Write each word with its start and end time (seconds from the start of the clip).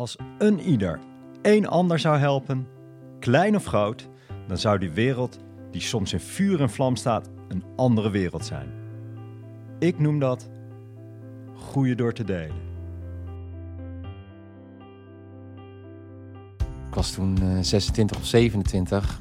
Als 0.00 0.16
een 0.38 0.60
ieder 0.60 1.00
één 1.42 1.66
ander 1.66 1.98
zou 1.98 2.18
helpen, 2.18 2.66
klein 3.18 3.56
of 3.56 3.64
groot, 3.64 4.08
dan 4.46 4.58
zou 4.58 4.78
die 4.78 4.90
wereld, 4.90 5.38
die 5.70 5.80
soms 5.80 6.12
in 6.12 6.20
vuur 6.20 6.60
en 6.60 6.70
vlam 6.70 6.96
staat, 6.96 7.30
een 7.48 7.62
andere 7.76 8.10
wereld 8.10 8.44
zijn. 8.44 8.72
Ik 9.78 9.98
noem 9.98 10.18
dat 10.18 10.48
groeien 11.54 11.96
door 11.96 12.12
te 12.12 12.24
delen. 12.24 12.56
Ik 16.88 16.94
was 16.94 17.12
toen 17.12 17.38
eh, 17.42 17.58
26 17.60 18.16
of 18.16 18.26
27. 18.26 19.20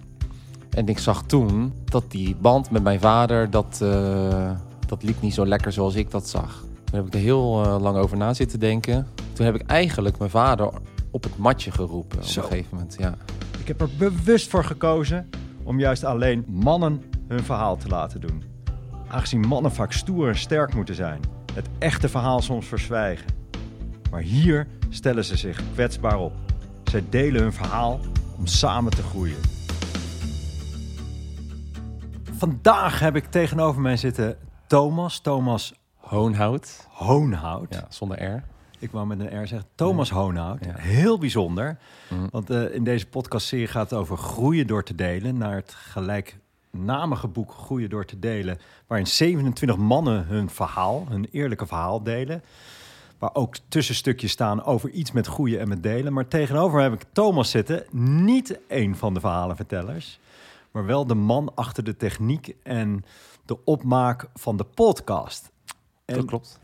En 0.70 0.88
ik 0.88 1.00
zag 1.00 1.24
toen 1.24 1.74
dat 1.86 2.12
die 2.12 2.36
band 2.36 2.72
met 2.72 2.84
mijn 2.84 3.00
vader, 3.00 3.50
dat, 3.50 3.80
eh, 3.82 4.52
dat 4.88 5.04
liep 5.04 5.22
niet 5.22 5.34
zo 5.34 5.46
lekker 5.46 5.72
zoals 5.72 5.96
ik 5.96 6.12
dat 6.12 6.28
zag. 6.28 6.64
Toen 6.96 7.04
heb 7.04 7.14
ik 7.14 7.20
er 7.20 7.26
heel 7.26 7.64
eh, 7.64 7.82
lang 7.82 7.98
over 7.98 8.18
na 8.18 8.34
zitten 8.34 8.60
denken. 8.60 9.08
Toen 9.34 9.46
heb 9.46 9.56
ik 9.56 9.62
eigenlijk 9.62 10.18
mijn 10.18 10.30
vader 10.30 10.70
op 11.12 11.24
het 11.24 11.38
matje 11.38 11.72
geroepen 11.72 12.24
Zo. 12.24 12.40
op 12.40 12.46
een 12.46 12.52
gegeven 12.52 12.76
moment. 12.78 12.96
Ja. 13.00 13.16
Ik 13.60 13.68
heb 13.68 13.82
er 13.82 13.90
bewust 13.98 14.50
voor 14.50 14.64
gekozen 14.64 15.30
om 15.64 15.80
juist 15.80 16.04
alleen 16.04 16.46
mannen 16.48 17.04
hun 17.28 17.44
verhaal 17.44 17.78
te 17.78 17.88
laten 17.88 18.22
doen. 18.22 18.44
Aangezien 19.08 19.40
mannen 19.40 19.72
vaak 19.72 19.92
stoer 19.92 20.28
en 20.28 20.38
sterk 20.38 20.74
moeten 20.74 20.96
zijn, 20.96 21.20
het 21.54 21.68
echte 21.78 22.10
verhaal 22.10 22.42
soms 22.42 22.66
verzwijgen. 22.66 23.28
Maar 24.12 24.22
hier 24.22 24.68
stellen 24.90 25.26
ze 25.26 25.38
zich 25.38 25.62
kwetsbaar 25.74 26.20
op. 26.20 26.34
Zij 26.84 27.04
delen 27.10 27.42
hun 27.42 27.54
verhaal 27.54 28.00
om 28.38 28.48
samen 28.48 28.92
te 28.92 29.04
groeien. 29.04 29.40
Vandaag 32.38 33.00
heb 33.00 33.16
ik 33.16 33.26
tegenover 33.26 33.82
mij 33.82 33.98
zitten 33.98 34.38
Thomas, 34.68 35.20
Thomas 35.20 35.74
Hoonhout. 36.06 36.88
Hoonhout. 36.90 37.74
Ja, 37.74 37.86
zonder 37.90 38.24
R. 38.24 38.44
Ik 38.80 38.92
wou 38.92 39.08
met 39.08 39.20
een 39.20 39.44
R 39.44 39.48
zeggen. 39.48 39.70
Thomas 39.76 40.10
Hoonhout. 40.10 40.66
Ja. 40.66 40.74
Heel 40.76 41.18
bijzonder. 41.18 41.78
Mhm. 42.10 42.28
Want 42.32 42.50
eh, 42.50 42.74
in 42.74 42.84
deze 42.84 43.08
podcastserie 43.08 43.68
gaat 43.68 43.90
het 43.90 44.00
over 44.00 44.18
groeien 44.18 44.68
door 44.68 44.84
te 44.84 44.96
delen. 44.96 45.38
Naar 45.38 45.56
het 45.56 45.74
gelijknamige 45.74 47.28
boek 47.28 47.52
Groeien 47.52 47.90
door 47.90 48.06
te 48.06 48.20
delen. 48.20 48.58
Waarin 48.88 49.08
27 49.08 49.78
mannen 49.78 50.26
hun 50.26 50.50
verhaal, 50.50 51.06
hun 51.10 51.28
eerlijke 51.32 51.66
verhaal 51.68 52.04
delen. 52.04 52.44
Waar 53.18 53.34
ook 53.34 53.56
tussenstukjes 53.68 54.32
staan 54.32 54.64
over 54.64 54.90
iets 54.90 55.12
met 55.12 55.28
groeien 55.28 55.60
en 55.60 55.68
met 55.68 55.84
delen. 55.84 56.14
Maar 56.14 56.28
tegenover 56.28 56.82
heb 56.82 56.94
ik 56.94 57.04
Thomas 57.12 57.50
zitten. 57.50 57.84
Niet 58.24 58.60
één 58.68 58.96
van 58.96 59.14
de 59.14 59.20
verhalenvertellers. 59.20 60.20
Maar 60.72 60.86
wel 60.86 61.08
de 61.08 61.16
man 61.16 61.52
achter 61.56 61.84
de 61.84 61.98
techniek 61.98 62.56
en 62.64 63.06
de 63.46 63.64
opmaak 63.64 64.28
van 64.34 64.58
de 64.58 64.64
podcast. 64.64 65.54
En 66.06 66.16
Dat 66.16 66.26
klopt. 66.26 66.60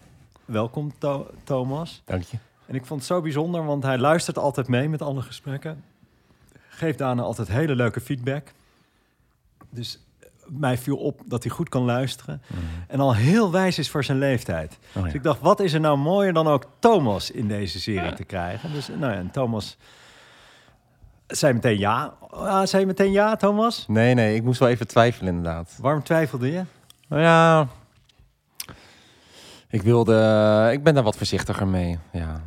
welkom 0.46 0.94
Tho- 0.98 1.28
Thomas. 1.44 2.02
Dank 2.06 2.24
je. 2.24 2.38
En 2.66 2.76
ik 2.76 2.86
vond 2.86 3.00
het 3.00 3.10
zo 3.10 3.22
bijzonder, 3.22 3.66
want 3.66 3.84
hij 3.84 3.98
luistert 3.98 4.38
altijd 4.38 4.68
mee 4.68 4.90
met 4.90 5.02
alle 5.02 5.22
gesprekken. 5.22 5.84
Geeft 6.70 6.98
daarna 6.98 7.22
altijd 7.22 7.48
hele 7.48 7.76
leuke 7.76 8.02
feedback. 8.02 8.48
Dus 9.70 10.00
eh, 10.20 10.28
mij 10.48 10.78
viel 10.78 10.98
op 10.98 11.22
dat 11.26 11.44
hij 11.44 11.52
goed 11.52 11.70
kan 11.70 11.84
luisteren. 11.84 12.42
En 12.88 13.00
al 13.00 13.16
heel 13.16 13.52
wijs 13.52 13.78
is 13.80 13.90
voor 13.90 14.04
zijn 14.04 14.18
leeftijd. 14.18 14.78
Oh, 14.94 15.04
Dus 15.04 15.14
ik 15.14 15.24
dacht, 15.24 15.40
wat 15.42 15.60
is 15.60 15.74
er 15.74 15.80
nou 15.80 15.98
mooier 15.98 16.34
dan 16.34 16.48
ook 16.48 16.66
Thomas 16.80 17.32
in 17.32 17.48
deze 17.48 17.80
serie 17.80 18.14
te 18.14 18.24
krijgen? 18.24 18.74
Dus 18.74 18.88
nou 18.88 19.00
ja, 19.12 19.14
en 19.18 19.32
Thomas 19.32 19.78
zei 21.28 21.54
meteen 21.54 21.78
ja. 21.78 22.14
Ah, 22.30 22.66
zei 22.66 22.82
je 22.82 22.88
meteen 22.88 23.12
ja, 23.12 23.36
Thomas? 23.36 23.86
Nee, 23.88 24.14
nee, 24.14 24.36
ik 24.36 24.44
moest 24.44 24.60
wel 24.60 24.70
even 24.70 24.88
twijfelen 24.88 25.34
inderdaad. 25.36 25.78
Waarom 25.82 26.04
twijfelde 26.04 26.52
je? 26.52 26.64
Nou 27.08 27.22
ja, 27.22 27.68
ik 29.72 29.82
wilde, 29.82 30.70
ik 30.74 30.84
ben 30.84 30.94
daar 30.94 31.04
wat 31.04 31.16
voorzichtiger 31.18 31.68
mee. 31.68 31.98
Ja, 32.12 32.42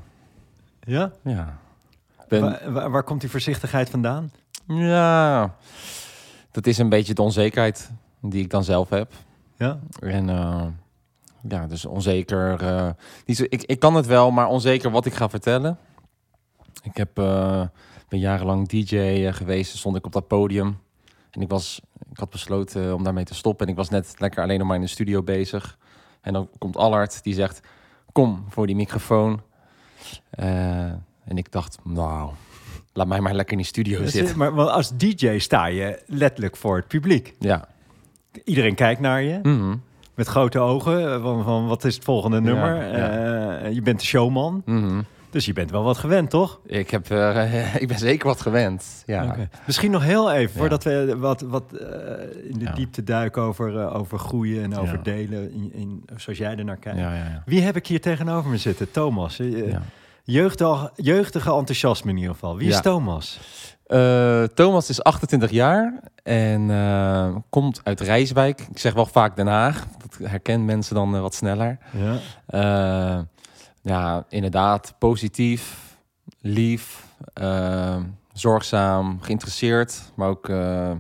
Ja? 0.81 1.13
ja. 1.23 1.59
Ben, 2.29 2.73
Waar, 2.91 3.03
komt 3.03 3.21
die 3.21 3.31
voorzichtigheid 3.31 3.91
vandaan? 3.91 4.31
ja, 4.67 5.55
dat 6.51 6.67
is 6.67 6.79
een 6.79 6.89
beetje 6.89 7.15
de 7.15 7.23
onzekerheid 7.23 7.91
die 8.21 8.43
ik 8.43 8.51
dan 8.51 8.65
zelf 8.65 8.89
heb. 8.89 9.13
Ja? 9.57 9.79
En 10.01 10.29
eh, 10.29 10.67
ja, 11.49 11.67
dus 11.67 11.85
onzeker. 11.85 12.61
eh, 12.63 12.91
niet 13.27 13.37
zo, 13.37 13.45
ik, 13.49 13.63
ik 13.63 13.79
kan 13.79 13.95
het 13.95 14.07
wel, 14.07 14.31
maar 14.31 14.47
onzeker 14.47 14.91
wat 14.91 15.07
ik 15.07 15.15
ga 15.15 15.29
vertellen. 15.29 15.79
Ik 16.83 16.97
heb, 16.97 17.19
eh, 17.19 17.63
ben 18.09 18.19
jarenlang 18.19 18.69
DJ 18.69 18.97
eh, 18.97 19.33
geweest, 19.33 19.77
stond 19.77 19.97
ik 19.97 20.07
op 20.07 20.13
dat 20.13 20.27
podium. 20.29 20.79
En 21.31 21.41
ik, 21.41 21.49
was, 21.49 21.81
ik 22.11 22.19
had 22.19 22.31
besloten 22.31 22.95
om 22.95 23.05
daarmee 23.05 23.25
te 23.25 23.35
stoppen. 23.35 23.67
En 23.67 23.73
ik 23.73 23.79
was 23.79 23.89
net 23.89 24.15
lekker 24.19 24.43
alleen 24.43 24.59
nog 24.59 24.67
maar 24.67 24.77
in 24.77 24.83
de 24.83 24.89
studio 24.89 25.23
bezig. 25.23 25.79
En 26.25 26.33
dan 26.33 26.49
komt 26.59 26.77
Allard, 26.77 27.23
die 27.23 27.35
zegt, 27.35 27.61
kom 28.13 28.45
voor 28.49 28.67
die 28.67 28.77
microfoon. 28.77 29.41
Eh, 30.31 30.79
en 31.25 31.37
ik 31.37 31.53
dacht, 31.53 31.79
nou, 31.85 32.31
laat 32.93 33.07
mij 33.07 33.21
maar 33.21 33.35
lekker 33.35 33.53
in 33.53 33.59
die 33.59 33.67
studio 33.67 33.99
Dus, 33.99 34.13
zitten. 34.13 34.39
maar 34.39 34.55
want 34.55 34.71
als 34.71 34.97
DJ 34.97 35.39
sta 35.39 35.67
je 35.67 36.03
letterlijk 36.07 36.57
voor 36.57 36.77
het 36.77 36.89
publiek. 36.89 37.35
Ja. 37.39 37.69
Iedereen 38.45 38.75
kijkt 38.75 39.01
naar 39.01 39.23
je 39.23 39.39
Mhm. 39.43 39.77
met 40.15 40.27
grote 40.27 40.59
ogen. 40.59 41.13
eh, 41.15 41.23
Van, 41.23 41.45
van 41.45 41.67
wat 41.67 41.85
is 41.85 41.95
het 41.95 42.05
volgende 42.05 42.41
nummer? 42.41 42.75
ja. 42.97 43.09
Eh, 43.59 43.73
je 43.73 43.83
bent 43.83 44.01
de 44.01 44.07
showman. 44.07 44.63
Mhm. 44.65 45.01
Dus 45.35 45.45
je 45.47 45.53
bent 45.53 45.71
wel 45.71 45.83
wat 45.83 45.99
gewend, 45.99 46.31
toch? 46.31 46.61
Ik, 46.67 46.91
heb, 46.91 47.11
eh, 47.11 47.75
ik 47.83 47.89
ben 47.89 47.99
zeker 47.99 48.27
wat 48.27 48.41
gewend. 48.41 49.03
Ja. 49.07 49.25
Oké. 49.25 49.49
Misschien 49.67 49.91
nog 49.91 50.03
heel 50.03 50.33
even, 50.33 50.53
Ja. 50.53 50.59
voordat 50.59 50.85
we 50.85 51.17
wat, 51.19 51.41
wat 51.41 51.65
eh, 51.73 52.51
in 52.51 52.59
de 52.59 52.65
Ja. 52.65 52.73
diepte 52.73 53.05
duiken 53.05 53.43
over, 53.43 53.79
eh, 53.81 53.95
over 53.97 54.19
groeien 54.19 54.63
en 54.63 54.77
over 54.79 54.95
Ja. 54.97 55.03
delen, 55.03 55.53
in, 55.53 55.71
in, 55.73 56.05
zoals 56.17 56.39
jij 56.39 56.57
er 56.57 56.65
naar 56.65 56.77
kijkt. 56.77 56.99
Ja, 56.99 57.15
ja, 57.15 57.25
ja. 57.25 57.43
Wie 57.47 57.63
heb 57.63 57.77
ik 57.77 57.87
hier 57.87 58.01
tegenover 58.01 58.51
me 58.51 58.57
zitten? 58.57 58.91
Thomas. 58.91 59.39
Eh, 59.39 59.71
ja. 59.71 59.83
jeugdig, 60.25 60.91
jeugdige 60.97 61.53
enthousiasme 61.53 62.11
in 62.11 62.17
ieder 62.17 62.33
geval. 62.33 62.57
Wie 62.57 62.69
is. 62.69 62.81
Thomas? 62.81 63.41
Eh, 63.87 64.43
Thomas 64.43 64.89
is 64.89 65.03
28 65.03 65.51
jaar 65.51 66.01
en 66.23 66.71
eh, 66.71 67.37
komt 67.51 67.81
uit 67.83 68.01
Rijswijk. 68.01 68.61
Ik 68.71 68.79
zeg 68.79 68.95
wel 68.95 69.07
vaak 69.07 69.37
Den 69.37 69.47
Haag. 69.47 69.87
Dat 69.99 70.29
herkennen 70.31 70.67
mensen 70.67 70.95
dan 70.95 71.21
wat 71.21 71.35
sneller. 71.35 71.79
Ja. 71.91 73.25
Ja, 73.85 74.25
inderdaad, 74.29 74.95
positief, 74.99 75.97
lief, 76.41 77.07
eh, 77.35 77.97
zorgzaam, 78.33 79.21
geïnteresseerd, 79.21 80.13
maar 80.15 80.29
ook 80.29 80.49
eh, 80.49 80.93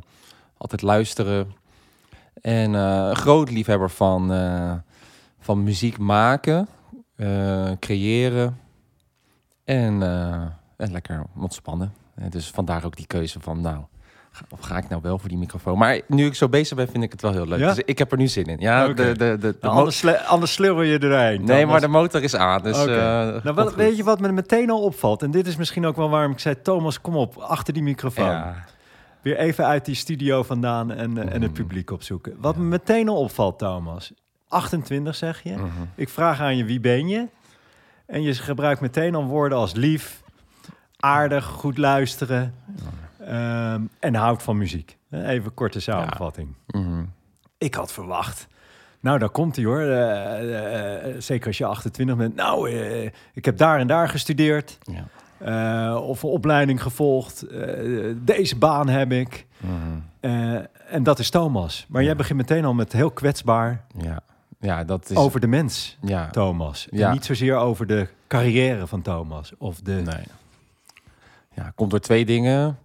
altijd 0.57 0.83
luisteren. 0.83 1.53
En 2.41 2.75
eh, 2.75 3.07
een 3.09 3.17
groot 3.17 3.51
liefhebber 3.51 3.91
van, 3.91 4.33
eh, 4.33 4.75
van 5.39 5.63
muziek 5.63 5.99
maken, 5.99 6.69
creëren 7.79 8.59
en, 9.65 10.03
en 10.77 10.93
lekker 10.93 11.25
ontspannen. 11.37 11.93
Dus 12.29 12.51
vandaar 12.51 12.85
ook 12.85 12.97
die 12.97 13.07
keuze 13.07 13.41
van, 13.41 13.61
nou, 13.61 13.85
of 14.51 14.61
ga 14.61 14.77
ik 14.77 14.89
nou 14.89 15.03
wel 15.03 15.19
voor 15.19 15.29
die 15.29 15.39
microfoon? 15.39 15.79
Maar 15.79 16.01
nu 16.09 16.27
ik 16.27 16.35
zo 16.35 16.49
bezig 16.49 16.77
ben, 16.77 16.89
vind 16.89 17.05
ik 17.05 17.13
het 17.13 17.23
wel 17.23 17.33
heel 17.33 17.47
leuk. 17.47 17.59
Ja? 17.59 17.69
Dus 17.75 17.83
ik 17.85 17.99
heb 17.99 18.13
er 18.13 18.19
nu 18.19 18.27
zin 18.29 18.45
in. 18.45 18.57
Ja, 18.61 18.89
de, 18.89 18.95
de, 18.95 19.37
de, 19.41 19.57
Nou, 19.61 19.75
anders, 19.77 19.99
sle- 19.99 20.19
anders 20.19 20.57
je 20.57 20.99
erheen. 20.99 21.45
Nee, 21.45 21.67
maar 21.67 21.81
de 21.81 21.89
motor 21.89 22.23
is 22.23 22.37
aan. 22.37 22.63
Dus, 22.63 22.79
eh, 22.79 22.87
nou, 22.87 23.53
wat, 23.55 23.75
weet 23.75 23.97
je 23.97 24.05
wat 24.05 24.21
me 24.21 24.33
meteen 24.33 24.71
al 24.71 24.83
opvalt? 24.83 25.23
En 25.23 25.31
dit 25.31 25.47
is 25.47 25.57
misschien 25.57 25.87
ook 25.87 25.97
wel 25.97 26.11
waarom 26.11 26.33
ik 26.33 26.39
zei... 26.39 26.63
Thomas, 26.63 27.01
kom 27.01 27.17
op, 27.17 27.37
achter 27.37 27.75
die 27.75 27.83
microfoon. 27.83 28.25
Ja. 28.25 28.65
Weer 29.23 29.37
even 29.37 29.67
uit 29.67 29.85
die 29.85 29.95
studio 29.95 30.43
vandaan 30.43 30.91
en, 30.93 31.19
eh, 31.19 31.35
en 31.35 31.43
het 31.43 31.51
Mm. 31.51 31.57
publiek 31.57 31.91
opzoeken. 31.91 32.35
Wat 32.39 32.57
me 32.57 32.65
meteen 32.65 33.09
al 33.09 33.17
opvalt, 33.17 33.59
Thomas. 33.59 34.13
28 34.49 35.15
zeg 35.15 35.43
je. 35.43 35.53
Mhm. 35.53 35.67
Ik 35.95 36.09
vraag 36.09 36.41
aan 36.41 36.57
je, 36.57 36.65
wie 36.65 36.81
ben 36.81 37.09
je? 37.09 37.27
En 38.07 38.23
je 38.23 38.35
gebruikt 38.35 38.81
meteen 38.81 39.15
al 39.15 39.25
woorden 39.25 39.59
als 39.59 39.73
lief, 39.73 40.23
aardig, 40.97 41.45
goed 41.45 41.79
luisteren... 41.79 42.55
ehm, 43.27 43.83
en 44.01 44.15
houdt 44.15 44.43
van 44.43 44.59
muziek. 44.59 44.97
Even 45.11 45.55
korte 45.55 45.81
samenvatting. 45.81 46.55
Mhm. 46.67 47.05
Ik 47.59 47.75
had 47.75 47.93
verwacht. 47.93 48.47
Nou, 49.01 49.19
daar 49.19 49.29
komt 49.31 49.57
hij 49.57 49.65
hoor. 49.65 49.81
Eh, 49.81 49.89
eh, 50.41 51.09
eh, 51.09 51.21
zeker 51.21 51.47
als 51.47 51.59
je 51.59 51.65
28 51.65 52.17
bent. 52.17 52.35
Nou, 52.35 52.71
ik 53.33 53.45
heb 53.45 53.57
daar 53.57 53.79
en 53.79 53.87
daar 53.87 54.09
gestudeerd. 54.09 54.79
Ja. 54.83 55.05
of 55.99 56.23
een 56.23 56.29
opleiding 56.29 56.83
gevolgd. 56.83 57.47
deze 58.17 58.57
baan 58.57 58.89
heb 58.89 59.13
ik. 59.13 59.47
Mhm. 60.21 60.63
En 60.89 61.03
dat 61.03 61.19
is 61.19 61.31
Thomas. 61.31 61.87
Maar 61.89 62.03
jij 62.03 62.17
begint 62.17 62.39
meteen 62.39 62.65
al 62.65 62.75
met 62.75 62.93
heel 62.93 63.11
kwetsbaar 63.11 63.85
ja. 63.99 64.21
ja, 64.61 64.85
dat 64.85 65.11
is... 65.11 65.17
over 65.17 65.41
de 65.41 65.47
mens, 65.47 65.99
Ja. 66.01 66.31
Thomas. 66.31 66.89
En 66.91 66.99
Ja. 66.99 67.13
niet 67.13 67.25
zozeer 67.25 67.57
over 67.57 67.87
de 67.87 68.09
carrière 68.29 68.87
van 68.87 69.03
Thomas. 69.03 69.53
Of 69.59 69.81
de... 69.81 69.93
Nee. 69.93 70.25
Ja, 71.55 71.73
komt 71.75 71.91
door 71.91 72.01
twee 72.01 72.25
dingen. 72.25 72.79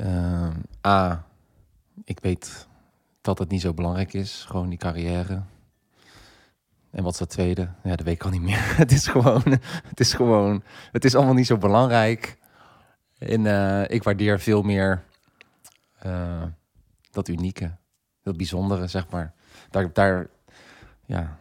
Ehm, 0.00 0.52
A, 0.86 1.24
ik 2.04 2.20
weet 2.20 2.66
dat 3.20 3.38
het 3.38 3.48
niet 3.48 3.60
zo 3.60 3.74
belangrijk 3.74 4.12
is. 4.12 4.44
Gewoon 4.48 4.68
die 4.68 4.78
carrière. 4.78 5.42
En 6.90 7.02
wat 7.02 7.12
is 7.12 7.18
dat 7.18 7.30
tweede? 7.30 7.68
Ja, 7.82 7.96
dat 7.96 8.06
weet 8.06 8.14
ik 8.14 8.24
al 8.24 8.30
niet 8.30 8.42
meer. 8.42 8.76
het 8.84 8.92
is 8.92 9.06
gewoon, 9.06 9.42
het 9.88 10.00
is 10.00 10.12
gewoon, 10.12 10.62
het 10.92 11.04
is 11.04 11.14
allemaal 11.14 11.34
niet 11.34 11.46
zo 11.46 11.56
belangrijk. 11.56 12.38
En 13.18 13.46
eh, 13.46 13.94
ik 13.94 14.02
waardeer 14.02 14.40
veel 14.40 14.62
meer 14.62 15.04
eh, 15.98 16.42
dat 17.10 17.28
unieke, 17.28 17.76
dat 18.22 18.36
bijzondere, 18.36 18.86
zeg 18.86 19.08
maar. 19.08 19.34
Daar, 19.70 19.92
daar, 19.92 20.28
ja, 21.06 21.38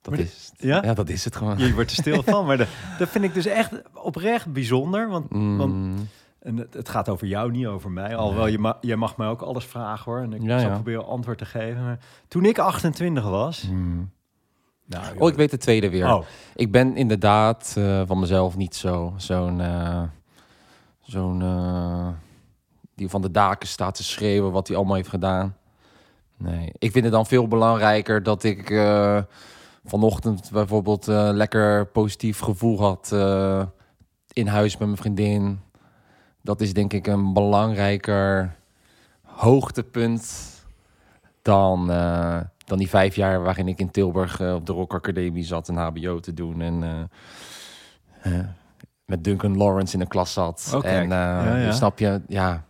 Dat 0.00 0.12
Maar 0.12 0.22
is? 0.22 0.52
Ja? 0.56 0.94
dat 0.94 1.08
is 1.08 1.24
het 1.24 1.36
gewoon. 1.36 1.58
Je 1.58 1.74
wordt 1.74 1.90
er 1.90 1.96
stil 1.96 2.22
van, 2.22 2.46
maar 2.46 2.56
dat, 2.56 2.68
dat 2.98 3.08
vind 3.08 3.24
ik 3.24 3.34
dus 3.34 3.46
echt 3.46 3.94
oprecht 3.94 4.52
bijzonder. 4.52 5.08
Want, 5.08 5.26
want 5.30 5.72
Mm, 5.72 6.08
en 6.42 6.56
het, 6.56 6.74
het 6.74 6.88
gaat 6.88 7.08
over 7.08 7.26
jou, 7.26 7.50
niet 7.50 7.66
over 7.66 7.90
mij. 7.90 8.16
Alhoewel, 8.16 8.46
je, 8.46 8.58
ma 8.58 8.78
jij 8.80 8.96
mag 8.96 9.16
mij 9.16 9.26
ook 9.26 9.42
alles 9.42 9.64
vragen 9.64 10.12
hoor. 10.12 10.20
En 10.20 10.32
ik 10.32 10.42
Ja, 10.42 10.58
zal 10.58 10.68
ja. 10.68 10.74
proberen 10.74 11.06
antwoord 11.06 11.38
te 11.38 11.44
geven. 11.44 11.82
Maar 11.84 11.98
toen 12.28 12.44
ik 12.44 12.58
28 12.58 13.24
was... 13.24 13.62
mm. 13.70 14.10
Nou, 14.86 15.18
Oh, 15.18 15.28
ik 15.28 15.34
weet 15.36 15.50
de 15.50 15.56
tweede 15.56 15.90
weer. 15.90 16.14
Oh, 16.14 16.24
Ik 16.54 16.72
ben 16.72 16.96
inderdaad 16.96 17.74
eh, 17.78 18.02
van 18.06 18.20
mezelf 18.20 18.56
niet 18.56 18.74
zo 18.74 19.14
zo'n 19.16 19.60
eh, 19.60 20.02
zo'n 21.00 21.42
eh, 21.42 22.08
die 22.94 23.08
van 23.08 23.22
de 23.22 23.30
daken 23.30 23.68
staat 23.68 23.94
te 23.94 24.04
schreeuwen 24.04 24.52
wat 24.52 24.68
hij 24.68 24.76
allemaal 24.76 24.96
heeft 24.96 25.08
gedaan. 25.08 25.56
Nee, 26.36 26.72
ik 26.78 26.92
vind 26.92 27.04
het 27.04 27.12
dan 27.12 27.26
veel 27.26 27.48
belangrijker 27.48 28.22
dat 28.22 28.42
ik 28.42 28.68
vanochtend 29.84 30.50
bijvoorbeeld 30.52 31.06
lekker 31.06 31.86
positief 31.86 32.38
gevoel 32.38 32.78
had 32.80 33.12
in 34.32 34.46
huis 34.46 34.76
met 34.76 34.86
mijn 34.86 35.00
vriendin. 35.00 35.60
Dat 36.42 36.60
is 36.60 36.72
denk 36.74 36.92
ik 36.92 37.06
een 37.06 37.32
belangrijker 37.32 38.54
hoogtepunt 39.22 40.50
dan, 41.42 41.90
eh, 41.90 42.40
dan 42.64 42.78
die 42.78 42.88
vijf 42.88 43.14
jaar 43.16 43.42
waarin 43.42 43.68
ik 43.68 43.78
in 43.78 43.90
Tilburg 43.90 44.40
eh, 44.40 44.54
op 44.54 44.66
de 44.66 44.72
Rock 44.72 44.94
Academie 44.94 45.44
zat 45.44 45.68
een 45.68 45.76
HBO 45.76 46.20
te 46.20 46.34
doen 46.34 46.60
en 46.60 46.82
eh, 48.22 48.38
eh, 48.38 48.46
met 49.04 49.24
Duncan 49.24 49.56
Lawrence 49.56 49.92
in 49.94 49.98
de 50.00 50.06
klas 50.08 50.32
zat. 50.32 50.72
Oké. 50.76 50.86
En 50.86 51.02
eh, 51.02 51.08
Ja, 51.08 51.56
ja. 51.56 51.72
snap 51.72 51.98
je, 51.98 52.20
ja. 52.28 52.64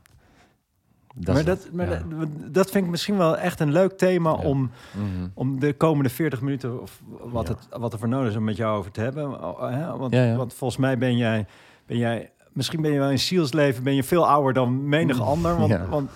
Dat 1.14 1.26
maar 1.34 1.36
is- 1.38 1.44
dat, 1.44 1.68
maar 1.72 1.90
ja. 1.90 2.02
dat, 2.18 2.28
dat 2.54 2.70
vind 2.70 2.84
ik 2.84 2.90
misschien 2.90 3.16
wel 3.16 3.36
echt 3.38 3.60
een 3.60 3.72
leuk 3.72 3.98
thema 3.98 4.30
Ja. 4.30 4.36
om, 4.48 4.70
Mhm. 4.96 5.28
om 5.34 5.60
de 5.60 5.72
komende 5.74 6.08
40 6.10 6.40
minuten, 6.40 6.80
of 6.82 7.02
wat, 7.20 7.46
Ja. 7.48 7.54
het, 7.54 7.80
wat 7.80 7.92
er 7.92 7.98
voor 7.98 8.08
nodig 8.08 8.30
is 8.30 8.36
om 8.36 8.44
met 8.44 8.56
jou 8.56 8.78
over 8.78 8.90
te 8.90 9.00
hebben. 9.00 9.42
Oh, 9.44 9.60
hè? 9.70 9.96
Want, 9.96 10.14
Ja, 10.14 10.24
ja. 10.24 10.36
want 10.36 10.54
volgens 10.54 10.80
mij 10.80 10.98
ben 10.98 11.16
jij, 11.16 11.46
ben 11.86 11.96
jij, 11.96 12.30
misschien 12.52 12.82
ben 12.82 12.92
je 12.92 12.98
wel 12.98 13.10
in 13.10 13.18
zielsleven, 13.18 13.82
ben 13.82 13.94
je 13.94 14.02
veel 14.04 14.28
ouder 14.28 14.52
dan 14.52 14.88
menig 14.88 15.16
Mm. 15.16 15.22
ander. 15.22 15.56
Want, 15.56 15.70
Ja. 15.70 15.86
want 15.88 16.10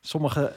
sommigen 0.00 0.52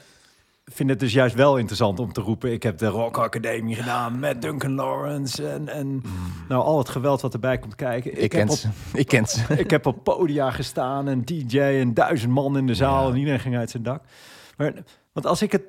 vinden 0.64 0.96
het 0.96 1.04
dus 1.04 1.12
juist 1.12 1.34
wel 1.34 1.56
interessant 1.58 2.00
om 2.00 2.12
te 2.12 2.20
roepen, 2.20 2.52
ik 2.52 2.62
heb 2.62 2.78
de 2.78 2.86
Rock 2.86 3.18
Academie 3.18 3.74
gedaan 3.76 4.18
met 4.18 4.42
Duncan 4.42 4.74
Lawrence 4.74 5.48
en, 5.48 5.68
en 5.68 6.02
nou, 6.48 6.62
al 6.62 6.78
het 6.78 6.88
geweld 6.88 7.20
wat 7.20 7.32
erbij 7.34 7.58
komt 7.58 7.74
kijken. 7.74 8.10
Mm. 8.10 8.16
Ik, 8.18 8.32
heb 8.32 8.46
ken 8.46 8.56
ze. 8.56 8.68
Ik 8.92 9.06
ken 9.06 9.26
ze. 9.26 9.44
ik 9.58 9.70
heb 9.70 9.86
op 9.86 10.04
podia 10.04 10.50
gestaan 10.50 11.08
en 11.08 11.24
DJ 11.24 11.58
en 11.60 11.94
duizend 11.94 12.32
man 12.32 12.56
in 12.56 12.66
de 12.66 12.74
zaal 12.74 13.06
Ja. 13.06 13.12
en 13.12 13.18
iedereen 13.18 13.40
ging 13.40 13.56
uit 13.56 13.70
zijn 13.70 13.82
dak. 13.82 14.02
Maar, 14.56 14.72
want 15.12 15.26
als 15.26 15.42
ik 15.42 15.52
het... 15.52 15.62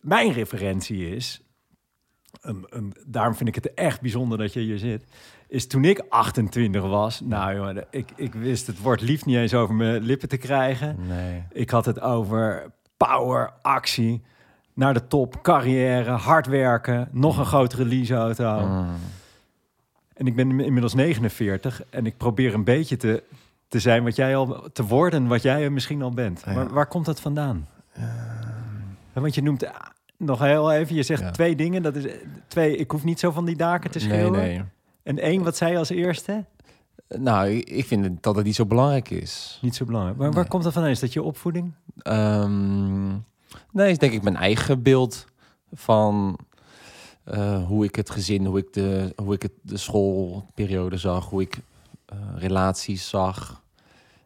Mijn 0.00 0.32
referentie 0.32 1.08
is, 1.16 1.40
um, 2.46 2.64
um, 2.74 2.92
daarom 3.06 3.34
vind 3.34 3.48
ik 3.48 3.54
het 3.54 3.74
echt 3.74 4.00
bijzonder 4.00 4.38
dat 4.38 4.52
je 4.52 4.60
hier 4.60 4.78
zit, 4.78 5.04
is 5.48 5.66
toen 5.66 5.84
ik 5.84 6.04
28 6.08 6.82
was, 6.82 7.20
nou 7.20 7.54
jongen, 7.56 7.84
ik, 7.90 8.10
ik 8.16 8.34
wist 8.34 8.66
het 8.66 8.80
woord 8.80 9.00
lief 9.00 9.24
niet 9.24 9.36
eens 9.36 9.54
over 9.54 9.74
mijn 9.74 10.02
lippen 10.02 10.28
te 10.28 10.36
krijgen. 10.36 10.96
Nee. 11.06 11.42
Ik 11.52 11.70
had 11.70 11.84
het 11.84 12.00
over 12.00 12.70
power, 12.96 13.52
actie, 13.62 14.22
naar 14.74 14.94
de 14.94 15.06
top, 15.06 15.42
carrière, 15.42 16.10
hard 16.10 16.46
werken, 16.46 17.08
nog 17.12 17.38
een 17.38 17.44
grotere 17.46 17.84
leaseauto. 17.84 18.66
Mm. 18.66 18.86
En 20.14 20.26
ik 20.26 20.36
ben 20.36 20.60
inmiddels 20.60 20.94
49 20.94 21.82
en 21.90 22.06
ik 22.06 22.16
probeer 22.16 22.54
een 22.54 22.64
beetje 22.64 22.96
te, 22.96 23.22
te 23.68 23.80
zijn 23.80 24.02
wat 24.04 24.16
jij 24.16 24.36
al 24.36 24.68
te 24.72 24.84
worden, 24.84 25.26
wat 25.26 25.42
jij 25.42 25.70
misschien 25.70 26.02
al 26.02 26.10
bent. 26.10 26.42
Ja. 26.46 26.52
Maar 26.52 26.68
waar 26.68 26.86
komt 26.86 27.06
dat 27.06 27.20
vandaan? 27.20 27.68
Ja, 27.94 29.20
Want 29.20 29.34
je 29.34 29.42
noemt 29.42 29.66
ah, 29.66 29.74
nog 30.16 30.38
heel 30.40 30.72
even, 30.72 30.94
je 30.94 31.02
zegt 31.02 31.20
Ja. 31.22 31.30
twee 31.30 31.56
dingen. 31.56 31.82
Dat 31.82 31.96
is 31.96 32.06
eh, 32.06 32.14
twee, 32.48 32.76
ik 32.76 32.90
hoef 32.90 33.04
niet 33.04 33.20
zo 33.20 33.30
van 33.30 33.44
die 33.44 33.56
daken 33.56 33.90
te 33.90 33.98
Nee, 33.98 34.08
schreeuwen. 34.08 34.38
nee. 34.40 34.62
En 35.06 35.18
één, 35.18 35.42
wat 35.42 35.56
zei 35.56 35.70
je 35.72 35.78
als 35.78 35.88
eerste? 35.88 36.44
Nou, 37.08 37.48
ik- 37.48 37.86
vind 37.86 38.22
dat 38.22 38.36
het 38.36 38.44
niet 38.44 38.54
zo 38.54 38.66
belangrijk 38.66 39.10
is. 39.10 39.58
Niet 39.62 39.74
zo 39.74 39.84
belangrijk. 39.84 40.16
Maar 40.16 40.30
waar 40.30 40.40
Nee. 40.40 40.48
komt 40.50 40.62
dat 40.62 40.72
vandaan? 40.72 40.90
Is 40.90 41.00
dat 41.00 41.12
je 41.12 41.22
opvoeding? 41.22 41.72
Ehm, 41.98 43.08
nee, 43.72 43.90
is 43.90 43.98
denk 43.98 44.12
ik 44.12 44.22
mijn 44.22 44.36
eigen 44.36 44.82
beeld 44.82 45.24
van 45.72 46.38
eh, 47.24 47.64
hoe 47.66 47.84
ik 47.84 47.96
het 47.96 48.10
gezin, 48.10 48.44
hoe 48.46 48.58
ik 48.58 48.72
de, 48.72 49.12
hoe 49.22 49.34
ik 49.34 49.42
het, 49.42 49.52
de 49.62 49.76
schoolperiode 49.76 50.96
zag, 50.96 51.28
hoe 51.30 51.42
ik 51.42 51.58
eh, 52.06 52.16
relaties 52.36 53.08
zag. 53.08 53.62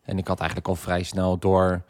En 0.03 0.19
ik 0.19 0.27
had 0.29 0.39
eigenlijk 0.39 0.69
al 0.69 0.75
vrij 0.75 1.03
snel 1.03 1.39
door 1.39 1.83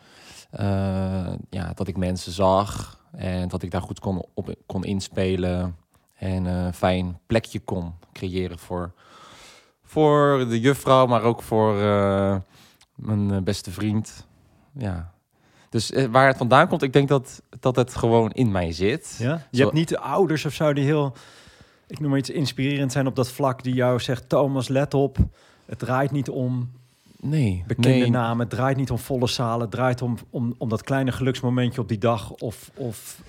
eh, 0.51 1.33
ja, 1.51 1.73
dat 1.75 1.89
ik 1.89 1.97
mensen 1.97 2.33
zag 2.33 3.01
en 3.13 3.49
dat 3.49 3.63
ik 3.63 3.71
daar 3.71 3.83
goed 3.83 4.01
kon, 4.01 4.25
op 4.35 4.55
kon 4.67 4.85
inspelen 4.85 5.77
en 6.21 6.45
een 6.45 6.75
fijn 6.75 7.19
plekje 7.27 7.61
kon 7.61 7.93
creëren 8.13 8.59
voor, 8.59 8.93
voor 9.85 10.47
de 10.49 10.61
juffrouw, 10.61 11.07
maar 11.07 11.23
ook 11.23 11.43
voor 11.43 11.81
eh, 11.81 12.37
mijn 12.95 13.31
eh, 13.31 13.41
beste 13.43 13.71
vriend. 13.71 14.27
Ja, 14.73 15.13
dus 15.69 15.93
eh, 15.93 16.05
waar 16.05 16.27
het 16.27 16.37
vandaan 16.37 16.69
komt, 16.69 16.83
ik 16.83 16.93
denk 16.93 17.09
dat, 17.09 17.43
dat 17.61 17.77
het 17.77 17.97
gewoon 17.97 18.31
in 18.31 18.51
mij 18.51 18.73
zit. 18.73 19.17
Ja? 19.19 19.47
Je 19.51 19.63
hebt 19.63 19.73
niet 19.73 19.89
de 19.89 19.99
ouders 19.99 20.45
of 20.45 20.53
zo 20.53 20.73
die 20.73 20.85
heel, 20.85 21.13
ik 21.87 22.01
noem 22.01 22.11
maar 22.11 22.19
iets 22.19 22.31
inspirerend 22.31 22.93
zijn 22.93 23.07
op 23.07 23.17
dat 23.17 23.31
vlak, 23.31 23.63
die 23.63 23.75
jou 23.75 24.01
zegt, 24.01 24.29
Thomas, 24.29 24.69
let 24.69 24.95
op. 24.95 25.17
Het 25.67 25.79
draait 25.79 26.11
niet 26.11 26.29
om 26.29 26.71
Nee, 27.23 27.65
bekende 27.67 27.99
nee, 27.99 28.11
namen. 28.11 28.39
Het 28.39 28.51
draait 28.51 28.77
niet 28.77 28.91
om 28.91 28.99
volle 28.99 29.27
zalen. 29.27 29.61
Het 29.61 29.71
draait 29.71 30.03
om, 30.03 30.17
om, 30.31 30.55
om 30.59 30.69
dat 30.69 30.83
kleine 30.83 31.13
geluksmomentje 31.13 31.81
op 31.81 31.89
die 31.89 31.99
dag. 31.99 32.31
Of, 32.31 32.71
of 32.75 33.23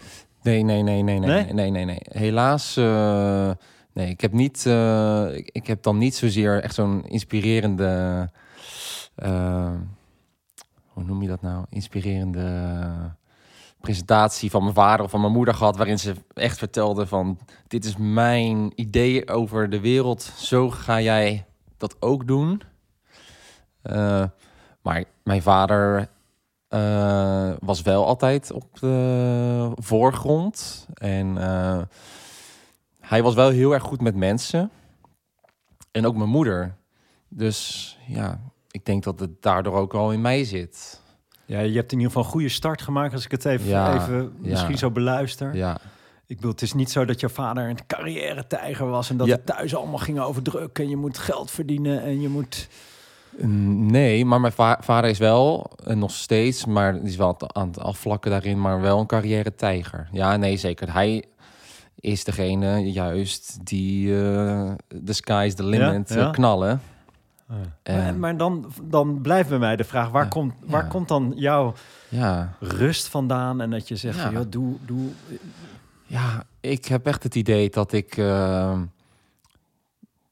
nee, 0.44 0.64
nee, 0.64 0.82
nee, 0.82 1.04
nee, 1.04 1.20
nee, 1.20 1.54
Nee? 1.54 1.70
nee, 1.72 1.86
nee. 1.86 2.00
Helaas, 2.02 2.78
eh, 2.78 3.52
nee, 3.94 4.10
ik 4.10 4.22
heb 4.22 4.32
niet, 4.32 4.66
eh, 4.66 5.36
ik, 5.36 5.50
ik 5.52 5.68
heb 5.68 5.84
dan 5.84 5.98
niet 5.98 6.16
zozeer 6.16 6.64
echt 6.64 6.76
zo'n 6.76 7.06
inspirerende, 7.08 8.30
eh, 9.16 9.74
hoe 10.88 11.04
noem 11.04 11.22
je 11.22 11.28
dat 11.28 11.42
nou? 11.42 11.66
Inspirerende 11.70 13.16
presentatie 13.82 14.50
van 14.50 14.62
mijn 14.64 14.76
vader 14.76 15.06
of 15.06 15.12
van 15.12 15.22
mijn 15.22 15.34
moeder 15.34 15.54
gehad, 15.54 15.78
waarin 15.78 16.00
ze 16.00 16.14
echt 16.34 16.58
vertelde 16.58 17.08
van, 17.08 17.40
dit 17.68 17.86
is 17.86 17.98
mijn 17.98 18.72
idee 18.76 19.28
over 19.28 19.70
de 19.70 19.80
wereld, 19.80 20.22
zo 20.22 20.70
ga 20.70 21.02
jij 21.02 21.46
dat 21.78 21.96
ook 22.00 22.28
doen. 22.28 22.62
Maar 24.82 25.04
mijn 25.24 25.42
vader 25.42 26.10
eh, 26.72 27.52
was 27.60 27.82
wel 27.82 28.06
altijd 28.06 28.52
op 28.52 28.80
de 28.80 29.72
voorgrond. 29.76 30.88
En 30.94 31.38
eh, 31.38 31.82
hij 33.00 33.24
was 33.24 33.34
wel 33.34 33.50
heel 33.50 33.72
erg 33.74 33.84
goed 33.84 34.02
met 34.02 34.16
mensen. 34.16 34.72
En 35.92 36.06
ook 36.06 36.16
mijn 36.16 36.30
moeder. 36.30 36.76
Dus 37.28 37.98
ja, 38.08 38.40
ik 38.72 38.86
denk 38.86 39.04
dat 39.04 39.20
het 39.20 39.42
daardoor 39.42 39.74
ook 39.74 39.94
al 39.94 40.12
in 40.12 40.22
mij 40.22 40.44
zit. 40.44 41.02
ja, 41.46 41.60
je 41.60 41.76
hebt 41.76 41.92
in 41.92 41.98
ieder 41.98 42.12
geval 42.14 42.24
een 42.24 42.30
goede 42.32 42.50
start 42.50 42.82
gemaakt. 42.82 43.14
Als 43.14 43.26
ik 43.26 43.32
het 43.32 43.46
even, 43.46 43.68
Ja, 43.68 43.96
even 43.96 44.34
ja. 44.42 44.50
misschien 44.50 44.78
zo 44.78 44.92
beluister. 44.92 45.56
Ja, 45.56 45.78
Ik 46.26 46.36
bedoel, 46.36 46.52
het 46.52 46.62
is 46.62 46.74
niet 46.74 46.92
zo 46.92 47.06
dat 47.06 47.20
je 47.20 47.30
vader 47.30 47.70
een 47.70 47.86
carrière-tijger 47.88 48.88
was... 48.90 49.10
en 49.10 49.18
dat 49.18 49.28
Ja. 49.28 49.34
het 49.36 49.46
thuis 49.46 49.76
allemaal 49.76 49.98
ging 49.98 50.20
over 50.20 50.42
druk... 50.42 50.80
en 50.80 50.90
je 50.90 50.98
moet 50.98 51.18
geld 51.18 51.52
verdienen 51.52 52.02
en 52.02 52.22
je 52.22 52.30
moet... 52.30 52.68
Nee, 53.38 54.26
maar 54.26 54.40
mijn 54.42 54.54
va- 54.54 54.78
vader 54.82 55.10
is 55.10 55.18
wel, 55.18 55.72
en 55.86 56.00
nog 56.00 56.12
steeds, 56.12 56.66
maar 56.66 56.94
die 56.94 57.10
is 57.10 57.16
wel 57.16 57.36
aan 57.56 57.68
het 57.68 57.80
afvlakken 57.80 58.32
daarin, 58.32 58.62
maar 58.62 58.82
wel 58.82 59.00
een 59.00 59.06
carrière 59.06 59.56
tijger. 59.56 60.08
Ja, 60.12 60.38
nee, 60.38 60.58
zeker. 60.58 60.94
Hij 60.94 61.24
is 62.00 62.24
degene 62.24 62.92
juist 62.92 63.66
die 63.66 64.22
eh 64.24 64.72
the 65.06 65.14
sky's 65.14 65.54
the 65.56 65.64
limit 65.64 66.10
Ja, 66.10 66.16
eh, 66.16 66.22
ja. 66.22 66.30
knallen. 66.30 66.82
En- 67.84 67.96
maar 68.04 68.16
maar 68.16 68.38
dan, 68.38 68.72
dan 68.84 69.22
blijft 69.22 69.50
bij 69.50 69.58
mij 69.60 69.76
de 69.76 69.84
vraag... 69.84 70.10
waar, 70.10 70.24
Ja, 70.24 70.30
komt, 70.30 70.54
waar 70.66 70.84
ja. 70.84 70.90
komt 70.90 71.08
dan 71.08 71.34
jouw 71.36 71.74
Ja, 72.10 72.54
rust 72.60 73.08
vandaan... 73.08 73.62
en 73.62 73.70
dat 73.70 73.88
je 73.88 73.96
zegt, 73.96 74.20
van, 74.20 74.32
joh, 74.32 74.46
doe, 74.50 74.76
doe... 74.86 75.08
ja, 76.06 76.44
ik 76.60 76.86
heb 76.86 77.06
echt 77.06 77.24
het 77.24 77.36
idee 77.36 77.70
dat 77.70 77.92
ik, 77.94 78.18
eh, 78.18 78.80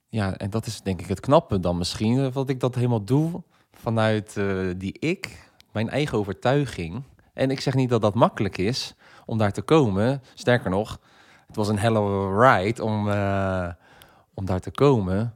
ja, 0.10 0.38
en 0.38 0.50
dat 0.50 0.66
is 0.66 0.82
denk 0.82 1.02
ik 1.02 1.08
het 1.08 1.20
knappe 1.20 1.60
dan 1.60 1.78
misschien, 1.78 2.20
eh, 2.20 2.34
dat 2.34 2.50
ik 2.50 2.60
dat 2.60 2.76
helemaal 2.76 3.04
doe 3.04 3.44
vanuit 3.72 4.38
eh, 4.38 4.68
die 4.78 5.00
ik, 5.00 5.52
mijn 5.72 5.90
eigen 5.90 6.18
overtuiging. 6.18 7.04
En 7.34 7.52
ik 7.52 7.60
zeg 7.60 7.74
niet 7.74 7.90
dat 7.90 8.02
dat 8.02 8.14
makkelijk 8.14 8.58
is 8.58 8.96
om 9.26 9.38
daar 9.38 9.52
te 9.52 9.62
komen. 9.62 10.22
Sterker 10.34 10.70
nog, 10.70 11.00
het 11.48 11.56
was 11.56 11.68
een 11.68 11.80
a 11.80 12.60
ride 12.60 12.84
om, 12.84 13.10
eh, 13.10 13.70
om 14.34 14.46
daar 14.46 14.60
te 14.60 14.72
komen. 14.72 15.36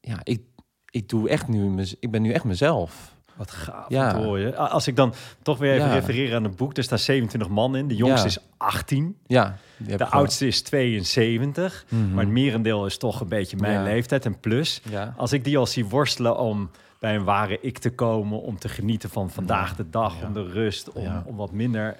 Ja, 0.00 0.20
ik, 0.22 0.42
ik 0.90 1.08
doe 1.08 1.28
echt 1.28 1.48
nu, 1.48 1.84
ik 2.00 2.10
ben 2.10 2.22
nu 2.22 2.32
echt 2.32 2.44
mezelf. 2.44 3.13
Wat 3.36 3.50
gaaf 3.50 3.88
Ja. 3.88 4.10
te 4.12 4.16
horen. 4.16 4.54
A- 4.60 4.66
Als 4.66 4.86
ik 4.86 4.96
dan 4.96 5.14
toch 5.42 5.58
weer 5.58 5.72
even 5.74 5.86
Ja. 5.88 5.94
refereer 5.94 6.34
aan 6.34 6.44
het 6.44 6.56
boek... 6.56 6.76
er 6.76 6.82
staan 6.82 6.98
27 6.98 7.48
man 7.48 7.76
in. 7.76 7.88
De 7.88 7.96
jongste 7.96 8.20
Ja. 8.28 8.34
is 8.34 8.38
18. 8.56 9.16
Ja, 9.26 9.56
De 9.76 10.06
oudste 10.06 10.46
is 10.46 10.62
72. 10.62 11.84
Mhm. 11.88 12.14
Maar 12.14 12.24
het 12.24 12.32
merendeel 12.32 12.86
is 12.86 12.98
toch 12.98 13.20
een 13.20 13.28
beetje 13.28 13.56
mijn 13.56 13.82
leeftijd 13.82 14.24
en 14.24 14.40
plus. 14.40 14.80
Ja. 14.90 15.14
Als 15.16 15.32
ik 15.32 15.44
die 15.44 15.58
al 15.58 15.66
zie 15.66 15.84
worstelen 15.86 16.38
om 16.38 16.70
bij 16.98 17.14
een 17.14 17.24
ware 17.24 17.58
ik 17.60 17.78
te 17.78 17.90
komen... 17.90 18.40
om 18.42 18.58
te 18.58 18.68
genieten 18.68 19.10
van 19.10 19.30
vandaag 19.30 19.76
de 19.76 19.90
dag, 19.90 20.22
om 20.24 20.32
de 20.32 20.42
rust... 20.50 20.92
Om, 20.92 21.22
om 21.24 21.36
wat 21.36 21.52
minder 21.52 21.96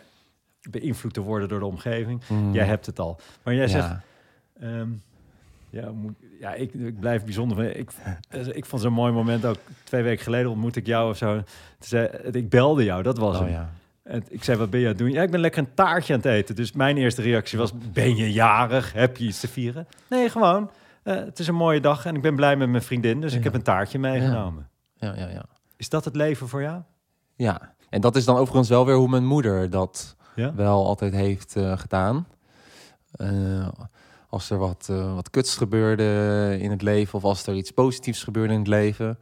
beïnvloed 0.70 1.12
te 1.14 1.20
worden 1.20 1.48
door 1.48 1.58
de 1.58 1.66
omgeving. 1.66 2.22
Mhm. 2.28 2.52
Jij 2.52 2.66
hebt 2.66 2.86
het 2.86 2.98
al. 3.00 3.20
Maar 3.42 3.54
jij 3.54 3.68
zegt, 3.68 3.88
Ja. 3.88 4.02
Ja, 5.74 5.90
moet, 5.90 6.14
ja 6.40 6.54
ik, 6.54 6.74
ik 6.74 7.00
blijf 7.00 7.24
bijzonder. 7.24 7.76
Ik, 7.76 7.90
ik 8.52 8.64
vond 8.64 8.82
zo'n 8.82 8.92
mooi 8.92 9.12
moment 9.12 9.44
ook. 9.46 9.56
Twee 9.84 10.02
weken 10.02 10.24
geleden 10.24 10.50
ontmoette 10.50 10.78
ik 10.78 10.86
jou 10.86 11.10
of 11.10 11.16
zo. 11.16 11.42
Zei, 11.78 12.06
ik 12.32 12.48
belde 12.48 12.84
jou, 12.84 13.02
dat 13.02 13.18
was 13.18 13.34
Oh 13.36 13.40
hem. 13.42 13.50
ja. 13.50 13.70
En 14.02 14.24
ik 14.28 14.44
zei, 14.44 14.58
wat 14.58 14.70
ben 14.70 14.80
je 14.80 14.86
aan 14.86 14.92
het 14.92 15.00
doen? 15.00 15.10
Ja, 15.12 15.22
ik 15.22 15.30
ben 15.30 15.40
lekker 15.40 15.60
een 15.62 15.74
taartje 15.74 16.12
aan 16.14 16.18
het 16.20 16.28
eten. 16.28 16.54
Dus 16.56 16.72
mijn 16.72 16.96
eerste 16.96 17.22
reactie 17.22 17.58
was, 17.58 17.72
ben 17.92 18.16
je 18.16 18.32
jarig? 18.32 18.92
Heb 18.92 19.16
je 19.16 19.24
iets 19.26 19.40
te 19.40 19.48
vieren? 19.48 19.86
Nee, 20.10 20.28
gewoon. 20.28 20.70
eh, 21.02 21.14
het 21.14 21.38
is 21.38 21.46
een 21.48 21.54
mooie 21.54 21.80
dag 21.80 22.06
en 22.06 22.14
ik 22.14 22.22
ben 22.22 22.34
blij 22.36 22.56
met 22.56 22.68
mijn 22.68 22.82
vriendin. 22.82 23.20
Dus 23.20 23.34
ik 23.34 23.44
heb 23.44 23.54
een 23.54 23.62
taartje 23.62 23.98
meegenomen. 23.98 24.68
Ja, 24.96 25.14
ja, 25.16 25.28
ja. 25.28 25.44
Is 25.76 25.88
dat 25.88 26.04
het 26.04 26.16
leven 26.16 26.48
voor 26.48 26.62
jou? 26.62 26.82
Ja, 27.36 27.74
en 27.90 28.00
dat 28.00 28.16
is 28.16 28.24
dan 28.24 28.36
overigens 28.36 28.68
wel 28.68 28.86
weer 28.86 28.96
hoe 28.96 29.08
mijn 29.08 29.26
moeder 29.26 29.70
dat 29.70 30.16
wel 30.54 30.86
altijd 30.86 31.12
heeft 31.12 31.56
eh, 31.56 31.78
gedaan. 31.78 32.26
Eh, 33.12 33.68
als 34.34 34.50
er 34.50 34.58
wat, 34.58 34.86
eh, 34.90 35.14
wat 35.14 35.30
kuts 35.30 35.56
gebeurde 35.56 36.56
in 36.60 36.70
het 36.70 36.82
leven 36.82 37.14
of 37.14 37.24
als 37.24 37.46
er 37.46 37.54
iets 37.54 37.70
positiefs 37.70 38.22
gebeurde 38.22 38.52
in 38.52 38.58
het 38.58 38.68
leven, 38.68 39.18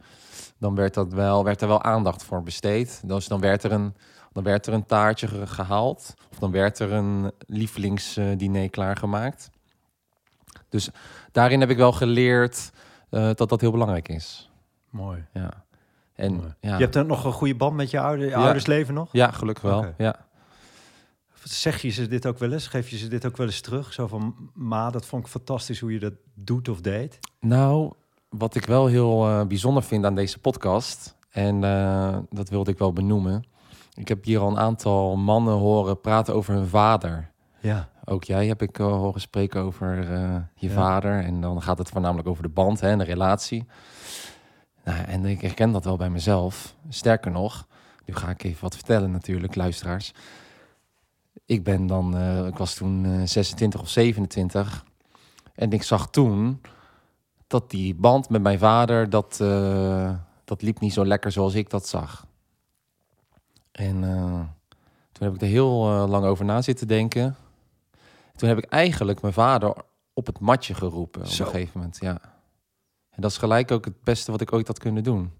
dan 0.57 0.75
werd, 0.75 0.93
dat 0.93 1.13
wel, 1.13 1.43
werd 1.43 1.61
er 1.61 1.67
wel 1.67 1.83
aandacht 1.83 2.23
voor 2.23 2.43
besteed. 2.43 3.01
Dus 3.05 3.27
dan 3.27 3.39
werd 3.39 3.63
er 3.63 3.71
een, 3.71 3.95
dan 4.31 4.43
werd 4.43 4.67
er 4.67 4.73
een 4.73 4.85
taartje 4.85 5.27
ge- 5.27 5.47
gehaald 5.47 6.13
of 6.31 6.39
dan 6.39 6.51
werd 6.51 6.79
er 6.79 6.91
een 6.91 7.31
lievelingsdiner 7.47 8.69
klaargemaakt. 8.69 9.49
Dus 10.69 10.89
daarin 11.31 11.59
heb 11.59 11.69
ik 11.69 11.77
wel 11.77 11.91
geleerd 11.91 12.71
eh, 13.09 13.29
dat 13.35 13.49
dat 13.49 13.61
heel 13.61 13.71
belangrijk 13.71 14.07
is. 14.09 14.49
Mooi. 14.89 15.25
Ja. 15.33 15.51
En 16.15 16.33
Mooi. 16.33 16.53
ja, 16.59 16.75
Je 16.75 16.83
hebt 16.83 16.95
er 16.95 17.05
nog 17.05 17.23
een 17.25 17.31
goede 17.31 17.55
band 17.55 17.75
met 17.75 17.89
je, 17.91 17.99
ouder, 17.99 18.25
je 18.25 18.31
Ja. 18.31 18.37
ouders 18.43 18.65
leven 18.65 18.93
nog? 18.93 19.09
ja, 19.11 19.31
gelukkig 19.31 19.63
wel. 19.63 19.85
Ja. 19.97 20.15
Zeg 21.43 21.81
je 21.81 21.89
ze 21.89 22.07
dit 22.07 22.25
ook 22.25 22.39
wel 22.39 22.51
eens? 22.51 22.67
Geef 22.67 22.89
je 22.89 22.97
ze 22.97 23.07
dit 23.07 23.25
ook 23.25 23.37
wel 23.37 23.47
eens 23.47 23.61
terug? 23.61 23.93
Zo 23.93 24.07
van, 24.07 24.35
ma, 24.53 24.89
dat 24.89 25.05
vond 25.05 25.23
ik 25.25 25.31
fantastisch 25.31 25.79
hoe 25.79 25.93
je 25.93 25.99
dat 25.99 26.13
doet 26.33 26.69
of 26.69 26.81
deed. 26.81 27.19
Nou, 27.39 27.93
wat 28.29 28.55
ik 28.55 28.65
wel 28.65 28.85
heel 28.87 29.27
eh, 29.27 29.45
bijzonder 29.45 29.83
vind 29.83 30.05
aan 30.05 30.15
deze 30.15 30.39
podcast, 30.39 31.15
en 31.29 31.63
eh, 31.63 32.17
dat 32.29 32.49
wilde 32.49 32.71
ik 32.71 32.77
wel 32.77 32.93
benoemen. 32.93 33.43
Ik 33.93 34.07
heb 34.07 34.23
hier 34.23 34.39
al 34.39 34.49
een 34.49 34.57
aantal 34.59 35.15
mannen 35.15 35.53
horen 35.53 36.01
praten 36.01 36.33
over 36.33 36.53
hun 36.53 36.67
vader. 36.67 37.31
Ja. 37.59 37.89
Ook 38.05 38.23
jij 38.23 38.47
heb 38.47 38.61
ik 38.61 38.79
eh, 38.79 38.85
horen 38.85 39.21
spreken 39.21 39.61
over 39.61 39.97
je 40.55 40.67
Ja. 40.67 40.73
vader. 40.73 41.23
En 41.23 41.41
dan 41.41 41.61
gaat 41.61 41.77
het 41.77 41.89
voornamelijk 41.89 42.27
over 42.27 42.43
de 42.43 42.49
band 42.49 42.79
hè, 42.79 42.89
en 42.89 42.97
de 42.97 43.03
relatie. 43.03 43.65
Nou, 44.83 45.03
en 45.03 45.25
ik 45.25 45.41
herken 45.41 45.71
dat 45.71 45.83
wel 45.85 45.97
bij 45.97 46.09
mezelf. 46.09 46.75
Sterker 46.89 47.31
nog, 47.31 47.67
nu 48.05 48.15
ga 48.15 48.29
ik 48.29 48.43
even 48.43 48.61
wat 48.61 48.75
vertellen 48.75 49.11
natuurlijk, 49.11 49.55
luisteraars. 49.55 50.13
Ik 51.45 51.63
ben 51.63 51.87
dan, 51.87 52.17
eh, 52.17 52.45
ik 52.45 52.57
was 52.57 52.73
toen 52.73 53.05
eh, 53.05 53.21
26 53.25 53.81
of 53.81 53.89
27. 53.89 54.85
En 55.55 55.71
ik 55.71 55.83
zag 55.83 56.09
toen 56.09 56.61
dat 57.47 57.69
die 57.69 57.95
band 57.95 58.29
met 58.29 58.41
mijn 58.41 58.59
vader, 58.59 59.09
dat, 59.09 59.39
eh, 59.41 60.13
dat 60.43 60.61
liep 60.61 60.79
niet 60.79 60.93
zo 60.93 61.05
lekker 61.05 61.31
zoals 61.31 61.53
ik 61.53 61.69
dat 61.69 61.87
zag. 61.87 62.25
En 63.71 63.99
toen 65.11 65.27
heb 65.27 65.33
ik 65.33 65.41
er 65.41 65.47
heel 65.47 66.07
lang 66.07 66.25
over 66.25 66.45
na 66.45 66.61
zitten 66.61 66.87
denken. 66.87 67.35
Toen 68.35 68.49
heb 68.49 68.57
ik 68.57 68.65
eigenlijk 68.65 69.21
mijn 69.21 69.33
vader 69.33 69.75
op 70.13 70.25
het 70.25 70.39
matje 70.39 70.73
geroepen 70.73 71.21
op 71.21 71.27
een 71.27 71.33
gegeven 71.33 71.71
moment, 71.73 71.97
ja. 71.99 72.19
En 73.09 73.21
dat 73.21 73.31
is 73.31 73.37
gelijk 73.37 73.71
ook 73.71 73.85
het 73.85 74.03
beste 74.03 74.31
wat 74.31 74.41
ik 74.41 74.53
ooit 74.53 74.67
had 74.67 74.79
kunnen 74.79 75.03
doen. 75.03 75.31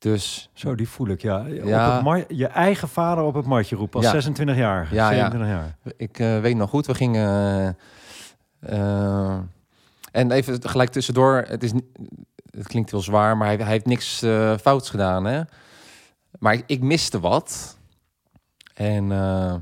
Dus 0.00 0.50
Zo, 0.52 0.74
die 0.74 0.88
voel 0.88 1.08
ik, 1.08 1.22
ja. 1.22 1.44
Ja. 1.46 1.98
Op 1.98 2.04
het 2.12 2.24
je 2.28 2.46
eigen 2.46 2.88
vader 2.88 3.24
op 3.24 3.34
het 3.34 3.46
matje 3.46 3.76
roepen 3.76 3.96
als 3.96 4.04
Ja. 4.06 4.10
26 4.12 4.56
jaar. 4.56 4.88
Ja, 4.94 5.10
ja. 5.10 5.30
27 5.30 5.48
jaar. 5.48 5.76
ik 5.96 6.18
eh, 6.18 6.40
weet 6.40 6.56
nog 6.56 6.70
goed, 6.70 6.86
we 6.86 6.94
gingen... 6.94 7.76
eh, 8.60 9.38
en 10.12 10.30
even 10.30 10.68
gelijk 10.68 10.90
tussendoor, 10.90 11.44
het, 11.48 11.62
is, 11.62 11.72
het 12.50 12.66
klinkt 12.66 12.90
heel 12.90 13.00
zwaar, 13.00 13.36
maar 13.36 13.46
hij, 13.46 13.56
hij 13.56 13.66
heeft 13.66 13.86
niks 13.86 14.22
eh, 14.22 14.56
fouts 14.56 14.90
gedaan, 14.90 15.24
hè. 15.24 15.40
Maar 16.38 16.52
ik, 16.54 16.62
ik 16.66 16.80
miste 16.82 17.20
wat. 17.20 17.78
En 18.74 19.12
eh, 19.12 19.54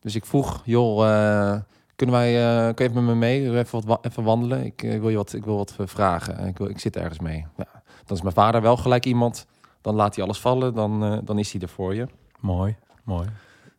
dus 0.00 0.14
ik 0.14 0.24
vroeg, 0.24 0.62
joh, 0.64 1.06
eh, 1.08 1.60
kunnen 1.96 2.14
wij, 2.14 2.36
eh 2.68 2.74
kun 2.74 2.84
je 2.84 2.90
even 2.90 3.04
met 3.04 3.14
me 3.14 3.20
mee? 3.20 3.50
Even, 3.58 3.66
wat, 3.70 3.84
wa- 3.84 3.98
even 4.02 4.22
wandelen? 4.24 4.64
Ik, 4.64 4.82
eh, 4.82 5.00
wil 5.00 5.08
je 5.08 5.16
wat, 5.16 5.32
ik 5.32 5.44
wil 5.44 5.56
wat 5.56 5.74
eh, 5.78 5.86
vragen. 5.86 6.46
Ik, 6.46 6.58
wil, 6.58 6.68
ik 6.68 6.78
zit 6.80 6.96
ergens 6.96 7.18
mee. 7.18 7.46
Ja. 7.56 7.75
Dan 8.06 8.16
is 8.16 8.22
mijn 8.22 8.34
vader 8.34 8.62
wel 8.62 8.76
gelijk 8.76 9.06
iemand, 9.06 9.46
dan 9.80 9.94
laat 9.94 10.14
hij 10.14 10.24
alles 10.24 10.40
vallen, 10.40 10.74
dan, 10.74 11.04
eh, 11.04 11.18
dan 11.24 11.38
is 11.38 11.52
hij 11.52 11.60
er 11.60 11.68
voor 11.68 11.94
je. 11.94 12.06
Mooi, 12.40 12.76
mooi. 13.04 13.28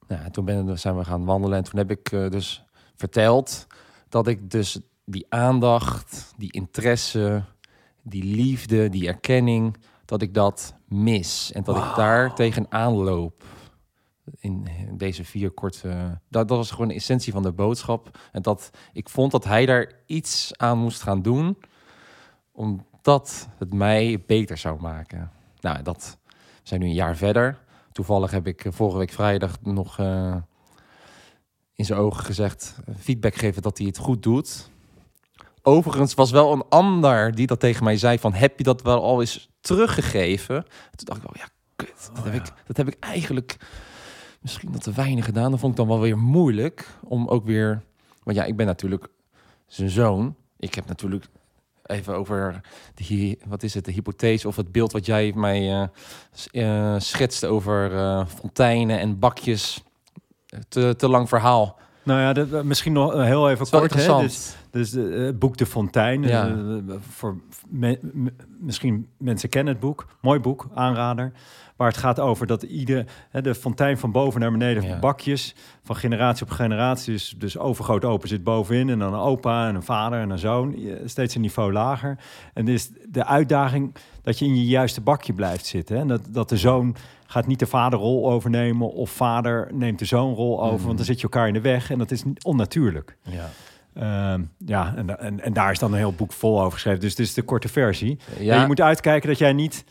Nou, 0.08 0.24
en 0.24 0.32
toen 0.32 0.46
ben, 0.46 0.80
zijn 0.80 0.98
we 0.98 1.06
gaan 1.06 1.26
wandelen 1.26 1.58
en 1.58 1.64
toen 1.64 1.80
heb 1.80 1.92
ik 1.92 2.12
eh, 2.12 2.30
dus 2.30 2.64
verteld 2.96 3.68
dat 4.10 4.28
ik 4.28 4.52
dus 4.52 4.80
die 5.06 5.26
aandacht, 5.30 6.34
die 6.38 6.52
interesse, 6.52 7.44
die 8.02 8.24
liefde, 8.24 8.90
die 8.90 9.08
erkenning, 9.08 9.78
dat 10.06 10.22
ik 10.22 10.34
dat 10.34 10.76
mis 10.88 11.52
en 11.52 11.64
dat 11.64 11.78
ik 11.78 11.96
daar 11.96 12.36
tegenaan 12.36 12.94
loop. 12.94 13.44
In 14.40 14.68
deze 14.98 15.26
vier 15.26 15.52
korte. 15.52 16.20
Dat, 16.30 16.48
dat 16.48 16.58
was 16.58 16.72
gewoon 16.72 16.88
de 16.88 16.94
essentie 16.94 17.34
van 17.34 17.44
de 17.44 17.52
boodschap. 17.52 18.18
En 18.32 18.42
dat 18.42 18.70
ik 18.94 19.10
vond 19.10 19.32
dat 19.32 19.44
hij 19.44 19.66
daar 19.66 19.92
iets 20.06 20.52
aan 20.56 20.78
moest 20.78 21.02
gaan 21.02 21.22
doen, 21.22 21.58
omdat 23.08 23.48
het 23.58 23.74
mij 23.74 24.24
beter 24.26 24.58
zou 24.58 24.82
maken. 24.82 25.32
Nou, 25.60 25.82
dat 25.84 26.18
we 26.26 26.34
zijn 26.64 26.80
nu 26.80 26.86
een 26.86 26.94
jaar 26.94 27.16
verder. 27.16 27.60
Toevallig 27.92 28.32
heb 28.32 28.48
ik 28.48 28.66
eh, 28.66 28.72
vorige 28.72 28.98
week 28.98 29.12
vrijdag 29.12 29.62
nog 29.62 30.00
eh, 30.00 30.36
in 31.74 31.86
zijn 31.86 32.00
ogen 32.00 32.26
gezegd, 32.26 32.76
eh, 32.86 32.96
feedback 33.00 33.36
geven 33.36 33.62
dat 33.62 33.78
hij 33.78 33.88
het 33.88 33.98
goed 33.98 34.24
doet. 34.24 34.70
Overigens 35.62 36.14
was 36.14 36.32
wel 36.32 36.52
een 36.54 36.64
ander 36.70 37.36
die 37.36 37.48
dat 37.48 37.60
tegen 37.60 37.84
mij 37.84 37.98
zei 37.98 38.20
van, 38.20 38.34
heb 38.34 38.58
je 38.58 38.64
dat 38.64 38.82
wel 38.82 39.04
al 39.04 39.20
eens 39.20 39.50
teruggegeven? 39.62 40.64
Toen 40.96 41.06
dacht 41.06 41.24
ik 41.24 41.30
wel, 41.32 41.44
ja, 41.44 41.50
kut, 41.76 42.10
dat, 42.14 42.18
Oh, 42.18 42.24
heb, 42.24 42.34
ja. 42.34 42.40
ik, 42.40 42.68
dat 42.68 42.78
heb 42.78 42.88
ik 42.88 42.98
eigenlijk 43.00 43.58
misschien 44.42 44.72
wat 44.72 44.84
te 44.84 44.92
weinig 44.92 45.26
gedaan. 45.26 45.52
Dat 45.52 45.60
vond 45.60 45.72
ik 45.72 45.78
dan 45.78 45.88
wel 45.88 46.00
weer 46.00 46.18
moeilijk 46.18 46.88
om 47.04 47.28
ook 47.28 47.46
weer, 47.46 47.84
want 48.24 48.38
ja, 48.38 48.44
ik 48.44 48.56
ben 48.56 48.66
natuurlijk 48.66 49.08
zijn 49.68 49.90
zoon. 49.90 50.36
Ik 50.58 50.76
heb 50.76 50.88
natuurlijk 50.88 51.26
even 51.88 52.16
over 52.16 52.62
die, 52.94 53.40
wat 53.48 53.64
is 53.64 53.74
het, 53.74 53.86
de 53.86 53.92
hypothese 53.92 54.48
of 54.48 54.56
het 54.56 54.72
beeld 54.72 54.92
wat 54.92 55.06
jij 55.06 55.32
mij 55.36 55.90
s- 56.34 56.48
eh, 56.52 56.96
schetste 56.98 57.48
over 57.48 57.96
eh, 57.96 58.26
fonteinen 58.40 59.00
en 59.00 59.20
bakjes. 59.20 59.82
Te, 60.70 60.94
te 60.98 61.08
lang 61.10 61.30
verhaal. 61.30 61.78
Nou 62.04 62.20
ja, 62.36 62.64
misschien 62.64 62.94
nog 62.94 63.14
heel 63.14 63.50
even 63.50 63.66
kort. 63.80 63.92
Hè? 63.94 64.06
Dus, 64.22 64.56
dus 64.72 64.94
eh, 64.94 65.04
het 65.26 65.40
boek 65.40 65.58
De 65.58 65.66
Fontein. 65.66 66.24
Ja. 66.24 66.48
eh, 66.48 66.56
voor 67.00 67.38
me- 67.70 68.00
misschien 68.60 69.08
mensen 69.18 69.50
kennen 69.50 69.74
het 69.74 69.82
boek. 69.82 70.06
Mooi 70.22 70.40
boek, 70.40 70.68
aanrader. 70.74 71.32
Waar 71.76 71.88
het 71.88 71.98
gaat 71.98 72.20
over 72.20 72.48
dat 72.48 72.64
ieder, 72.64 73.06
hè, 73.30 73.42
de 73.42 73.56
fontein 73.56 73.98
van 73.98 74.12
boven 74.12 74.40
naar 74.40 74.52
beneden, 74.52 74.84
Ja. 74.84 75.00
bakjes, 75.00 75.56
van 75.84 75.96
generatie 75.96 76.46
op 76.46 76.52
generatie. 76.52 77.14
Dus, 77.14 77.36
dus 77.38 77.58
overgroot 77.58 78.06
open 78.06 78.28
zit 78.28 78.44
bovenin 78.44 78.90
en 78.90 79.00
dan 79.00 79.14
een 79.14 79.20
opa 79.20 79.68
en 79.68 79.76
een 79.76 79.84
vader 79.84 80.20
en 80.20 80.30
een 80.30 80.40
zoon. 80.40 80.76
Steeds 81.06 81.36
een 81.36 81.42
niveau 81.42 81.72
lager. 81.74 82.18
En 82.54 82.66
dus 82.66 82.90
de 83.10 83.26
uitdaging 83.26 83.96
dat 84.22 84.40
je 84.40 84.46
in 84.46 84.56
je 84.56 84.66
juiste 84.66 85.02
bakje 85.02 85.34
blijft 85.34 85.66
zitten. 85.66 85.96
Hè? 85.96 86.02
En 86.02 86.08
dat, 86.08 86.22
dat 86.30 86.50
de 86.50 86.58
zoon 86.58 86.96
gaat 87.28 87.48
niet 87.48 87.60
de 87.60 87.66
vaderrol 87.68 88.32
overnemen 88.32 88.92
of 88.94 89.10
vader 89.10 89.70
neemt 89.74 90.00
de 90.00 90.06
zoonrol 90.06 90.64
over. 90.64 90.80
Mm. 90.80 90.86
Want 90.86 90.98
dan 90.98 91.06
zit 91.06 91.18
je 91.18 91.24
elkaar 91.24 91.48
in 91.48 91.54
de 91.54 91.62
weg 91.62 91.92
en 91.92 91.98
dat 91.98 92.12
is 92.12 92.24
onnatuurlijk. 92.42 93.18
Ja. 93.22 93.50
Ehm, 94.00 94.42
ja, 94.66 94.94
en, 94.96 95.20
en, 95.20 95.44
en 95.44 95.54
daar 95.54 95.72
is 95.72 95.80
dan 95.80 95.92
een 95.92 95.98
heel 95.98 96.14
boek 96.14 96.32
vol 96.34 96.60
over 96.60 96.72
geschreven. 96.72 97.00
Dus 97.00 97.16
dit 97.16 97.26
is 97.26 97.34
de 97.34 97.42
korte 97.42 97.68
versie. 97.68 98.20
Ja, 98.40 98.54
En 98.56 98.62
je 98.62 98.68
moet 98.68 98.82
uitkijken 98.82 99.30
dat 99.30 99.38
jij 99.38 99.54
niet 99.54 99.84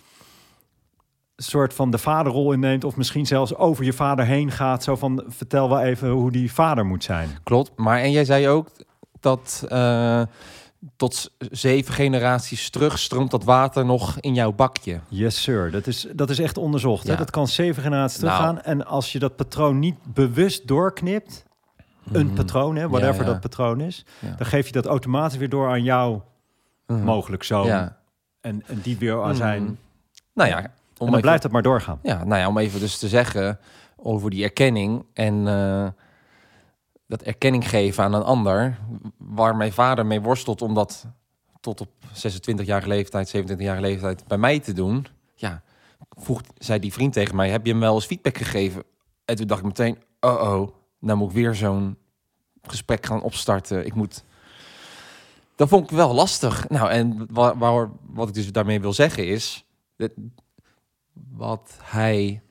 een 1.36 1.44
soort 1.44 1.74
van 1.74 1.90
de 1.90 1.98
vaderrol 1.98 2.52
inneemt... 2.52 2.84
of 2.84 2.96
misschien 2.96 3.26
zelfs 3.26 3.54
over 3.54 3.84
je 3.84 3.92
vader 3.92 4.24
heen 4.24 4.50
gaat. 4.50 4.82
Zo 4.82 4.96
van, 4.96 5.24
vertel 5.28 5.68
wel 5.68 5.80
even 5.80 6.08
hoe 6.08 6.30
die 6.30 6.52
vader 6.52 6.86
moet 6.86 7.04
zijn. 7.04 7.28
klopt. 7.42 7.72
Maar 7.76 7.98
en 7.98 8.10
jij 8.10 8.24
zei 8.24 8.48
ook 8.48 8.68
dat 9.20 9.64
eh, 9.68 10.22
tot 10.96 11.30
zeven 11.38 11.94
generaties 11.94 12.70
terug 12.70 12.98
stroomt 12.98 13.30
dat 13.30 13.44
water 13.44 13.84
nog 13.84 14.16
in 14.20 14.34
jouw 14.34 14.52
bakje. 14.52 15.00
Yes, 15.08 15.42
sir. 15.42 15.70
Dat 15.70 15.86
is, 15.86 16.06
dat 16.12 16.30
is 16.30 16.38
echt 16.38 16.56
onderzocht. 16.58 17.06
Hè? 17.06 17.16
Dat 17.16 17.30
kan 17.30 17.48
zeven 17.48 17.82
generaties 17.82 18.20
Nou. 18.20 18.32
teruggaan. 18.36 18.62
En 18.62 18.86
als 18.86 19.12
je 19.12 19.18
dat 19.18 19.36
patroon 19.36 19.78
niet 19.78 19.96
bewust 20.14 20.68
doorknipt... 20.68 21.44
een 22.12 22.26
Mhm. 22.26 22.34
patroon, 22.34 22.76
hè, 22.76 22.88
whatever 22.88 23.24
dat 23.24 23.40
patroon 23.40 23.80
is... 23.80 24.04
Dan 24.36 24.46
geef 24.46 24.66
je 24.66 24.72
dat 24.72 24.86
automatisch 24.86 25.38
weer 25.38 25.48
door 25.48 25.68
aan 25.68 25.82
jouw 25.82 26.24
Mhm. 26.86 27.02
mogelijk. 27.04 27.42
Ja. 27.42 27.96
En, 28.40 28.62
en 28.66 28.80
die 28.82 28.98
weer 28.98 29.22
aan 29.22 29.28
Mhm. 29.28 29.36
zijn... 29.36 29.78
Nou 30.34 30.48
ja, 30.50 30.58
En 30.62 30.70
dan 30.94 31.08
even- 31.08 31.20
blijft 31.20 31.42
het 31.42 31.52
maar 31.52 31.62
doorgaan. 31.62 31.98
Ja, 32.02 32.24
nou 32.24 32.40
ja, 32.40 32.48
om 32.48 32.58
even 32.58 32.80
dus 32.80 32.98
te 32.98 33.08
zeggen 33.08 33.58
over 33.96 34.30
die 34.30 34.42
erkenning 34.44 35.04
en 35.12 35.48
eh, 35.48 35.86
dat 37.06 37.22
erkenning 37.22 37.68
geven 37.68 38.04
aan 38.04 38.14
een 38.14 38.22
ander, 38.22 38.78
waar 39.18 39.56
mijn 39.56 39.72
vader 39.72 40.06
mee 40.06 40.20
worstelt 40.20 40.62
om 40.62 40.74
dat 40.74 41.06
tot 41.60 41.80
op 41.80 41.88
26-jarige 42.12 42.88
leeftijd, 42.88 43.28
27-jarige 43.28 43.82
leeftijd 43.82 44.26
bij 44.26 44.38
mij 44.38 44.60
te 44.60 44.72
doen. 44.72 45.06
Ja, 45.34 45.62
vroeg, 46.18 46.40
zei 46.58 46.78
die 46.78 46.92
vriend 46.92 47.12
tegen 47.12 47.36
mij, 47.36 47.50
heb 47.50 47.64
je 47.66 47.70
hem 47.72 47.80
wel 47.80 47.94
eens 47.94 48.06
feedback 48.06 48.36
gegeven? 48.36 48.82
En 49.24 49.36
toen 49.36 49.46
dacht 49.46 49.60
ik 49.60 49.66
meteen, 49.66 49.98
oh 50.20 50.42
oh, 50.60 50.68
nou 51.06 51.18
moet 51.18 51.28
ik 51.28 51.34
weer 51.34 51.54
zo'n 51.54 51.96
gesprek 52.62 53.06
gaan 53.06 53.22
opstarten. 53.22 53.86
Ik 53.86 53.94
moet. 53.94 54.24
Dat 55.56 55.68
vond 55.68 55.90
ik 55.90 55.96
wel 55.96 56.14
lastig. 56.14 56.68
Nou, 56.68 56.90
en 56.90 57.26
waar, 57.30 57.58
waar, 57.58 57.90
wat 58.06 58.28
ik 58.28 58.34
dus 58.34 58.52
daarmee 58.52 58.80
wil 58.80 58.92
zeggen 58.92 59.26
is. 59.26 59.64
Dat, 59.96 60.10
wat 61.12 61.78
hij 61.82 62.42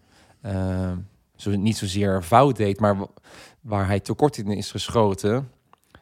uh, 0.45 0.91
zo, 1.35 1.55
niet 1.55 1.77
zozeer 1.77 2.21
fout 2.21 2.55
deed, 2.55 2.79
maar 2.79 2.97
waar 3.61 3.87
hij 3.87 3.99
tekort 3.99 4.37
in 4.37 4.47
is 4.47 4.71
geschoten. 4.71 5.51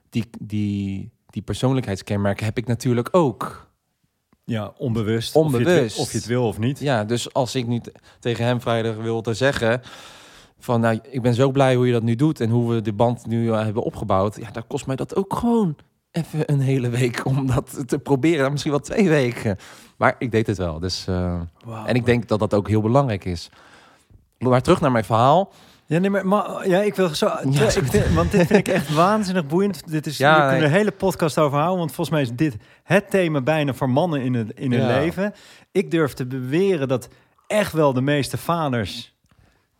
Die, 0.09 0.29
die, 0.39 1.11
die 1.29 1.41
persoonlijkheidskenmerken 1.41 2.45
heb 2.45 2.57
ik 2.57 2.67
natuurlijk 2.67 3.09
ook. 3.11 3.71
Ja, 4.45 4.73
onbewust. 4.77 5.35
Onbewust. 5.35 5.67
Of 5.67 5.75
je, 5.75 5.81
het, 5.81 5.97
of 5.97 6.11
je 6.11 6.17
het 6.17 6.27
wil 6.27 6.47
of 6.47 6.57
niet. 6.57 6.79
Ja, 6.79 7.03
dus 7.03 7.33
als 7.33 7.55
ik 7.55 7.67
nu 7.67 7.81
tegen 8.19 8.45
hem 8.45 8.61
vrijdag 8.61 8.95
wilde 8.95 9.33
zeggen 9.33 9.81
van 10.63 10.79
nou, 10.81 10.99
ik 11.09 11.21
ben 11.21 11.33
zo 11.33 11.51
blij 11.51 11.75
hoe 11.75 11.85
je 11.85 11.91
dat 11.91 12.03
nu 12.03 12.15
doet 12.15 12.39
en 12.39 12.49
hoe 12.49 12.73
we 12.73 12.81
de 12.81 12.93
band 12.93 13.25
nu 13.25 13.45
uh, 13.45 13.61
hebben 13.61 13.83
opgebouwd. 13.83 14.35
Ja, 14.35 14.51
dan 14.51 14.67
kost 14.67 14.85
mij 14.85 14.95
dat 14.95 15.15
ook 15.15 15.35
gewoon 15.35 15.75
even 16.11 16.51
een 16.51 16.59
hele 16.59 16.89
week 16.89 17.25
om 17.25 17.47
dat 17.47 17.87
te 17.87 17.99
proberen. 17.99 18.51
Misschien 18.51 18.71
wel 18.71 18.81
twee 18.81 19.09
weken. 19.09 19.57
Maar 19.97 20.15
ik 20.17 20.31
deed 20.31 20.47
het 20.47 20.57
wel. 20.57 20.79
Dus, 20.79 21.05
uh, 21.09 21.41
wow, 21.65 21.87
en 21.87 21.95
ik 21.95 22.05
denk 22.05 22.27
dat 22.27 22.39
dat 22.39 22.53
ook 22.53 22.67
heel 22.67 22.81
belangrijk 22.81 23.25
is. 23.25 23.49
Maar 24.37 24.61
terug 24.61 24.81
naar 24.81 24.91
mijn 24.91 25.03
verhaal. 25.03 25.51
Ja, 25.85 25.99
nee, 25.99 26.09
maar, 26.09 26.27
maar 26.27 26.67
ja, 26.67 26.81
ik 26.81 26.95
wil 26.95 27.07
zo. 27.07 27.25
Ja, 27.49 27.63
ik 27.63 27.71
vind, 27.71 28.13
want 28.13 28.31
dit 28.31 28.47
vind 28.47 28.67
ik 28.67 28.73
echt 28.73 28.93
waanzinnig 29.03 29.47
boeiend. 29.47 29.91
Dit 29.91 30.05
is. 30.05 30.17
Ja, 30.17 30.43
we 30.43 30.49
kunnen 30.49 30.69
een 30.69 30.75
hele 30.75 30.91
podcast 30.91 31.37
over 31.37 31.57
houden. 31.57 31.77
Want 31.77 31.91
volgens 31.91 32.09
mij 32.09 32.21
is 32.21 32.31
dit 32.31 32.57
het 32.83 33.09
thema 33.09 33.41
bijna 33.41 33.73
voor 33.73 33.89
mannen 33.89 34.21
in 34.21 34.33
het 34.33 34.51
in 34.51 34.71
hun 34.71 34.81
ja. 34.81 34.87
leven. 34.87 35.33
Ik 35.71 35.91
durf 35.91 36.13
te 36.13 36.25
beweren 36.25 36.87
dat 36.87 37.07
echt 37.47 37.73
wel 37.73 37.93
de 37.93 38.01
meeste 38.01 38.37
vaders 38.37 39.12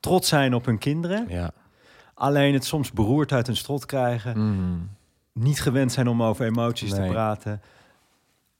trots 0.03 0.27
zijn 0.27 0.53
op 0.53 0.65
hun 0.65 0.77
kinderen. 0.77 1.25
Ja. 1.29 1.51
Alleen 2.13 2.53
het 2.53 2.65
soms 2.65 2.91
beroerd 2.91 3.31
uit 3.31 3.47
hun 3.47 3.55
strot 3.55 3.85
krijgen. 3.85 4.37
Mm. 4.37 4.89
Niet 5.33 5.61
gewend 5.61 5.91
zijn 5.91 6.07
om 6.07 6.23
over 6.23 6.45
emoties 6.45 6.91
nee. 6.91 7.07
te 7.07 7.13
praten. 7.13 7.61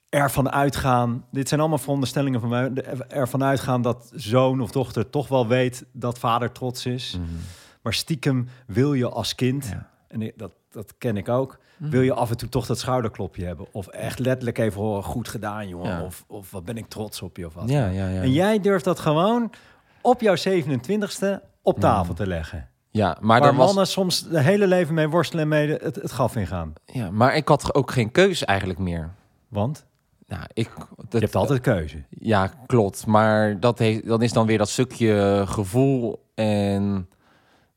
Ervan 0.10 0.52
uitgaan, 0.52 1.26
dit 1.32 1.48
zijn 1.48 1.60
allemaal 1.60 1.78
veronderstellingen 1.78 2.40
van 2.40 2.50
mij. 2.50 2.72
Ervan 3.08 3.44
uitgaan 3.44 3.82
dat 3.82 4.12
zoon 4.16 4.62
of 4.62 4.72
dochter 4.72 5.10
toch 5.10 5.28
wel 5.28 5.48
weet 5.48 5.86
dat 5.92 6.20
vader 6.20 6.52
trots 6.52 6.86
is. 6.86 7.18
Mm. 7.20 7.26
Maar 7.82 7.94
stiekem 7.94 8.48
wil 8.68 8.94
je 8.94 9.10
als 9.10 9.36
kind, 9.36 9.68
ja. 9.68 9.90
en 10.08 10.32
dat, 10.36 10.52
dat 10.72 10.94
ken 10.98 11.18
ik 11.18 11.30
ook, 11.30 11.60
Mm. 11.78 11.90
wil 11.90 12.02
je 12.02 12.14
af 12.14 12.30
en 12.30 12.38
toe 12.38 12.50
toch 12.50 12.66
dat 12.66 12.80
schouderklopje 12.80 13.46
hebben. 13.46 13.66
Of 13.72 13.88
echt 13.88 14.20
letterlijk 14.20 14.58
even 14.58 14.82
horen, 14.82 15.04
goed 15.04 15.28
gedaan 15.28 15.68
jongen. 15.68 15.90
Ja. 15.90 16.04
Of, 16.04 16.24
of 16.28 16.52
wat 16.52 16.66
ben 16.66 16.78
ik 16.78 16.88
trots 16.88 17.22
op 17.22 17.38
je 17.38 17.46
of 17.46 17.54
wat. 17.54 17.70
Ja, 17.70 17.88
ja, 17.88 18.08
ja. 18.08 18.22
En 18.22 18.32
jij 18.32 18.60
durft 18.60 18.86
dat 18.86 19.00
gewoon 19.00 19.52
op 20.04 20.22
jouw 20.22 20.36
27ste 20.36 21.40
op 21.62 21.80
tafel 21.80 22.14
te 22.14 22.28
leggen. 22.28 22.68
Ja, 22.90 23.18
maar 23.22 23.40
Waar 23.40 23.48
dan 23.50 23.58
was... 23.58 23.66
mannen 23.66 23.88
soms 23.88 24.28
de 24.30 24.40
hele 24.42 24.68
leven 24.68 24.94
mee 24.94 25.08
worstelen 25.10 25.44
en 25.44 25.50
mee 25.50 25.70
het, 25.70 25.96
het 25.96 26.12
gaf 26.12 26.36
ingaan. 26.36 26.74
Ja, 26.86 27.12
maar 27.12 27.36
ik 27.36 27.48
had 27.48 27.74
ook 27.76 27.92
geen 27.92 28.12
keus 28.12 28.44
eigenlijk 28.46 28.80
meer. 28.80 29.14
Want 29.48 29.86
Nou, 30.28 30.44
ik... 30.54 30.70
Dat, 30.98 31.08
je 31.10 31.18
hebt 31.20 31.36
altijd 31.36 31.62
keuze. 31.62 32.04
Ja, 32.10 32.48
klopt. 32.66 33.06
Maar 33.06 33.60
dat, 33.60 33.80
heeft, 33.80 34.08
dan 34.08 34.22
is 34.22 34.34
dan 34.34 34.46
weer 34.46 34.58
dat 34.58 34.70
stukje 34.70 35.44
gevoel 35.48 36.26
en 36.36 37.10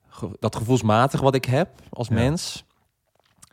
ge- 0.08 0.36
dat 0.40 0.56
gevoelsmatig 0.56 1.20
wat 1.20 1.34
ik 1.34 1.44
heb 1.44 1.68
als 1.90 2.08
Ja. 2.08 2.14
mens. 2.14 2.64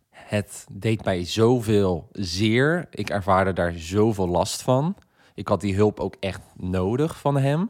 Het 0.10 0.66
deed 0.72 1.06
mij 1.06 1.26
zoveel 1.26 2.08
zeer. 2.12 2.88
Ik 2.92 3.10
ervaarde 3.10 3.54
daar 3.54 3.74
zoveel 3.76 4.28
last 4.28 4.62
van. 4.62 4.96
Ik 5.34 5.48
had 5.48 5.62
die 5.62 5.76
hulp 5.76 6.00
ook 6.00 6.16
echt 6.20 6.42
nodig 6.58 7.20
van 7.20 7.38
hem. 7.38 7.70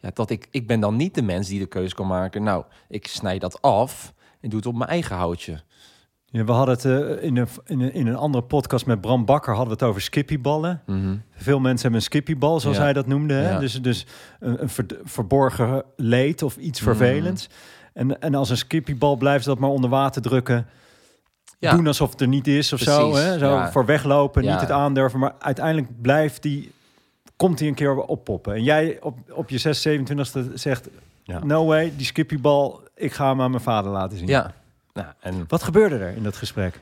Ja, 0.00 0.10
dat 0.14 0.30
ik, 0.30 0.48
ik 0.50 0.66
ben 0.66 0.80
dan 0.80 0.96
niet 0.96 1.14
de 1.14 1.22
mens 1.22 1.48
die 1.48 1.58
de 1.58 1.66
keuze 1.66 1.94
kan 1.94 2.06
maken. 2.06 2.42
Nou, 2.42 2.64
ik 2.88 3.06
snij 3.06 3.38
dat 3.38 3.62
af 3.62 4.12
en 4.40 4.48
doe 4.48 4.58
het 4.58 4.68
op 4.68 4.74
mijn 4.74 4.90
eigen 4.90 5.16
houtje. 5.16 5.60
Ja, 6.30 6.44
we 6.44 6.52
hadden 6.52 6.74
het 6.74 6.84
eh, 6.84 7.24
in, 7.24 7.36
een, 7.36 7.48
in, 7.66 7.80
een, 7.80 7.92
in 7.92 8.06
een 8.06 8.16
andere 8.16 8.44
podcast 8.44 8.86
met 8.86 9.00
Bram 9.00 9.24
Bakker 9.24 9.54
hadden 9.54 9.76
we 9.76 9.80
het 9.80 9.88
over 9.90 10.02
skippyballen. 10.02 10.82
Mhm. 10.86 11.16
Veel 11.34 11.58
mensen 11.60 11.80
hebben 11.82 12.00
een 12.00 12.06
skippybal, 12.06 12.60
zoals 12.60 12.76
Ja. 12.76 12.82
hij 12.82 12.92
dat 12.92 13.06
noemde. 13.06 13.34
Hè? 13.34 13.50
Ja. 13.50 13.58
Dus, 13.58 13.82
dus 13.82 14.06
een, 14.40 14.62
een 14.62 14.68
ver- 14.68 14.98
verborgen 15.04 15.82
leed 15.96 16.42
of 16.42 16.56
iets 16.56 16.80
Mhm. 16.80 16.88
vervelends. 16.94 17.48
En, 17.92 18.20
en 18.20 18.34
als 18.34 18.50
een 18.50 18.56
skippybal 18.56 19.16
blijft 19.16 19.44
dat 19.44 19.58
maar 19.58 19.70
onder 19.70 19.90
water 19.90 20.22
drukken. 20.22 20.66
Ja. 21.58 21.74
Doen 21.74 21.86
alsof 21.86 22.10
het 22.10 22.20
er 22.20 22.28
niet 22.28 22.46
is 22.46 22.72
of 22.72 22.80
zo. 22.80 23.14
Hè? 23.14 23.38
Zo 23.38 23.64
voor 23.70 23.84
weglopen, 23.86 24.42
niet 24.42 24.60
het 24.60 24.70
aandurven. 24.70 25.18
Maar 25.18 25.34
uiteindelijk 25.38 26.00
blijft 26.02 26.42
die, 26.42 26.72
komt 27.38 27.58
hij 27.58 27.68
een 27.68 27.74
keer 27.74 27.96
oppoppen. 27.96 28.54
En 28.54 28.62
jij 28.62 28.98
op, 29.00 29.18
op 29.32 29.48
je 29.50 29.58
6, 29.58 29.88
27ste 29.88 30.52
zegt... 30.54 30.88
Ja. 31.22 31.44
No 31.44 31.66
way, 31.66 31.92
die 31.96 32.06
skippybal, 32.06 32.80
ik 32.94 33.12
ga 33.12 33.28
hem 33.28 33.40
aan 33.40 33.50
mijn 33.50 33.62
vader 33.62 33.90
laten 33.90 34.18
zien. 34.18 34.26
Ja. 34.26 34.52
Nou, 34.92 35.06
en 35.20 35.44
Wat 35.48 35.62
gebeurde 35.62 35.96
er 35.98 36.16
in 36.16 36.22
dat 36.22 36.36
gesprek? 36.36 36.80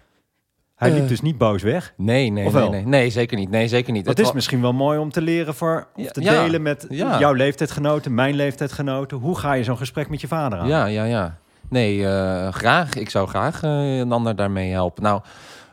Hij 0.74 0.90
liep 0.90 1.02
Eh, 1.02 1.08
dus 1.08 1.20
niet 1.20 1.38
boos 1.38 1.62
weg. 1.62 1.92
nee, 1.96 2.30
nee, 2.30 2.50
nee, 2.52 2.68
nee, 2.68 2.86
nee, 2.86 3.10
zeker 3.10 3.36
niet. 3.38 3.50
Nee, 3.50 3.68
zeker 3.68 3.92
niet. 3.92 4.04
Dat 4.04 4.16
Het 4.16 4.26
is 4.26 4.32
misschien 4.32 4.60
wel 4.60 4.72
mooi 4.72 4.98
om 4.98 5.10
te 5.10 5.20
leren 5.20 5.54
voor 5.54 5.86
of 5.94 6.02
Ja, 6.04 6.10
te 6.10 6.20
ja, 6.22 6.42
delen 6.42 6.62
met 6.62 6.86
ja. 6.88 7.18
jouw 7.18 7.32
leeftijdgenoten, 7.32 8.14
mijn 8.14 8.34
leeftijdgenoten. 8.34 9.16
Hoe 9.16 9.38
ga 9.38 9.52
je 9.52 9.64
zo'n 9.64 9.76
gesprek 9.76 10.08
met 10.08 10.20
je 10.20 10.28
vader 10.28 10.58
aan? 10.58 10.68
Ja, 10.68 10.86
ja, 10.86 11.04
ja. 11.04 11.38
Nee, 11.68 12.06
eh, 12.06 12.52
graag. 12.52 12.94
Ik 12.94 13.10
zou 13.10 13.28
graag 13.28 13.62
eh, 13.62 13.98
een 13.98 14.12
ander 14.12 14.36
daarmee 14.36 14.70
helpen. 14.70 15.02
Nou, 15.02 15.20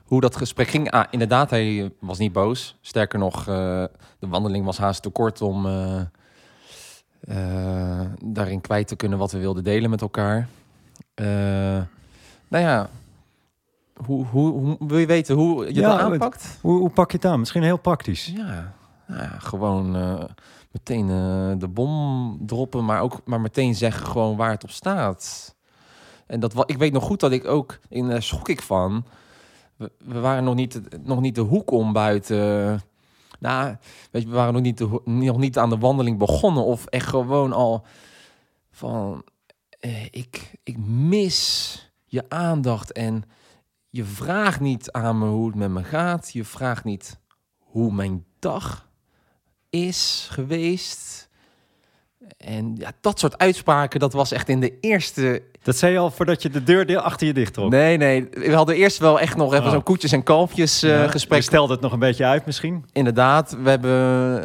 hoe 0.03 0.21
dat 0.21 0.35
gesprek 0.35 0.67
ging. 0.67 0.91
Ah, 0.91 1.05
inderdaad, 1.09 1.49
hij 1.49 1.91
was 1.99 2.17
niet 2.17 2.31
boos. 2.33 2.77
Sterker 2.81 3.19
nog, 3.19 3.39
eh, 3.39 3.45
de 4.19 4.27
wandeling 4.27 4.65
was 4.65 4.77
haast 4.77 5.01
te 5.01 5.09
kort 5.09 5.41
om 5.41 5.65
eh, 5.65 6.01
eh, 7.21 8.07
daarin 8.25 8.61
kwijt 8.61 8.87
te 8.87 8.95
kunnen 8.95 9.17
wat 9.17 9.31
we 9.31 9.39
wilden 9.39 9.63
delen 9.63 9.89
met 9.89 10.01
elkaar. 10.01 10.47
Nou 12.47 12.63
ja, 12.63 12.89
hoe, 14.05 14.25
hoe, 14.25 14.51
hoe 14.51 14.77
wil 14.79 14.97
je 14.97 15.05
weten 15.05 15.35
hoe 15.35 15.65
je 15.65 15.73
Ja, 15.73 15.81
dat 15.89 15.91
het- 15.99 16.11
aanpakt? 16.11 16.57
Hoe, 16.61 16.79
hoe 16.79 16.89
pak 16.89 17.11
je 17.11 17.17
het 17.17 17.25
aan? 17.25 17.39
Misschien 17.39 17.63
heel 17.63 17.77
praktisch. 17.77 18.25
Ja, 18.35 18.73
nou 19.07 19.21
ja 19.21 19.39
gewoon 19.39 19.91
meteen 20.71 21.07
de 21.59 21.67
bom 21.67 22.37
droppen, 22.45 22.85
maar 22.85 23.01
ook 23.01 23.21
maar 23.25 23.41
meteen 23.41 23.75
zeggen 23.75 24.07
gewoon 24.07 24.35
waar 24.35 24.51
het 24.51 24.63
op 24.63 24.69
staat. 24.69 25.55
En 26.27 26.39
dat 26.39 26.69
ik 26.69 26.77
weet 26.77 26.93
nog 26.93 27.03
goed 27.03 27.19
dat 27.19 27.31
ik 27.31 27.45
ook 27.45 27.79
in 27.89 28.11
eh, 28.11 28.19
schrok 28.21 28.49
ik 28.49 28.61
van. 28.61 29.05
We, 29.77 30.19
waren 30.19 30.43
nog 30.43 30.55
niet, 30.55 30.81
nog 31.03 31.21
niet 31.21 31.35
de 31.35 31.41
hoek 31.41 31.71
om 31.71 31.93
buiten. 31.93 32.81
Nou, 33.39 33.75
we 34.11 34.25
waren 34.25 34.53
nog 34.53 34.61
niet, 34.61 35.05
nog 35.05 35.37
niet 35.37 35.57
aan 35.57 35.69
de 35.69 35.77
wandeling 35.77 36.17
begonnen 36.17 36.63
of 36.63 36.85
echt 36.85 37.07
gewoon 37.07 37.53
al 37.53 37.85
van 38.71 39.23
eh, 39.79 40.05
ik, 40.05 40.51
ik 40.63 40.77
mis 40.85 41.77
je 42.05 42.29
aandacht 42.29 42.91
en 42.91 43.23
je 43.89 44.03
vraagt 44.03 44.59
niet 44.59 44.91
aan 44.91 45.17
me 45.17 45.27
hoe 45.27 45.45
het 45.45 45.55
met 45.55 45.69
me 45.69 45.83
gaat. 45.83 46.31
Je 46.31 46.43
vraagt 46.43 46.83
niet 46.83 47.19
hoe 47.57 47.93
mijn 47.93 48.25
dag 48.39 48.89
is 49.69 50.27
geweest. 50.31 51.29
En 52.37 52.75
ja, 52.77 52.91
dat 53.01 53.19
soort 53.19 53.37
uitspraken, 53.37 53.99
dat 53.99 54.13
was 54.13 54.31
echt 54.31 54.49
in 54.49 54.59
de 54.59 54.79
eerste... 54.79 55.41
Dat 55.61 55.75
zei 55.77 55.91
je 55.91 55.97
al 55.97 56.11
voordat 56.11 56.41
je 56.41 56.49
de 56.49 56.63
deur 56.63 56.97
achter 56.99 57.27
je 57.27 57.33
dicht 57.33 57.53
trok. 57.53 57.69
Nee, 57.69 57.97
nee, 57.97 58.27
we 58.31 58.53
hadden 58.53 58.75
eerst 58.75 58.97
wel 58.97 59.19
echt 59.19 59.35
nog 59.35 59.53
even 59.53 59.65
Oh. 59.65 59.71
zo'n 59.71 59.83
koetjes 59.83 60.11
en 60.11 60.23
kalfjes 60.23 60.79
Ja, 60.79 61.07
gesprek. 61.07 61.37
Je 61.39 61.43
stelde 61.45 61.73
het 61.73 61.81
nog 61.81 61.91
een 61.91 61.99
beetje 61.99 62.25
uit 62.25 62.45
misschien. 62.45 62.85
Inderdaad, 62.91 63.57
we 63.63 63.69
hebben 63.69 63.91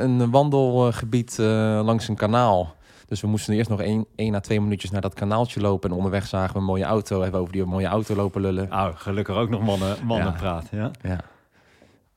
een 0.02 0.30
wandelgebied 0.30 1.38
eh, 1.38 1.46
langs 1.84 2.08
een 2.08 2.16
kanaal. 2.16 2.74
Dus 3.06 3.20
we 3.20 3.26
moesten 3.26 3.54
eerst 3.54 3.70
nog 3.70 3.80
één, 3.80 4.06
één 4.16 4.34
à 4.34 4.40
twee 4.40 4.60
minuutjes 4.60 4.90
naar 4.90 5.00
dat 5.00 5.14
kanaaltje 5.14 5.60
lopen. 5.60 5.90
En 5.90 5.96
onderweg 5.96 6.26
zagen 6.26 6.52
we 6.52 6.58
een 6.58 6.64
mooie 6.64 6.84
auto. 6.84 7.14
Hebben 7.14 7.32
we 7.32 7.40
over 7.40 7.52
die 7.52 7.64
mooie 7.64 7.86
auto 7.86 8.14
lopen 8.14 8.40
lullen. 8.40 8.68
Nou, 8.68 8.94
gelukkig 8.96 9.36
ook 9.36 9.48
nog 9.48 9.62
mannen, 9.62 9.96
mannen 10.04 10.26
Ja. 10.32 10.38
praten. 10.38 10.78
Ja? 10.78 10.90
Ja. 11.02 11.20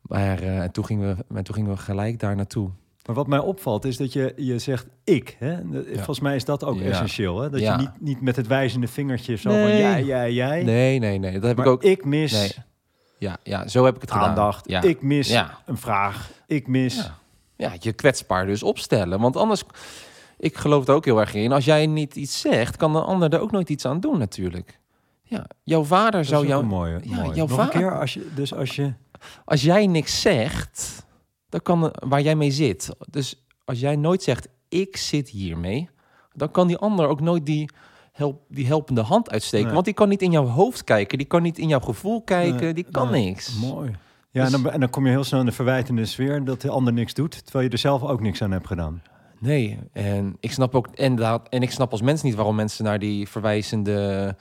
Maar 0.02 0.40
eh, 0.40 0.60
en 0.62 0.72
toen, 0.72 0.86
gingen 0.86 1.16
we, 1.28 1.36
en 1.38 1.44
toen 1.44 1.56
gingen 1.56 1.72
we 1.72 1.78
gelijk 1.78 2.20
daar 2.20 2.36
naartoe. 2.36 2.70
Maar 3.06 3.16
wat 3.16 3.28
mij 3.28 3.40
opvalt 3.40 3.86
is 3.86 3.98
dat 3.98 4.14
je, 4.14 4.34
je 4.36 4.60
zegt 4.60 4.86
ik. 5.04 5.36
Hè? 5.40 5.58
Volgens 5.96 6.20
mij 6.20 6.36
is 6.36 6.46
dat 6.46 6.64
ook 6.64 6.78
Ja. 6.80 6.84
essentieel. 6.84 7.40
Hè? 7.40 7.50
Dat 7.50 7.60
Ja. 7.60 7.72
je 7.72 7.78
niet, 7.78 7.92
niet 8.02 8.22
met 8.22 8.36
het 8.36 8.48
wijzende 8.48 8.88
vingertje 8.88 9.36
zo 9.36 9.50
van 9.50 9.60
Nee. 9.60 9.78
jij, 9.82 10.04
jij, 10.04 10.34
jij. 10.34 10.64
Nee, 10.64 11.00
nee, 11.00 11.18
nee. 11.20 11.34
Dat 11.34 11.44
heb 11.44 11.58
maar 11.58 11.66
ik 11.66 11.72
ook. 11.72 11.84
ik 11.84 12.06
mis 12.06 12.32
Nee. 12.32 12.52
Ja, 13.18 13.38
ja, 13.44 13.68
zo 13.68 13.86
heb 13.86 13.96
ik 13.96 14.02
het 14.02 14.12
gedaan. 14.12 14.28
aandacht. 14.30 14.70
Ja. 14.70 14.82
Ik 14.82 15.02
mis 15.02 15.30
Ja. 15.30 15.58
een 15.66 15.78
vraag. 15.78 16.32
Ik 16.48 16.68
mis... 16.68 16.96
Ja. 16.96 17.18
ja, 17.56 17.74
je 17.80 17.94
kwetsbaar 17.94 18.46
dus 18.46 18.64
opstellen. 18.64 19.20
Want 19.20 19.36
anders, 19.38 19.64
ik 20.38 20.58
geloof 20.58 20.88
er 20.88 20.94
ook 20.94 21.06
heel 21.06 21.20
erg 21.20 21.34
in. 21.34 21.52
Als 21.52 21.66
jij 21.66 21.86
niet 21.88 22.16
iets 22.16 22.40
zegt, 22.40 22.78
kan 22.78 22.94
de 22.94 23.02
ander 23.02 23.34
er 23.34 23.40
ook 23.40 23.52
nooit 23.52 23.70
iets 23.70 23.86
aan 23.86 24.00
doen 24.00 24.18
natuurlijk. 24.18 24.80
Ja, 25.24 25.46
jouw 25.64 25.84
vader 25.84 26.12
Dat 26.12 26.22
is 26.22 26.28
zou 26.28 26.42
ook 26.42 26.48
jou... 26.48 26.62
een 26.62 26.68
mooie. 26.68 27.00
Ja, 27.04 27.16
mooie. 27.16 27.36
jouw 27.36 27.48
Nog 27.48 27.50
een 27.50 27.56
vader- 27.66 27.80
keer, 27.80 28.00
als 28.00 28.14
je, 28.14 28.28
dus 28.36 28.54
als 28.54 28.76
je... 28.76 28.94
Als 29.46 29.62
jij 29.62 29.88
niks 29.88 30.22
zegt, 30.22 31.06
dan 31.52 31.62
kan 31.62 31.94
waar 32.08 32.22
jij 32.22 32.36
mee 32.36 32.52
zit. 32.52 32.90
Dus 33.10 33.46
als 33.66 33.80
jij 33.80 33.96
nooit 33.96 34.24
zegt, 34.24 34.48
ik 34.70 34.98
zit 34.98 35.30
hiermee, 35.30 35.90
dan 36.34 36.52
kan 36.52 36.68
die 36.68 36.78
ander 36.78 37.08
ook 37.08 37.22
nooit 37.22 37.46
die, 37.46 37.70
help, 38.12 38.42
die 38.50 38.66
helpende 38.66 39.02
hand 39.02 39.32
uitsteken. 39.32 39.66
Nee. 39.66 39.74
Want 39.74 39.86
die 39.86 39.94
kan 39.94 40.10
niet 40.10 40.22
in 40.22 40.32
jouw 40.32 40.46
hoofd 40.46 40.84
kijken, 40.84 41.18
die 41.18 41.28
kan 41.28 41.42
niet 41.42 41.58
in 41.58 41.68
jouw 41.68 41.80
gevoel 41.80 42.22
kijken, 42.22 42.62
Nee, 42.62 42.74
die 42.74 42.86
kan 42.92 43.12
nee. 43.12 43.26
niks. 43.26 43.60
Mooi. 43.60 43.92
Ja, 44.32 44.44
Dus- 44.44 44.54
en, 44.54 44.64
dan, 44.64 44.72
en 44.72 44.80
dan 44.80 44.90
kom 44.90 45.06
je 45.06 45.12
heel 45.12 45.24
snel 45.24 45.40
in 45.40 45.46
de 45.46 45.52
verwijtende 45.52 46.06
sfeer 46.06 46.44
dat 46.44 46.62
de 46.62 46.70
ander 46.70 46.94
niks 46.94 47.14
doet, 47.14 47.44
terwijl 47.44 47.66
je 47.66 47.72
er 47.72 47.78
zelf 47.78 48.04
ook 48.04 48.22
niks 48.22 48.42
aan 48.42 48.52
hebt 48.52 48.68
gedaan. 48.68 49.02
Nee, 49.40 49.80
en 49.94 50.36
ik 50.40 50.52
snap 50.52 50.76
ook 50.76 50.88
inderdaad, 50.94 51.50
en 51.50 51.62
ik 51.62 51.72
snap 51.72 51.92
als 51.92 52.02
mens 52.02 52.22
niet 52.22 52.36
waarom 52.36 52.56
mensen 52.56 52.84
naar 52.84 53.00
die 53.00 53.28
verwijzende 53.30 54.36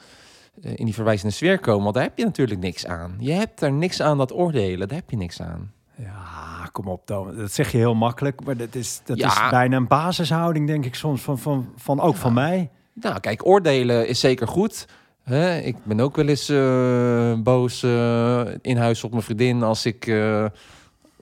eh, 0.63 0.73
in 0.75 0.85
die 0.85 0.95
verwijzende 0.95 1.35
sfeer 1.35 1.59
komen. 1.59 1.83
Want 1.83 1.95
daar 1.95 2.05
heb 2.05 2.19
je 2.19 2.25
natuurlijk 2.25 2.61
niks 2.61 2.87
aan. 2.87 3.17
Je 3.19 3.33
hebt 3.33 3.63
er 3.63 3.73
niks 3.73 4.01
aan 4.03 4.19
dat 4.19 4.33
oordelen. 4.33 4.89
Daar 4.89 4.99
heb 4.99 5.11
je 5.11 5.17
niks 5.17 5.41
aan. 5.43 5.73
Ja, 6.03 6.69
kom 6.73 6.87
op, 6.89 7.07
Thomas. 7.07 7.35
Dat 7.37 7.53
zeg 7.53 7.73
je 7.73 7.79
heel 7.79 7.95
makkelijk, 7.95 8.45
maar 8.45 8.57
dat 8.57 8.75
is, 8.75 9.01
dat 9.05 9.19
Ja. 9.19 9.27
is 9.45 9.51
bijna 9.51 9.77
een 9.77 9.87
basishouding, 9.89 10.67
denk 10.67 10.85
ik 10.85 10.95
soms, 10.95 11.23
van, 11.23 11.39
van, 11.39 11.73
van 11.77 12.01
ook 12.01 12.17
van 12.17 12.33
mij. 12.33 12.71
Nou, 12.93 13.21
kijk, 13.21 13.47
oordelen 13.47 14.09
is 14.09 14.21
zeker 14.21 14.49
goed. 14.49 14.87
Hè? 15.23 15.59
Ik 15.59 15.77
ben 15.85 16.01
ook 16.01 16.17
wel 16.17 16.27
eens 16.27 16.49
eh, 16.49 17.35
boos 17.43 17.83
eh, 17.83 18.41
in 18.63 18.77
huis 18.77 19.05
op 19.05 19.11
mijn 19.11 19.23
vriendin 19.23 19.63
als 19.63 19.87
ik... 19.87 20.07
eh, 20.07 20.45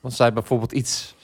als 0.02 0.16
zij 0.16 0.32
bijvoorbeeld 0.32 0.72
iets, 0.72 1.14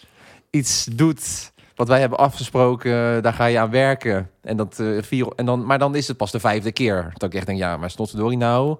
iets 0.50 0.84
doet 0.84 1.52
wat 1.74 1.88
wij 1.88 2.00
hebben 2.00 2.18
afgesproken, 2.18 3.22
daar 3.22 3.32
ga 3.32 3.44
je 3.44 3.58
aan 3.58 3.70
werken. 3.70 4.30
En 4.42 4.56
dat, 4.56 4.82
vier, 5.00 5.26
en 5.36 5.46
dan, 5.46 5.66
maar 5.66 5.78
dan 5.78 5.94
is 5.94 6.08
het 6.08 6.16
pas 6.16 6.30
de 6.30 6.40
vijfde 6.40 6.72
keer. 6.72 7.12
Dat 7.14 7.28
ik 7.32 7.34
echt 7.34 7.46
denk, 7.46 7.58
ja, 7.58 7.76
maar 7.76 7.90
snotverdorie 7.90 8.36
nou. 8.38 8.76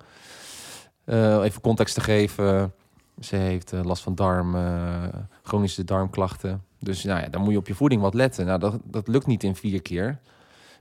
Eh, 1.04 1.42
even 1.42 1.60
context 1.60 1.94
te 1.94 2.00
geven. 2.00 2.72
Ze 3.20 3.36
heeft 3.36 3.72
eh, 3.72 3.84
last 3.84 4.02
van 4.02 4.14
darm, 4.14 4.54
eh, 4.54 5.02
chronische 5.42 5.84
darmklachten. 5.84 6.62
Dus 6.78 7.04
nou 7.04 7.20
ja, 7.20 7.28
dan 7.28 7.40
moet 7.42 7.52
je 7.52 7.58
op 7.58 7.66
je 7.66 7.74
voeding 7.74 8.00
wat 8.02 8.14
letten. 8.14 8.46
Nou, 8.46 8.58
dat, 8.58 8.78
dat 8.84 9.08
lukt 9.08 9.26
niet 9.26 9.42
in 9.42 9.54
vier 9.56 9.82
keer. 9.82 10.18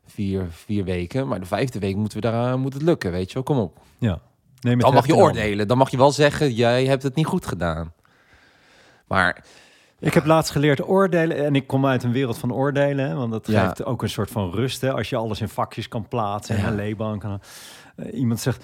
Vier, 0.06 0.46
vier 0.50 0.84
weken. 0.84 1.28
Maar 1.28 1.40
de 1.40 1.46
vijfde 1.46 1.80
week 1.80 1.96
moeten 1.96 2.22
we 2.22 2.30
daar, 2.30 2.60
moet 2.60 2.74
het 2.74 2.82
lukken, 2.82 3.12
weet 3.12 3.28
je 3.28 3.34
wel. 3.34 3.44
Kom 3.44 3.58
op. 3.58 3.78
Ja. 3.98 4.20
Neem 4.60 4.80
Dan 4.80 4.94
mag 4.94 5.06
je 5.08 5.16
oordelen. 5.16 5.68
Dan 5.68 5.78
mag 5.78 5.90
je 5.92 5.98
wel 5.98 6.12
zeggen, 6.12 6.54
jij 6.54 6.86
hebt 6.86 7.04
het 7.04 7.16
niet 7.16 7.26
goed 7.26 7.46
gedaan. 7.46 7.94
Maar 9.08 9.44
Ik 10.00 10.14
heb 10.14 10.26
laatst 10.26 10.52
geleerd 10.52 10.88
oordelen 10.88 11.46
en 11.46 11.56
ik 11.56 11.68
kom 11.68 11.86
uit 11.86 12.04
een 12.04 12.12
wereld 12.12 12.38
van 12.38 12.54
oordelen, 12.54 13.08
hè, 13.08 13.16
want 13.16 13.32
dat 13.32 13.48
Ja. 13.48 13.66
geeft 13.68 13.86
ook 13.86 14.02
een 14.02 14.10
soort 14.10 14.32
van 14.32 14.52
rust. 14.52 14.82
Hè, 14.82 14.94
als 14.94 15.10
je 15.10 15.16
alles 15.16 15.42
in 15.42 15.50
vakjes 15.50 15.88
kan 15.88 16.08
plaatsen 16.08 16.58
en 16.58 16.66
een 16.66 16.76
leeban 16.76 17.20
kan. 17.20 17.42
Eh, 17.96 18.14
iemand 18.20 18.40
zegt, 18.40 18.64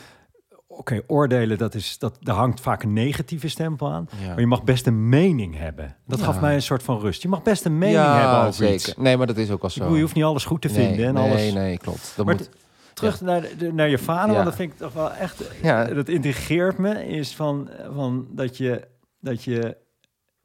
oké, 0.79 1.01
oordelen, 1.07 1.57
dat 1.57 1.75
is, 1.75 1.97
dat, 1.97 2.17
daar 2.21 2.35
hangt 2.35 2.59
vaak 2.61 2.83
een 2.83 2.93
negatieve 2.93 3.47
stempel 3.47 3.91
aan. 3.91 4.09
ja. 4.21 4.27
Maar 4.27 4.39
je 4.39 4.45
mag 4.47 4.63
best 4.63 4.87
een 4.87 5.09
mening 5.09 5.57
hebben. 5.57 5.95
Dat 6.07 6.19
Ja. 6.19 6.25
gaf 6.25 6.41
mij 6.41 6.53
een 6.55 6.61
soort 6.61 6.83
van 6.83 6.99
rust. 6.99 7.21
Je 7.21 7.27
mag 7.27 7.43
best 7.43 7.65
een 7.65 7.77
mening 7.77 7.97
ja, 7.97 8.19
hebben 8.19 8.39
over 8.39 8.53
zeker. 8.53 8.73
iets. 8.75 8.93
Nee, 8.97 9.17
maar 9.17 9.27
dat 9.27 9.37
is 9.37 9.51
ook 9.51 9.63
al 9.63 9.69
zo. 9.69 9.79
bedoel, 9.79 9.95
je 9.95 10.01
hoeft 10.01 10.15
niet 10.15 10.23
alles 10.23 10.45
goed 10.45 10.61
te 10.61 10.67
nee, 10.67 10.87
vinden 10.87 11.05
en 11.05 11.13
nee, 11.13 11.29
alles. 11.31 11.53
nee, 11.53 11.77
klopt. 11.77 12.13
Dat 12.15 12.25
Maar 12.25 12.35
moet, 12.35 12.49
Terug 12.93 13.21
naar, 13.21 13.43
de, 13.57 13.73
naar 13.73 13.89
je 13.89 13.97
vader, 13.97 14.33
want 14.33 14.45
dat 14.45 14.55
vind 14.55 14.71
ik 14.71 14.77
toch 14.77 14.93
wel 14.93 15.11
echt. 15.11 15.43
Ja. 15.61 15.85
Dat 15.85 16.09
intrigeert 16.09 16.77
me, 16.77 17.07
is 17.07 17.35
van, 17.35 17.69
van 17.93 18.27
dat 18.31 18.57
je 18.57 18.87
dat 19.21 19.43
je 19.43 19.77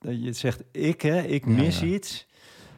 dat 0.00 0.22
je 0.24 0.32
zegt 0.32 0.62
ik 0.72 1.02
hè, 1.02 1.20
ik 1.22 1.46
mis 1.46 1.82
iets. 1.82 2.26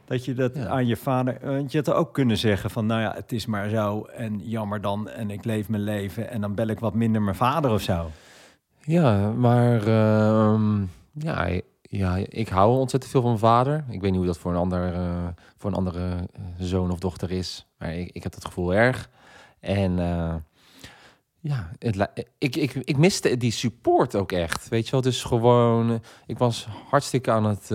Dat 0.07 0.25
je 0.25 0.35
dat 0.35 0.55
Ja. 0.55 0.67
aan 0.67 0.87
je 0.87 0.97
vader, 0.97 1.39
want 1.43 1.73
je 1.73 1.79
had 1.85 1.95
ook 1.95 2.13
kunnen 2.15 2.37
zeggen 2.37 2.71
van, 2.71 2.87
nou 2.87 3.01
ja, 3.01 3.13
het 3.15 3.33
is 3.33 3.47
maar 3.47 3.69
zo 3.69 4.03
en 4.03 4.39
jammer 4.39 4.81
dan 4.81 5.09
en 5.09 5.31
ik 5.31 5.45
leef 5.45 5.69
mijn 5.69 5.83
leven 5.83 6.31
en 6.31 6.41
dan 6.41 6.55
bel 6.55 6.67
ik 6.67 6.81
wat 6.81 6.95
minder 6.95 7.23
mijn 7.23 7.37
vader 7.37 7.71
of 7.71 7.81
zo. 7.81 8.11
Ja, 8.81 9.31
maar 9.31 9.87
ehm, 9.87 10.83
ja, 11.13 11.49
ja, 11.83 12.17
ik 12.29 12.49
hou 12.49 12.79
ontzettend 12.79 13.13
veel 13.13 13.21
van 13.21 13.31
mijn 13.31 13.43
vader. 13.43 13.85
Ik 13.89 14.01
weet 14.01 14.11
niet 14.11 14.19
hoe 14.19 14.27
dat 14.27 14.39
voor 14.39 14.51
een, 14.51 14.59
ander, 14.59 14.95
eh, 14.95 15.27
voor 15.57 15.71
een 15.71 15.77
andere 15.77 16.29
eh, 16.33 16.43
zoon 16.59 16.91
of 16.91 16.99
dochter 16.99 17.31
is. 17.31 17.67
Maar 17.79 17.95
ik, 17.95 18.11
ik 18.13 18.23
heb 18.23 18.33
dat 18.33 18.45
gevoel 18.45 18.75
erg. 18.75 19.11
En 19.61 19.99
eh, 19.99 20.35
ja, 21.41 21.71
het, 21.79 22.09
ik, 22.39 22.57
ik, 22.57 22.73
ik 22.75 22.97
miste 22.97 23.37
die 23.37 23.51
support 23.51 24.15
ook 24.15 24.33
echt. 24.33 24.69
Weet 24.69 24.85
je 24.85 24.91
wel, 24.91 25.01
dus 25.01 25.25
gewoon... 25.25 26.03
Ik 26.27 26.39
was 26.39 26.69
hartstikke 26.91 27.31
aan 27.31 27.45
het 27.45 27.71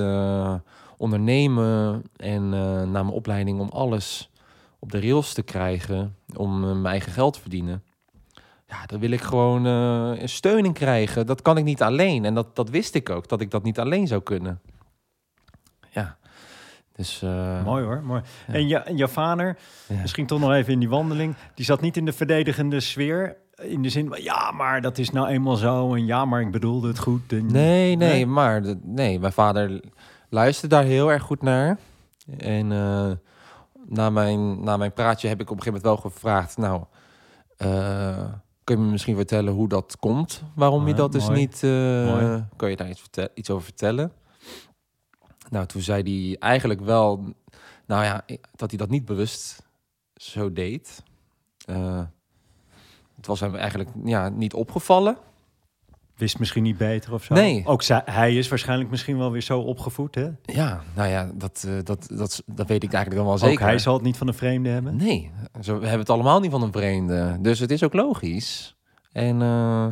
ondernemen 1.01 2.03
en 2.15 2.53
eh, 2.53 2.81
na 2.81 3.03
mijn 3.03 3.07
opleiding 3.09 3.59
om 3.59 3.69
alles 3.69 4.29
op 4.79 4.91
de 4.91 4.99
rails 4.99 5.33
te 5.33 5.41
krijgen. 5.41 6.15
Om 6.35 6.63
eh, 6.63 6.71
mijn 6.71 6.85
eigen 6.85 7.11
geld 7.11 7.33
te 7.33 7.39
verdienen. 7.39 7.83
Ja, 8.67 8.85
dan 8.85 8.99
wil 8.99 9.11
ik 9.11 9.21
gewoon 9.21 9.65
eh, 9.65 10.21
een 10.21 10.29
steun 10.29 10.65
in 10.65 10.73
krijgen. 10.73 11.25
Dat 11.25 11.41
kan 11.41 11.57
ik 11.57 11.63
niet 11.63 11.81
alleen. 11.81 12.25
En 12.25 12.33
dat, 12.33 12.55
dat 12.55 12.69
wist 12.69 12.95
ik 12.95 13.09
ook, 13.09 13.27
dat 13.27 13.41
ik 13.41 13.51
dat 13.51 13.63
niet 13.63 13.79
alleen 13.79 14.07
zou 14.07 14.21
kunnen. 14.21 14.59
Ja, 15.89 16.17
dus... 16.95 17.21
Mooi 17.63 17.83
hoor, 17.83 18.01
mooi. 18.03 18.21
Ja. 18.47 18.53
En, 18.53 18.67
je, 18.67 18.77
en 18.77 18.95
jouw 18.95 19.07
vader, 19.07 19.57
ja. 19.87 20.01
misschien 20.01 20.25
toch 20.25 20.39
nog 20.39 20.51
even 20.51 20.73
in 20.73 20.79
die 20.79 20.89
wandeling, 20.89 21.35
die 21.55 21.65
zat 21.65 21.81
niet 21.81 21.97
in 21.97 22.05
de 22.05 22.13
verdedigende 22.13 22.79
sfeer. 22.79 23.37
In 23.61 23.81
de 23.81 23.89
zin 23.89 24.07
van, 24.07 24.23
ja, 24.23 24.51
maar 24.51 24.81
dat 24.81 24.97
is 24.97 25.09
nou 25.09 25.27
eenmaal 25.27 25.55
zo. 25.55 25.93
En 25.93 26.05
ja, 26.05 26.25
maar 26.25 26.41
ik 26.41 26.51
bedoelde 26.51 26.87
het 26.87 26.99
goed. 26.99 27.31
En, 27.31 27.51
Nee, 27.51 27.95
nee, 27.95 28.09
Nee? 28.09 28.25
maar 28.25 28.61
nee, 28.81 29.19
mijn 29.19 29.33
vader 29.33 29.81
luisterde 30.31 30.75
daar 30.75 30.83
heel 30.83 31.11
erg 31.11 31.23
goed 31.23 31.41
naar. 31.41 31.77
En 32.37 32.71
eh, 32.71 33.11
na, 33.85 34.09
mijn, 34.09 34.63
na 34.63 34.77
mijn 34.77 34.93
praatje 34.93 35.27
heb 35.27 35.41
ik 35.41 35.49
op 35.49 35.57
een 35.57 35.63
gegeven 35.63 35.81
moment 35.87 36.01
wel 36.03 36.11
gevraagd... 36.11 36.57
Nou, 36.57 36.83
eh, 37.57 38.33
kun 38.63 38.77
je 38.77 38.83
me 38.85 38.91
misschien 38.91 39.15
vertellen 39.15 39.53
hoe 39.53 39.67
dat 39.67 39.97
komt? 39.99 40.43
Waarom 40.55 40.87
je 40.87 40.93
dat 40.93 41.11
dus 41.11 41.27
mooi. 41.27 41.39
niet... 41.39 41.63
eh, 41.63 41.69
Mooi. 42.05 42.45
Kan 42.55 42.69
je 42.69 42.75
daar 42.75 42.89
iets, 42.89 42.99
vertel- 42.99 43.27
iets 43.33 43.49
over 43.49 43.63
vertellen? 43.63 44.11
Nou, 45.49 45.65
toen 45.65 45.81
zei 45.81 46.03
hij 46.27 46.37
eigenlijk 46.39 46.81
wel... 46.81 47.33
Nou 47.85 48.03
ja, 48.03 48.21
dat 48.55 48.69
hij 48.69 48.79
dat 48.79 48.89
niet 48.89 49.05
bewust 49.05 49.63
zo 50.15 50.53
deed. 50.53 51.03
Eh, 51.65 52.01
het 53.15 53.27
was 53.27 53.39
hem 53.39 53.55
eigenlijk 53.55 53.89
ja, 54.03 54.29
niet 54.29 54.53
opgevallen. 54.53 55.17
Wist 56.21 56.39
misschien 56.39 56.63
niet 56.63 56.77
beter 56.77 57.13
of 57.13 57.23
zo. 57.23 57.33
Nee. 57.33 57.63
Ook 57.65 57.81
zij, 57.81 58.01
hij 58.05 58.35
is 58.35 58.47
waarschijnlijk 58.47 58.89
misschien 58.89 59.17
wel 59.17 59.31
weer 59.31 59.41
zo 59.41 59.59
opgevoed, 59.59 60.15
hè? 60.15 60.29
Ja, 60.43 60.81
nou 60.95 61.09
ja, 61.09 61.31
dat, 61.33 61.65
eh, 61.67 61.73
dat, 61.83 62.07
dat, 62.11 62.43
dat 62.45 62.67
weet 62.67 62.83
ik 62.83 62.93
eigenlijk 62.93 63.15
dan 63.15 63.25
wel 63.25 63.33
Ook 63.33 63.49
zeker. 63.49 63.65
hij 63.65 63.79
zal 63.79 63.93
het 63.93 64.03
niet 64.03 64.17
van 64.17 64.27
een 64.27 64.33
vreemde 64.33 64.69
hebben. 64.69 64.95
Nee, 64.95 65.31
zo, 65.61 65.73
we 65.73 65.81
hebben 65.81 65.99
het 65.99 66.09
allemaal 66.09 66.39
niet 66.39 66.51
van 66.51 66.61
een 66.61 66.71
vreemde. 66.71 67.37
Dus 67.39 67.59
het 67.59 67.71
is 67.71 67.83
ook 67.83 67.93
logisch. 67.93 68.75
En 69.11 69.41
eh, 69.41 69.87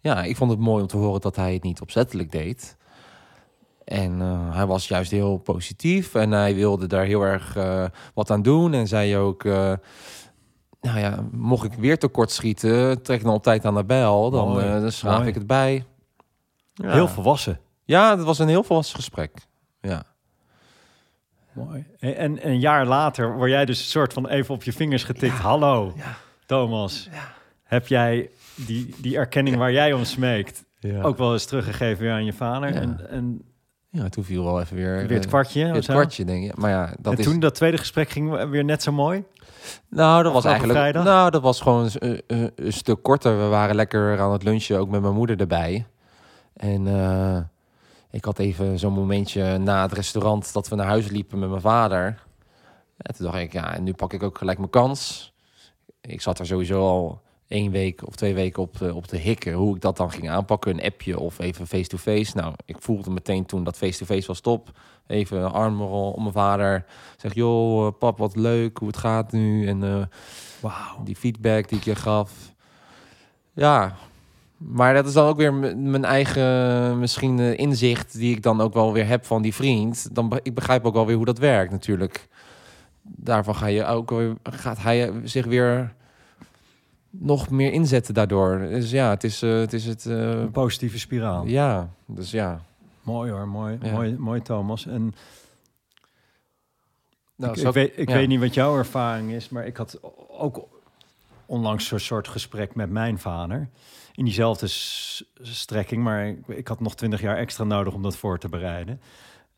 ja, 0.00 0.22
ik 0.22 0.36
vond 0.36 0.50
het 0.50 0.60
mooi 0.60 0.82
om 0.82 0.88
te 0.88 0.96
horen 0.96 1.20
dat 1.20 1.36
hij 1.36 1.52
het 1.52 1.62
niet 1.62 1.80
opzettelijk 1.80 2.32
deed. 2.32 2.76
En 3.84 4.20
eh, 4.20 4.54
hij 4.54 4.66
was 4.66 4.88
juist 4.88 5.10
heel 5.10 5.36
positief 5.36 6.14
en 6.14 6.30
hij 6.30 6.54
wilde 6.54 6.86
daar 6.86 7.04
heel 7.04 7.22
erg 7.22 7.56
wat 8.14 8.30
aan 8.30 8.42
doen. 8.42 8.74
En 8.74 8.86
zei 8.86 9.16
ook, 9.16 9.44
nou 10.84 10.98
ja, 10.98 11.24
mocht 11.32 11.64
ik 11.64 11.72
weer 11.72 11.98
tekort 11.98 12.30
schieten, 12.30 13.02
trek 13.02 13.22
dan 13.22 13.34
op 13.34 13.42
tijd 13.42 13.64
aan 13.64 13.74
de 13.74 13.84
bel. 13.84 14.30
Dan, 14.30 14.60
eh 14.60 14.90
dan 15.02 15.14
mooi. 15.16 15.28
ik 15.28 15.34
het 15.34 15.46
bij. 15.46 15.84
Ja. 16.74 16.92
Heel 16.92 17.08
volwassen. 17.08 17.58
Ja, 17.84 18.16
dat 18.16 18.26
was 18.26 18.38
een 18.38 18.48
heel 18.48 18.62
volwassen 18.62 18.96
gesprek. 18.96 19.32
Ja. 19.80 20.02
Mooi. 21.52 21.84
En, 21.98 22.16
en 22.16 22.48
een 22.48 22.60
jaar 22.60 22.86
later 22.86 23.36
word 23.36 23.50
jij 23.50 23.64
dus 23.64 23.78
een 23.78 23.84
soort 23.84 24.12
van 24.12 24.28
even 24.28 24.54
op 24.54 24.62
je 24.62 24.72
vingers 24.72 25.04
getikt. 25.04 25.38
Hallo, 25.38 25.92
Ja. 25.96 26.16
Thomas. 26.46 27.08
Heb 27.62 27.86
jij 27.86 28.30
die, 28.54 28.94
die 28.98 29.16
erkenning 29.16 29.56
waar 29.56 29.72
jij 29.72 29.92
om 29.92 30.04
smeekt 30.04 30.64
ook 31.02 31.18
wel 31.18 31.32
eens 31.32 31.44
teruggegeven 31.44 32.02
weer 32.04 32.12
aan 32.12 32.24
je 32.24 32.32
vader? 32.32 32.74
Ja. 32.74 32.80
En, 32.80 33.10
en 33.10 33.42
Ja, 33.90 34.08
toen 34.08 34.24
viel 34.24 34.44
wel 34.44 34.60
even 34.60 34.76
weer, 34.76 34.96
weer 34.96 35.10
het 35.16 35.24
eh, 35.24 35.28
kwartje? 35.28 35.64
weer 35.64 35.74
het 35.74 35.84
kwartje, 35.84 36.24
denk 36.24 36.44
ik. 36.44 36.56
Maar 36.56 36.70
ja, 36.70 36.94
dat 37.00 37.12
en 37.12 37.18
is... 37.18 37.24
toen 37.24 37.40
dat 37.40 37.54
tweede 37.54 37.78
gesprek 37.78 38.08
ging 38.08 38.48
weer 38.50 38.64
net 38.64 38.82
zo 38.82 38.92
mooi? 38.92 39.24
Nou, 39.88 40.22
dat 40.22 40.32
was 40.32 40.44
eigenlijk... 40.44 40.78
vrijdag? 40.78 41.04
Nou, 41.04 41.30
dat 41.30 41.42
was 41.42 41.60
gewoon 41.60 41.88
een, 41.98 42.22
een- 42.26 42.52
een 42.56 42.72
stuk 42.72 43.02
korter. 43.02 43.38
We 43.38 43.46
waren 43.46 43.74
lekker 43.74 44.20
aan 44.20 44.32
het 44.32 44.42
lunchen, 44.42 44.78
ook 44.78 44.88
met 44.88 45.00
mijn 45.00 45.14
moeder 45.14 45.40
erbij. 45.40 45.86
En 46.54 46.86
eh, 46.86 47.36
ik 48.10 48.24
had 48.24 48.38
even 48.38 48.78
zo'n 48.78 48.92
momentje 48.92 49.58
na 49.58 49.82
het 49.82 49.92
restaurant 49.92 50.52
dat 50.52 50.68
we 50.68 50.74
naar 50.76 50.86
huis 50.86 51.08
liepen 51.08 51.38
met 51.38 51.48
mijn 51.48 51.60
vader. 51.60 52.22
En 52.96 53.14
toen 53.14 53.26
dacht 53.26 53.38
ik, 53.38 53.52
ja, 53.52 53.74
en 53.74 53.82
nu 53.84 53.92
pak 53.94 54.12
ik 54.12 54.22
ook 54.22 54.38
gelijk 54.38 54.58
mijn 54.58 54.70
kans. 54.70 55.32
Ik 56.00 56.20
zat 56.20 56.38
er 56.38 56.46
sowieso 56.46 56.80
al 56.80 57.22
één 57.48 57.70
week 57.70 58.06
of 58.06 58.14
twee 58.14 58.34
weken 58.34 58.62
op, 58.62 58.82
eh, 58.82 58.96
op 58.96 59.06
te 59.06 59.16
hikken. 59.16 59.52
Hoe 59.52 59.74
ik 59.74 59.80
dat 59.80 59.96
dan 59.96 60.10
ging 60.10 60.30
aanpakken, 60.30 60.70
een 60.70 60.84
appje 60.84 61.18
of 61.18 61.38
even 61.38 61.66
face-to-face. 61.66 62.36
Nou, 62.36 62.54
ik 62.64 62.76
voelde 62.78 63.10
meteen 63.10 63.46
toen 63.46 63.64
dat 63.64 63.76
face-to-face 63.76 64.26
was 64.26 64.40
top. 64.40 64.70
Even 65.06 65.38
een 65.38 65.50
arm 65.50 65.80
om 65.80 66.22
mijn 66.22 66.34
vader. 66.34 66.84
Zeg, 67.16 67.34
joh, 67.34 67.86
eh, 67.86 67.92
pap, 67.98 68.18
wat 68.18 68.36
leuk, 68.36 68.78
hoe 68.78 68.88
het 68.88 68.96
gaat 68.96 69.32
nu. 69.32 69.66
En 69.66 69.82
eh, 69.82 70.02
Wauw. 70.60 71.02
die 71.04 71.16
feedback 71.16 71.68
die 71.68 71.78
ik 71.78 71.84
je 71.84 71.94
gaf. 71.94 72.32
Ja, 73.52 73.96
maar 74.56 74.94
dat 74.94 75.06
is 75.06 75.12
dan 75.12 75.26
ook 75.26 75.36
weer 75.36 75.54
mijn 75.76 76.04
eigen 76.04 76.98
misschien 76.98 77.38
inzicht 77.38 78.12
die 78.12 78.36
ik 78.36 78.42
dan 78.42 78.60
ook 78.60 78.74
wel 78.74 78.92
weer 78.92 79.06
heb 79.06 79.24
van 79.24 79.42
die 79.42 79.54
vriend. 79.54 80.14
Dan 80.14 80.40
ik 80.42 80.54
begrijp 80.54 80.84
ook 80.84 80.94
wel 80.94 81.06
weer 81.06 81.16
hoe 81.16 81.24
dat 81.24 81.38
werkt 81.38 81.70
natuurlijk. 81.70 82.28
Daarvan 83.02 83.54
ga 83.54 83.66
je 83.66 83.84
ook 83.84 84.10
weer, 84.10 84.34
gaat 84.42 84.82
hij 84.82 85.12
zich 85.24 85.44
weer 85.44 85.94
nog 87.18 87.50
meer 87.50 87.72
inzetten 87.72 88.14
daardoor. 88.14 88.58
Dus 88.58 88.90
ja, 88.90 89.10
het 89.10 89.24
is 89.24 89.42
eh, 89.42 89.50
het 89.58 89.72
is 89.72 89.84
het. 89.86 90.06
eh, 90.06 90.30
Een 90.30 90.50
positieve 90.50 90.98
spiraal. 90.98 91.46
ja, 91.46 91.88
dus 92.06 92.30
ja. 92.30 92.60
Mooi 93.02 93.30
hoor, 93.30 93.48
mooi, 93.48 93.78
Ja. 93.82 93.92
mooi, 93.92 94.16
mooi 94.18 94.42
Thomas. 94.42 94.86
En 94.86 95.14
Nou, 97.36 97.52
ik, 97.60 97.66
ik, 97.66 97.72
weet, 97.72 97.92
ik 97.98 98.08
ja. 98.08 98.14
weet 98.14 98.28
niet 98.28 98.40
wat 98.40 98.54
jouw 98.54 98.76
ervaring 98.76 99.30
is, 99.32 99.48
maar 99.48 99.66
ik 99.66 99.76
had 99.76 99.98
ook 100.28 100.68
onlangs 101.46 101.86
zo'n 101.86 101.98
soort 101.98 102.28
gesprek 102.28 102.74
met 102.74 102.90
mijn 102.90 103.18
vader. 103.18 103.68
In 104.14 104.24
diezelfde 104.24 104.66
strekking, 105.42 106.02
maar 106.02 106.26
ik, 106.26 106.46
ik 106.46 106.68
had 106.68 106.80
nog 106.80 106.94
twintig 106.94 107.20
jaar 107.20 107.36
extra 107.36 107.64
nodig 107.64 107.94
om 107.94 108.02
dat 108.02 108.16
voor 108.16 108.38
te 108.38 108.48
bereiden. 108.48 109.00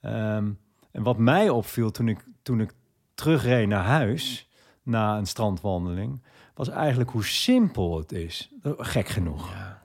Ehm, 0.01 0.51
en 0.90 1.03
wat 1.03 1.19
mij 1.19 1.49
opviel 1.49 1.90
toen 1.90 2.09
ik, 2.09 2.25
toen 2.42 2.61
ik 2.61 2.73
terugreed 3.14 3.69
naar 3.69 3.85
huis, 3.85 4.49
na 4.83 5.16
een 5.16 5.27
strandwandeling, 5.27 6.23
was 6.57 6.69
eigenlijk 6.69 7.11
hoe 7.11 7.25
simpel 7.25 7.99
het 7.99 8.12
is. 8.12 8.51
Gek 8.62 9.09
genoeg. 9.09 9.53
Ja. 9.53 9.83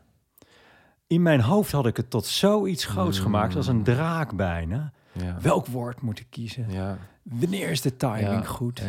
In 1.08 1.22
mijn 1.22 1.42
hoofd 1.42 1.72
had 1.72 1.86
ik 1.86 1.98
het 1.98 2.10
tot 2.10 2.26
zoiets 2.26 2.86
groots 2.86 3.18
Mm. 3.18 3.24
gemaakt, 3.24 3.56
als 3.56 3.68
een 3.68 3.84
draak 3.84 4.36
bijna. 4.36 4.92
Ja. 5.12 5.38
Welk 5.42 5.66
woord 5.68 6.02
moet 6.02 6.20
ik 6.20 6.28
kiezen? 6.30 6.66
Ja. 6.70 6.98
Wanneer 7.24 7.70
is 7.70 7.82
de 7.82 7.98
timing 7.98 8.48
goed? 8.48 8.82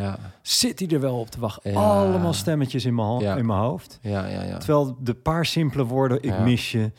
Zit 0.43 0.79
hij 0.79 0.89
er 0.89 1.01
wel 1.01 1.19
op 1.19 1.31
te 1.31 1.41
wachten? 1.41 1.75
Allemaal 1.77 2.33
stemmetjes 2.33 2.85
in 2.85 2.95
mijn, 2.95 3.21
in 3.39 3.47
mijn 3.47 3.59
hoofd. 3.61 3.99
Terwijl 4.59 4.97
de 5.01 5.15
paar 5.15 5.47
simpele 5.47 5.85
woorden, 5.85 6.23
ik 6.23 6.39
mis 6.39 6.71
je, 6.73 6.93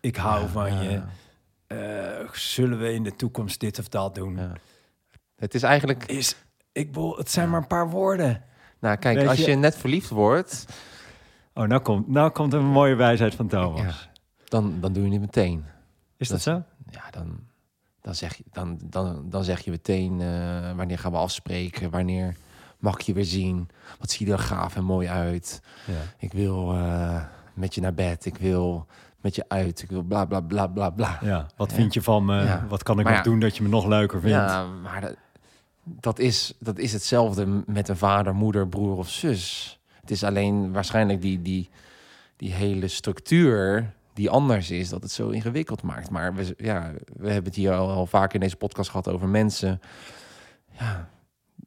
ik 0.00 0.16
hou 0.16 0.48
van 0.48 0.82
je, 0.82 1.02
eh, 1.66 2.28
zullen 2.32 2.78
we 2.78 2.92
in 2.92 3.02
de 3.02 3.16
toekomst 3.16 3.60
dit 3.60 3.78
of 3.78 3.88
dat 3.88 4.14
doen? 4.14 4.38
Het 5.36 5.54
is 5.54 5.62
eigenlijk... 5.62 6.04
Is, 6.04 6.36
ik 6.72 6.86
bedoel, 6.92 7.16
het 7.16 7.30
zijn 7.30 7.50
maar 7.50 7.60
een 7.60 7.66
paar 7.66 7.90
woorden. 7.90 8.42
Nou, 8.80 8.96
kijk, 8.96 9.16
Weet 9.18 9.28
als 9.28 9.38
je- 9.38 9.50
je 9.50 9.56
net 9.56 9.76
verliefd 9.76 10.10
wordt, 10.10 10.66
Oh, 11.54 11.64
nou 11.64 11.80
komt, 11.82 12.08
nou 12.08 12.30
komt 12.30 12.52
een 12.52 12.66
mooie 12.66 12.94
wijsheid 12.94 13.34
van 13.34 13.46
Thomas. 13.46 13.80
Ja. 13.80 13.92
dan, 14.44 14.74
dan 14.80 14.92
doe 14.92 15.04
je 15.04 15.10
het 15.12 15.20
meteen. 15.20 15.64
Is 16.16 16.28
dat 16.28 16.40
zo? 16.40 16.62
Ja, 16.90 17.02
dan, 17.10 17.38
dan, 18.02 18.14
zeg, 18.14 18.34
je, 18.36 18.44
dan, 18.52 18.78
dan, 18.84 19.24
dan 19.30 19.44
zeg 19.44 19.60
je 19.60 19.70
meteen 19.70 20.20
eh, 20.20 20.72
wanneer 20.76 20.98
gaan 20.98 21.12
we 21.12 21.18
afspreken, 21.18 21.90
wanneer 21.90 22.36
mag 22.78 22.94
ik 22.94 23.00
je 23.00 23.12
weer 23.12 23.24
zien, 23.24 23.68
wat 23.98 24.10
zie 24.10 24.26
je 24.26 24.32
er 24.32 24.38
gaaf 24.38 24.76
en 24.76 24.84
mooi 24.84 25.08
uit. 25.08 25.60
Ja. 25.86 25.92
Ik 26.18 26.32
wil 26.32 26.72
eh, 26.74 27.22
met 27.54 27.74
je 27.74 27.80
naar 27.80 27.94
bed, 27.94 28.24
ik 28.26 28.36
wil 28.36 28.86
met 29.20 29.34
je 29.34 29.44
uit, 29.48 29.82
ik 29.82 29.90
wil 29.90 30.02
bla 30.02 30.24
bla 30.24 30.40
bla 30.40 30.66
bla 30.66 30.90
bla. 30.90 31.18
ja. 31.22 31.46
Wat 31.56 31.70
Ja. 31.70 31.76
vind 31.76 31.94
je 31.94 32.02
van 32.02 32.24
me? 32.24 32.58
Wat 32.68 32.82
kan 32.82 32.98
ik 32.98 33.04
Maar 33.04 33.14
nog 33.14 33.22
doen 33.22 33.38
dat 33.40 33.56
je 33.56 33.62
me 33.62 33.68
nog 33.68 33.86
leuker 33.86 34.20
vindt? 34.20 34.36
Ja, 34.36 34.64
maar 34.82 35.00
dat, 35.00 35.16
dat, 36.00 36.18
is, 36.18 36.54
dat 36.58 36.78
is 36.78 36.92
hetzelfde 36.92 37.62
met 37.66 37.88
een 37.88 37.96
vader, 37.96 38.34
moeder, 38.34 38.68
broer 38.68 38.96
of 38.96 39.10
zus. 39.10 39.78
Het 40.00 40.10
is 40.10 40.24
alleen 40.24 40.72
waarschijnlijk 40.72 41.22
die, 41.22 41.42
die, 41.42 41.70
die 42.36 42.52
hele 42.52 42.88
structuur 42.88 43.92
die 44.18 44.30
anders 44.30 44.70
is, 44.70 44.88
dat 44.88 45.02
het 45.02 45.10
zo 45.10 45.28
ingewikkeld 45.28 45.82
maakt. 45.82 46.10
Maar 46.10 46.34
we, 46.34 46.54
ja, 46.56 46.92
we 47.16 47.26
hebben 47.26 47.44
het 47.44 47.54
hier 47.54 47.72
al, 47.72 47.90
al 47.90 48.06
vaker 48.06 48.34
in 48.34 48.40
deze 48.40 48.56
podcast 48.56 48.90
gehad 48.90 49.08
over 49.08 49.28
mensen. 49.28 49.80
Ja, 50.78 51.08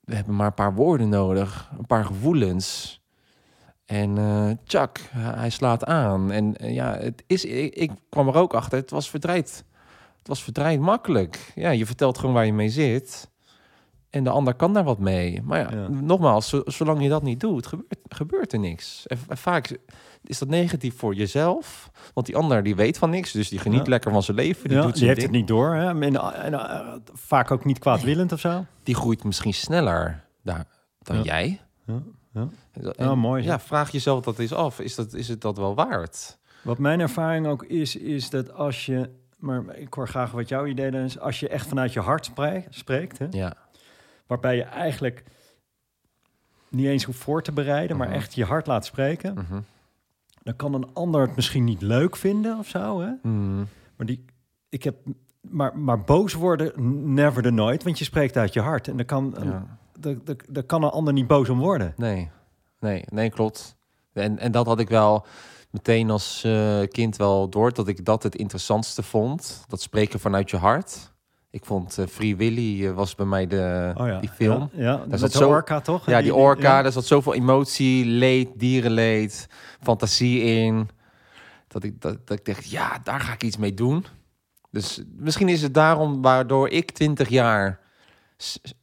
we 0.04 0.16
hebben 0.16 0.36
maar 0.36 0.48
een 0.48 0.54
paar 0.54 0.74
woorden 0.74 1.10
nodig, 1.10 1.72
een 1.78 1.86
paar 1.86 2.06
gevoelens. 2.06 3.00
En 3.86 4.18
eh 4.18 4.50
tjak, 4.64 5.00
hij 5.14 5.50
slaat 5.50 5.86
aan. 5.86 6.32
En 6.32 6.58
eh, 6.58 6.74
ja, 6.74 6.98
het 6.98 7.24
is, 7.28 7.46
ik, 7.46 7.76
ik 7.76 7.92
kwam 8.10 8.28
er 8.28 8.36
ook 8.36 8.54
achter, 8.54 8.80
het 8.80 8.90
was 8.90 9.10
verdraaid. 9.10 9.66
Het 10.18 10.28
was 10.28 10.44
verdraaid 10.44 10.80
makkelijk. 10.80 11.52
Ja, 11.56 11.70
je 11.70 11.86
vertelt 11.86 12.18
gewoon 12.18 12.36
waar 12.36 12.46
je 12.46 12.54
mee 12.54 12.70
zit. 12.70 13.31
En 14.12 14.24
de 14.24 14.30
ander 14.30 14.54
kan 14.54 14.74
daar 14.74 14.84
wat 14.84 15.00
mee. 15.00 15.42
Maar 15.44 15.60
ja, 15.60 15.80
Ja. 15.82 15.88
nogmaals, 15.90 16.50
zo- 16.50 16.62
zolang 16.66 17.02
je 17.04 17.10
dat 17.10 17.24
niet 17.24 17.40
doet, 17.40 17.68
gebeurt, 17.68 17.98
gebeurt 18.10 18.54
er 18.54 18.60
niks. 18.60 19.08
En, 19.08 19.18
en 19.28 19.38
vaak 19.38 19.78
is 20.24 20.40
dat 20.40 20.48
negatief 20.48 20.98
voor 20.98 21.14
jezelf. 21.16 21.92
Want 22.14 22.26
die 22.26 22.36
ander 22.38 22.64
die 22.64 22.76
weet 22.76 22.98
van 22.98 23.10
niks. 23.10 23.32
Dus 23.32 23.50
die 23.50 23.60
geniet 23.60 23.84
Ja. 23.84 23.90
lekker 23.90 24.12
van 24.12 24.24
zijn 24.24 24.38
leven. 24.38 24.70
Die, 24.70 24.78
doet 24.78 24.86
die 24.88 24.96
zijn 24.96 25.08
heeft 25.08 25.20
ding. 25.22 25.32
het 25.32 25.40
niet 25.40 25.48
door. 25.48 25.74
Hè? 25.76 25.88
En, 25.90 26.04
en, 26.44 26.54
eh, 26.54 26.94
vaak 27.14 27.52
ook 27.52 27.66
niet 27.66 27.80
kwaadwillend 27.80 28.32
of 28.32 28.40
zo. 28.40 28.66
Die 28.84 28.96
groeit 28.96 29.24
misschien 29.24 29.54
sneller 29.54 30.24
daar, 30.44 30.66
dan 31.02 31.22
jij. 31.24 31.60
Ja. 31.86 32.02
En- 32.34 32.52
Ja, 32.98 33.16
mooi, 33.16 33.44
Ja, 33.44 33.60
vraag 33.60 33.92
jezelf 33.92 34.22
dat 34.24 34.40
eens 34.40 34.54
af. 34.54 34.80
Is, 34.80 34.96
dat, 34.96 35.14
is 35.14 35.28
het 35.28 35.42
dat 35.42 35.58
wel 35.58 35.76
waard? 35.76 36.38
Wat 36.64 36.78
mijn 36.78 37.00
ervaring 37.00 37.48
ook 37.48 37.64
is, 37.64 37.96
is 37.96 38.30
dat 38.30 38.54
als 38.54 38.86
je... 38.86 39.10
Maar 39.38 39.76
ik 39.76 39.94
hoor 39.94 40.08
graag 40.08 40.32
wat 40.32 40.50
jouw 40.50 40.66
idee 40.66 40.92
dan 40.92 41.02
is. 41.02 41.20
Als 41.20 41.40
je 41.40 41.48
echt 41.48 41.68
vanuit 41.68 41.94
je 41.94 42.00
hart 42.00 42.26
spree- 42.26 42.66
spreekt... 42.70 43.18
Hè, 43.18 43.28
Ja. 43.30 43.54
Waarbij 44.32 44.56
je 44.56 44.64
eigenlijk 44.64 45.24
niet 46.70 46.86
eens 46.86 47.04
hoeft 47.04 47.20
voor 47.20 47.44
te 47.44 47.52
bereiden... 47.52 47.98
maar 47.98 48.08
Mhm. 48.08 48.16
echt 48.16 48.34
je 48.36 48.46
hart 48.46 48.68
laat 48.68 48.86
spreken... 48.86 49.34
Mhm. 49.34 49.62
dan 50.44 50.56
kan 50.56 50.74
een 50.74 50.94
ander 50.94 51.22
het 51.22 51.36
misschien 51.36 51.64
niet 51.64 51.82
leuk 51.82 52.16
vinden 52.16 52.58
of 52.58 52.68
zo. 52.68 53.02
Hè? 53.02 53.12
Mhm. 53.24 53.64
Maar, 53.96 54.06
die, 54.06 54.26
ik 54.70 54.84
heb, 54.84 54.96
maar, 55.42 55.78
maar 55.78 56.00
boos 56.00 56.34
worden, 56.34 56.72
never 57.14 57.44
the 57.44 57.50
nooit. 57.52 57.84
Want 57.84 57.98
je 57.98 58.04
spreekt 58.04 58.38
uit 58.38 58.54
je 58.54 58.60
hart. 58.62 58.88
En 58.88 58.98
dan 58.98 59.06
kan, 59.06 59.36
Ja. 59.44 59.78
daar, 60.50 60.64
kan 60.64 60.84
een 60.84 60.90
ander 60.90 61.14
niet 61.14 61.28
boos 61.28 61.50
om 61.50 61.60
worden. 61.60 61.94
Nee, 61.98 62.30
nee, 62.80 63.04
nee, 63.10 63.30
klopt. 63.30 63.76
En, 64.14 64.40
en 64.40 64.52
dat 64.52 64.66
had 64.66 64.80
ik 64.80 64.90
wel 64.90 65.26
meteen 65.70 66.10
als 66.10 66.44
eh, 66.44 66.82
kind 66.88 67.16
wel 67.16 67.50
door, 67.50 67.74
dat 67.74 67.88
ik 67.88 68.06
dat 68.06 68.24
het 68.24 68.36
interessantste 68.36 69.04
vond. 69.04 69.66
Dat 69.68 69.82
spreken 69.82 70.20
vanuit 70.20 70.50
je 70.50 70.58
hart. 70.58 71.11
Ik 71.52 71.66
vond 71.66 71.98
eh, 71.98 72.06
Free 72.08 72.36
Willy 72.36 72.88
eh, 72.88 72.94
was 72.94 73.16
bij 73.16 73.26
mij 73.26 73.48
de, 73.48 73.94
Oh 73.98 74.08
ja. 74.08 74.20
die 74.20 74.30
film. 74.30 74.70
Ja, 74.74 74.84
ja. 74.84 75.04
met 75.08 75.20
zat 75.20 75.32
zo- 75.32 75.50
orka 75.50 75.82
toch? 75.82 76.06
Ja, 76.06 76.22
die 76.22 76.36
orka, 76.36 76.78
ja. 76.78 76.82
daar 76.82 76.92
zat 76.92 77.06
zoveel 77.06 77.34
emotie, 77.34 78.06
leed, 78.06 78.50
dierenleed, 78.56 79.48
fantasie 79.82 80.42
in. 80.42 80.90
Dat 81.68 81.84
ik, 81.84 82.02
dat, 82.02 82.28
dat 82.28 82.38
ik 82.40 82.46
dacht, 82.46 82.70
ja, 82.70 83.00
daar 83.04 83.20
ga 83.20 83.34
ik 83.34 83.44
iets 83.44 83.58
mee 83.58 83.74
doen. 83.74 84.06
Dus 84.70 85.02
misschien 85.16 85.50
is 85.50 85.62
het 85.62 85.74
daarom 85.74 86.22
waardoor 86.22 86.70
ik 86.70 86.92
20 86.92 87.30
jaar 87.30 87.80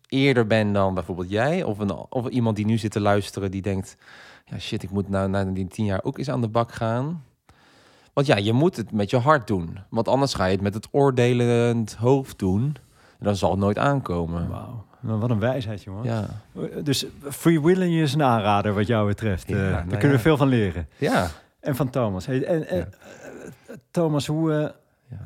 eerder 0.09 0.46
ben 0.46 0.72
dan 0.72 0.94
bijvoorbeeld 0.94 1.31
jij. 1.31 1.62
Of, 1.62 1.78
een, 1.78 1.90
of 1.92 2.28
iemand 2.28 2.57
die 2.57 2.66
nu 2.66 2.78
zit 2.78 2.90
te 2.90 3.00
luisteren 3.00 3.50
die 3.50 3.62
denkt... 3.62 3.96
Ja, 4.44 4.59
shit, 4.59 4.83
ik 4.83 4.90
moet 4.90 5.09
nou 5.09 5.28
na 5.28 5.44
die 5.44 5.66
10 5.66 5.85
jaar 5.85 6.02
ook 6.02 6.18
eens 6.18 6.31
aan 6.31 6.40
de 6.40 6.48
bak 6.48 6.72
gaan. 6.72 7.24
Want 8.18 8.31
ja, 8.31 8.37
je 8.37 8.52
moet 8.52 8.76
het 8.76 8.92
met 8.92 9.11
je 9.11 9.16
hart 9.16 9.46
doen. 9.46 9.78
Want 9.90 10.09
anders 10.09 10.35
ga 10.35 10.44
je 10.44 10.52
het 10.52 10.61
met 10.61 10.74
het 10.74 10.88
oordelend 10.90 11.94
hoofd 11.94 12.38
doen. 12.38 12.62
En 13.18 13.24
dan 13.24 13.37
zal 13.37 13.50
het 13.50 13.59
nooit 13.59 13.78
aankomen. 13.78 14.48
Wauw. 14.48 14.85
Nou, 15.00 15.20
wat 15.20 15.31
een 15.31 15.38
wijsheid, 15.38 15.83
jongen. 15.83 16.04
Ja, 16.04 16.26
Dus 16.83 17.07
Free 17.31 17.61
Willy 17.61 18.00
is 18.02 18.14
een 18.14 18.22
aanrader 18.22 18.74
wat 18.74 18.87
jou 18.87 19.07
betreft. 19.09 19.48
Ja, 19.48 19.54
Eh, 19.54 19.61
nou 19.61 19.72
daar 19.72 19.85
kunnen 19.87 20.09
ja. 20.09 20.16
we 20.16 20.18
veel 20.18 20.37
van 20.37 20.48
leren. 20.48 20.88
ja. 20.96 21.28
En 21.61 21.76
van 21.76 21.90
Thomas. 21.90 22.26
Hey, 22.26 22.44
en, 22.44 22.68
eh, 22.68 22.83
Thomas, 23.90 24.26
hoe... 24.26 24.72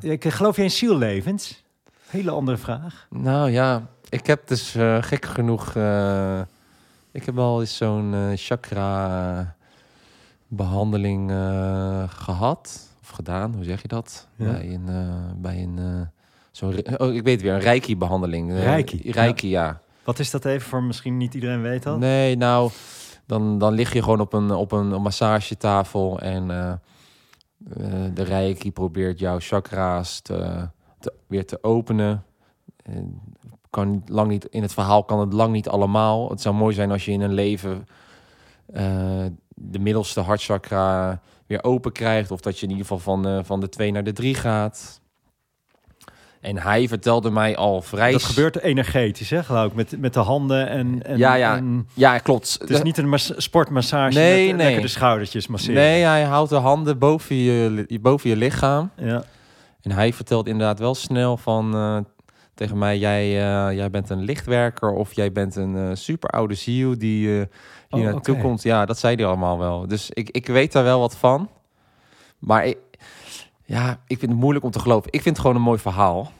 eh, 0.01 0.11
ik 0.11 0.25
geloof 0.29 0.55
je 0.55 0.63
in 0.63 0.71
ziellevens? 0.71 1.63
Hele 2.07 2.31
andere 2.31 2.57
vraag. 2.57 3.07
Nou 3.09 3.49
ja, 3.51 3.87
ik 4.09 4.27
heb 4.27 4.47
dus 4.47 4.75
gek 4.99 5.25
genoeg. 5.25 5.67
ik 7.11 7.25
heb 7.25 7.35
wel 7.35 7.59
eens 7.59 7.77
zo'n 7.77 8.31
chakra 8.35 9.55
behandeling 10.55 11.31
eh, 11.31 12.03
gehad 12.07 12.89
of 13.01 13.09
gedaan. 13.09 13.53
Hoe 13.55 13.63
zeg 13.63 13.81
je 13.81 13.87
dat? 13.87 14.27
Ja. 14.35 14.45
Bij 14.51 14.73
een, 14.73 14.87
eh, 14.89 15.31
bij 15.35 15.63
een 15.63 15.77
eh, 15.79 16.01
zo'n 16.51 16.71
re- 16.71 16.95
oh, 16.97 17.13
ik 17.13 17.23
weet 17.23 17.33
het 17.33 17.41
weer, 17.41 17.53
een 17.53 17.59
reiki 17.59 17.97
behandeling. 17.97 18.51
Eh, 18.51 18.63
Reiki, 18.63 19.11
Reiki, 19.11 19.49
ja. 19.49 19.81
Wat 20.03 20.19
is 20.19 20.31
dat 20.31 20.45
even 20.45 20.67
voor 20.69 20.83
misschien 20.83 21.17
niet 21.17 21.33
iedereen 21.33 21.61
weet 21.61 21.83
dat? 21.83 21.99
Nee, 21.99 22.35
nou, 22.37 22.71
dan, 23.25 23.57
dan 23.57 23.73
lig 23.73 23.93
je 23.93 24.01
gewoon 24.03 24.19
op 24.19 24.33
een, 24.33 24.51
op 24.51 24.71
een 24.71 25.01
massagetafel 25.01 26.19
en 26.19 26.51
eh, 26.51 26.69
eh, 26.71 26.77
de 28.13 28.23
reiki 28.23 28.71
probeert 28.71 29.19
jouw 29.19 29.39
chakra's 29.39 30.19
te, 30.21 30.67
te- 30.99 31.13
weer 31.27 31.45
te 31.45 31.63
openen. 31.63 32.23
En 32.83 33.21
kan 33.69 34.03
lang 34.05 34.29
niet, 34.29 34.45
in 34.45 34.61
het 34.61 34.73
verhaal 34.73 35.03
kan 35.03 35.19
het 35.19 35.33
lang 35.33 35.51
niet 35.53 35.69
allemaal. 35.69 36.29
Het 36.29 36.41
zou 36.41 36.55
mooi 36.55 36.73
zijn 36.75 36.91
als 36.91 37.05
je 37.05 37.11
in 37.11 37.21
een 37.21 37.33
leven 37.33 37.85
eh, 38.73 39.25
de 39.55 39.79
middelste 39.79 40.19
hartchakra 40.19 41.19
weer 41.47 41.63
open 41.63 41.91
krijgt. 41.91 42.31
Of 42.31 42.39
dat 42.39 42.59
je 42.59 42.63
in 42.65 42.71
ieder 42.71 42.85
geval 42.85 42.99
van, 42.99 43.27
eh, 43.27 43.39
van 43.43 43.59
de 43.59 43.69
twee 43.69 43.91
naar 43.91 44.03
de 44.03 44.13
drie 44.13 44.35
gaat. 44.35 45.01
En 46.41 46.57
hij 46.57 46.87
vertelde 46.87 47.29
mij 47.31 47.55
al 47.57 47.81
vrij... 47.81 48.11
Dat 48.11 48.23
gebeurt 48.23 48.59
energetisch, 48.59 49.29
hè, 49.29 49.43
geloof 49.43 49.65
ik, 49.67 49.73
met, 49.73 49.99
met 49.99 50.13
de 50.13 50.19
handen 50.19 50.67
en... 50.69 51.03
en 51.05 51.17
Ja, 51.17 51.33
ja. 51.33 51.55
en- 51.55 51.87
Ja, 51.93 52.17
klopt. 52.17 52.55
het 52.59 52.69
is 52.69 52.81
niet 52.81 52.97
een 52.97 53.09
mas- 53.09 53.33
sportmassage 53.37 54.17
Nee, 54.17 54.47
met 54.47 54.55
nee. 54.55 54.65
lekker 54.65 54.81
de 54.81 54.87
schoudertjes 54.87 55.47
masseren. 55.47 55.75
Nee, 55.75 56.03
hij 56.03 56.23
houdt 56.23 56.49
de 56.49 56.55
handen 56.55 56.97
boven 56.97 57.35
je, 57.35 57.99
boven 58.01 58.29
je 58.29 58.35
lichaam. 58.35 58.89
Ja. 58.97 59.23
En 59.81 59.91
hij 59.91 60.13
vertelt 60.13 60.47
inderdaad 60.47 60.79
wel 60.79 60.95
snel 60.95 61.37
van 61.37 61.73
eh, 61.75 61.97
tegen 62.53 62.77
mij: 62.77 62.97
jij, 62.97 63.23
eh, 63.23 63.75
jij 63.75 63.89
bent 63.89 64.09
een 64.09 64.21
lichtwerker 64.23 64.91
of 64.91 65.13
jij 65.13 65.31
bent 65.31 65.55
een 65.55 65.75
eh 65.77 65.89
super 65.95 66.29
oude 66.29 66.53
ziel 66.55 66.97
die 66.97 67.27
eh, 67.29 67.45
hier 67.89 68.05
Oh, 68.07 68.11
naartoe 68.13 68.37
komt. 68.37 68.61
Ja, 68.63 68.85
dat 68.85 68.99
zei 68.99 69.15
hij 69.15 69.25
allemaal 69.25 69.59
wel. 69.59 69.87
Dus 69.87 70.09
ik, 70.09 70.29
ik 70.29 70.47
weet 70.47 70.71
daar 70.71 70.83
wel 70.83 70.99
wat 70.99 71.17
van. 71.17 71.49
Maar 72.39 72.65
ik, 72.65 72.77
ja, 73.65 73.99
ik 74.07 74.19
vind 74.19 74.31
het 74.31 74.39
moeilijk 74.39 74.65
om 74.65 74.71
te 74.71 74.79
geloven. 74.79 75.07
Ik 75.11 75.21
vind 75.21 75.35
het 75.35 75.39
gewoon 75.45 75.55
een 75.55 75.67
mooi 75.67 75.79
verhaal. 75.79 76.31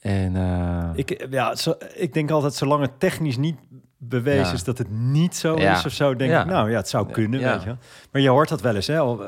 En 0.00 0.36
Ik, 0.94 1.26
ja, 1.30 1.54
zo, 1.54 1.74
ik 1.94 2.12
denk 2.12 2.30
altijd, 2.30 2.54
zolang 2.54 2.82
het 2.82 3.00
technisch 3.00 3.36
niet 3.36 3.56
bewezen 3.98 4.46
Ja. 4.46 4.52
is 4.52 4.64
dat 4.64 4.78
het 4.78 4.90
niet 4.90 5.36
zo 5.36 5.58
Ja. 5.58 5.76
is 5.78 5.84
of 5.86 5.92
zo, 5.92 6.16
denk 6.16 6.30
Ja. 6.30 6.40
ik, 6.40 6.46
nou 6.46 6.70
ja, 6.70 6.76
het 6.76 6.88
zou 6.88 7.10
kunnen, 7.10 7.40
weet 7.40 7.62
je. 7.62 7.76
Maar 8.12 8.22
je 8.22 8.28
hoort 8.28 8.48
dat 8.48 8.60
wel 8.60 8.74
eens, 8.74 8.86
hè. 8.86 8.98
al, 8.98 9.20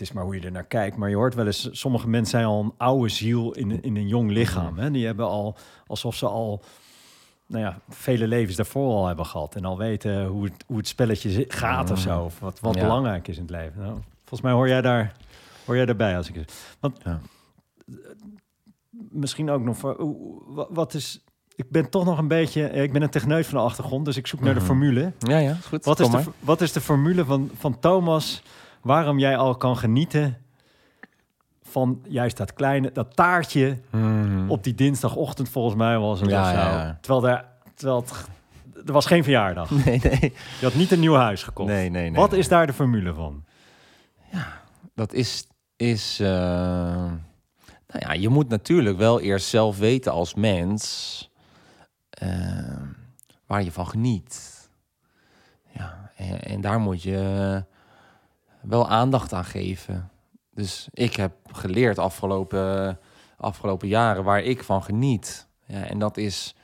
Het 0.00 0.08
is 0.08 0.14
maar 0.14 0.24
hoe 0.24 0.34
je 0.34 0.40
er 0.40 0.52
naar 0.52 0.64
kijkt, 0.64 0.96
maar 0.96 1.08
je 1.08 1.16
hoort 1.16 1.34
wel 1.34 1.46
eens, 1.46 1.68
sommige 1.72 2.08
mensen 2.08 2.30
zijn 2.38 2.44
al 2.44 2.60
een 2.62 2.72
oude 2.76 3.08
ziel 3.08 3.52
in, 3.52 3.82
in 3.82 3.96
een 3.96 4.08
jong 4.08 4.30
lichaam. 4.30 4.78
Hè? 4.78 4.90
Die 4.90 5.06
hebben 5.06 5.26
al, 5.26 5.56
alsof 5.86 6.14
ze 6.16 6.26
al, 6.26 6.62
nou 7.46 7.64
ja, 7.64 7.78
vele 7.88 8.26
levens 8.28 8.56
daarvoor 8.56 8.92
al 8.92 9.06
hebben 9.06 9.26
gehad. 9.26 9.54
En 9.54 9.64
al 9.64 9.78
weten 9.78 10.26
hoe 10.26 10.44
het, 10.44 10.64
hoe 10.66 10.76
het 10.76 10.88
spelletje 10.88 11.44
gaat 11.48 11.90
of 11.90 11.98
zo, 11.98 12.20
of 12.24 12.38
wat, 12.38 12.60
wat 12.60 12.74
Ja. 12.74 12.80
belangrijk 12.80 13.28
is 13.28 13.36
in 13.36 13.42
het 13.42 13.50
leven. 13.50 13.80
Nou, 13.82 13.96
volgens 14.18 14.40
mij 14.40 14.52
hoor 14.52 14.68
jij 14.68 14.80
daar, 14.80 15.12
hoor 15.66 15.76
jij 15.76 15.86
daarbij 15.86 16.16
als 16.16 16.28
ik... 16.30 16.44
Want 16.80 16.98
Ja. 17.04 17.20
misschien 19.10 19.50
ook 19.50 19.62
nog 19.62 19.96
wat 20.70 20.94
is... 20.94 21.24
ik 21.56 21.70
ben 21.70 21.90
toch 21.90 22.04
nog 22.04 22.18
een 22.18 22.28
beetje... 22.28 22.66
eh, 22.66 22.82
Ik 22.82 22.92
ben 22.92 23.02
een 23.02 23.10
techneut 23.10 23.46
van 23.46 23.58
de 23.58 23.64
achtergrond, 23.64 24.04
dus 24.04 24.16
ik 24.16 24.26
zoek 24.26 24.40
naar 24.40 24.54
de 24.54 24.60
Mhm. 24.60 24.68
formule. 24.68 25.12
Ja, 25.18 25.38
ja, 25.38 25.54
goed. 25.54 25.84
Wat 25.84 26.00
is, 26.00 26.10
de, 26.10 26.22
wat 26.40 26.60
is 26.60 26.72
de 26.72 26.80
formule 26.80 27.24
van, 27.24 27.50
van 27.58 27.78
Thomas 27.78 28.42
waarom 28.80 29.18
jij 29.18 29.36
al 29.36 29.56
kan 29.56 29.76
genieten 29.76 30.36
van 31.62 32.02
juist 32.08 32.36
dat 32.36 32.52
kleine, 32.52 32.92
dat 32.92 33.16
taartje 33.16 33.78
Mhm. 33.90 34.50
op 34.50 34.64
die 34.64 34.74
dinsdagochtend 34.74 35.48
volgens 35.48 35.74
mij 35.74 35.98
was 35.98 36.20
het 36.20 36.30
Ja, 36.30 36.52
ja, 36.52 36.58
ja. 36.70 36.98
Terwijl, 37.00 37.28
er, 37.36 37.44
terwijl 37.74 38.00
het, 38.00 38.26
er 38.86 38.92
was 38.92 39.06
geen 39.06 39.22
verjaardag. 39.22 39.70
Nee, 39.84 40.00
nee. 40.02 40.20
Je 40.60 40.64
had 40.64 40.74
niet 40.74 40.90
een 40.90 41.00
nieuw 41.00 41.14
huis 41.14 41.42
gekocht. 41.42 41.68
Nee, 41.68 41.90
nee, 41.90 42.10
nee. 42.10 42.20
wat 42.20 42.30
nee. 42.30 42.38
is 42.38 42.48
daar 42.48 42.66
de 42.66 42.72
formule 42.72 43.14
van? 43.14 43.44
Dat 44.94 45.12
is, 45.12 45.46
is 45.76 46.20
eh, 46.20 46.26
nou 47.86 47.98
ja, 47.98 48.12
je 48.12 48.28
moet 48.28 48.48
natuurlijk 48.48 48.96
wel 48.98 49.20
eerst 49.20 49.46
zelf 49.46 49.78
weten 49.78 50.12
als 50.12 50.34
mens 50.34 51.30
eh, 52.10 52.28
waar 53.46 53.62
je 53.62 53.72
van 53.72 53.86
geniet. 53.88 54.58
Ja, 55.70 56.10
en, 56.16 56.42
en 56.42 56.60
daar 56.60 56.80
moet 56.80 57.02
je 57.02 57.64
wel 58.62 58.88
aandacht 58.88 59.32
aan 59.32 59.44
geven. 59.44 60.10
Dus 60.50 60.88
ik 60.92 61.16
heb 61.16 61.32
geleerd 61.52 61.98
afgelopen, 61.98 62.98
afgelopen 63.36 63.88
jaren 63.88 64.24
waar 64.24 64.42
ik 64.42 64.62
van 64.62 64.82
geniet. 64.82 65.48
Ja, 65.66 65.84
en 65.84 65.98
dat 65.98 66.16
is, 66.16 66.54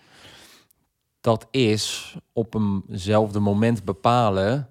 dat 1.20 1.46
is 1.50 2.16
op 2.32 2.54
eenzelfde 2.54 3.40
moment 3.40 3.84
bepalen 3.84 4.68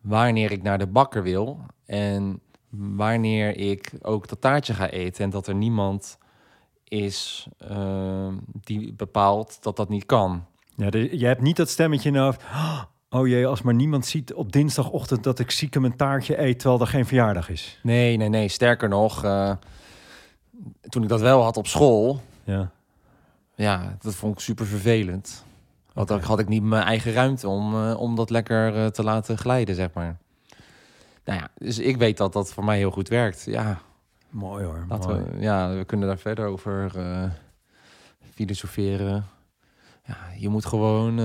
wanneer 0.00 0.50
ik 0.50 0.62
naar 0.62 0.78
de 0.78 0.86
bakker 0.86 1.22
wil 1.22 1.60
en 1.86 2.40
wanneer 2.70 3.56
ik 3.56 3.92
ook 4.02 4.28
dat 4.28 4.40
taartje 4.40 4.74
ga 4.74 4.88
eten 4.88 5.24
en 5.24 5.30
dat 5.30 5.46
er 5.46 5.54
niemand 5.54 6.18
is 6.84 7.48
eh, 7.58 8.32
die 8.44 8.92
bepaalt 8.92 9.62
dat 9.62 9.76
dat 9.76 9.88
niet 9.88 10.06
kan. 10.06 10.46
Ja, 10.76 10.88
je 10.92 11.26
hebt 11.26 11.42
niet 11.42 11.56
dat 11.56 11.68
stemmetje 11.68 12.18
hoofd. 12.18 12.42
Oh 13.12 13.26
jee, 13.28 13.46
als 13.46 13.62
maar 13.62 13.74
niemand 13.74 14.06
ziet 14.06 14.34
op 14.34 14.52
dinsdagochtend 14.52 15.24
dat 15.24 15.38
ik 15.38 15.50
ziek 15.50 15.74
een 15.74 15.96
taartje 15.96 16.40
eet 16.42 16.58
terwijl 16.58 16.80
er 16.80 16.86
geen 16.86 17.06
verjaardag 17.06 17.48
is. 17.48 17.78
Nee, 17.82 18.16
nee, 18.16 18.28
nee. 18.28 18.48
Sterker 18.48 18.88
nog, 18.88 19.24
eh, 19.24 19.52
toen 20.88 21.02
ik 21.02 21.08
dat 21.08 21.20
wel 21.20 21.42
had 21.42 21.56
op 21.56 21.66
school, 21.66 22.20
Ja. 22.44 22.70
ja, 23.54 23.96
dat 24.00 24.14
vond 24.14 24.34
ik 24.34 24.40
super 24.40 24.66
vervelend. 24.66 25.44
Want 25.92 26.08
dan 26.08 26.20
had 26.20 26.38
ik 26.38 26.48
niet 26.48 26.62
mijn 26.62 26.82
eigen 26.82 27.12
ruimte 27.12 27.48
om, 27.48 27.74
eh, 27.74 28.00
om 28.00 28.16
dat 28.16 28.30
lekker 28.30 28.74
eh, 28.76 28.86
te 28.86 29.02
laten 29.02 29.38
glijden, 29.38 29.74
zeg 29.74 29.92
maar. 29.92 30.16
Nou 31.24 31.38
ja, 31.40 31.48
dus 31.54 31.78
ik 31.78 31.96
weet 31.96 32.16
dat 32.16 32.32
dat 32.32 32.52
voor 32.52 32.64
mij 32.64 32.76
heel 32.78 32.90
goed 32.90 33.08
werkt. 33.08 33.44
Ja, 33.44 33.80
Mooi 34.28 34.64
hoor. 34.64 34.84
Laten 34.88 35.10
mooi. 35.10 35.22
we, 35.30 35.40
ja, 35.40 35.74
we 35.74 35.84
kunnen 35.84 36.08
daar 36.08 36.18
verder 36.18 36.46
over 36.46 36.92
filosoferen. 38.34 39.24
Ja, 40.04 40.16
je 40.36 40.48
moet 40.48 40.66
gewoon, 40.66 41.18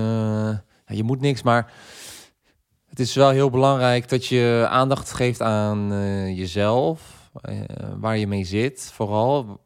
je 0.86 1.02
moet 1.02 1.20
niks, 1.20 1.42
maar 1.42 1.72
het 2.96 3.06
is 3.06 3.14
wel 3.14 3.30
heel 3.30 3.50
belangrijk 3.50 4.08
dat 4.08 4.26
je 4.26 4.66
aandacht 4.68 5.12
geeft 5.12 5.42
aan 5.42 5.92
eh, 5.92 6.38
jezelf, 6.38 7.30
eh, 7.42 7.58
waar 7.96 8.16
je 8.16 8.26
mee 8.26 8.44
zit, 8.44 8.90
vooral 8.92 9.60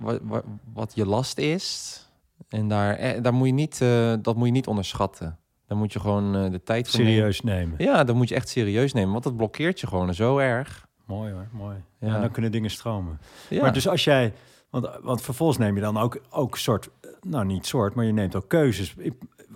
wat, 0.72 0.92
je 0.94 1.06
last 1.06 1.38
is. 1.38 1.98
En 2.48 2.68
daar, 2.68 2.94
eh, 2.94 3.22
daar 3.22 3.35
moet 3.35 3.46
je 3.46 3.52
niet, 3.52 3.78
dat 4.24 4.37
moet 4.37 4.46
je 4.46 4.52
niet 4.52 4.66
onderschatten. 4.66 5.38
Daar 5.66 5.78
moet 5.78 5.92
je 5.92 6.00
gewoon 6.00 6.50
de 6.50 6.62
tijd 6.62 6.88
voor 6.88 6.98
nemen. 6.98 7.14
Serieus 7.14 7.40
nemen. 7.40 7.74
Ja, 7.78 8.04
dat 8.04 8.16
moet 8.16 8.28
je 8.28 8.35
echt 8.35 8.48
serieus 8.48 8.92
nemen, 8.92 9.12
want 9.12 9.24
dat 9.24 9.37
blokkeert 9.37 9.80
je 9.80 9.87
gewoon 9.87 10.14
zo 10.14 10.38
erg. 10.38 10.88
Mooi 11.06 11.33
hoor, 11.33 11.48
mooi. 11.52 11.76
Ja. 12.00 12.06
Ja. 12.06 12.20
dan 12.20 12.30
kunnen 12.30 12.52
dingen 12.52 12.70
stromen. 12.70 13.20
Ja. 13.48 13.61
Maar 13.61 13.72
dus 13.72 13.88
als 13.88 14.04
jij, 14.04 14.33
want, 14.70 14.88
want 15.02 15.22
vervolgens 15.22 15.59
neem 15.59 15.74
je 15.74 15.80
dan 15.80 15.96
ook, 15.98 16.20
ook 16.30 16.56
soort, 16.56 16.88
nou 17.20 17.44
niet 17.44 17.66
soort, 17.66 17.94
maar 17.94 18.04
je 18.04 18.12
neemt 18.12 18.35
ook 18.35 18.48
keuzes. 18.48 18.94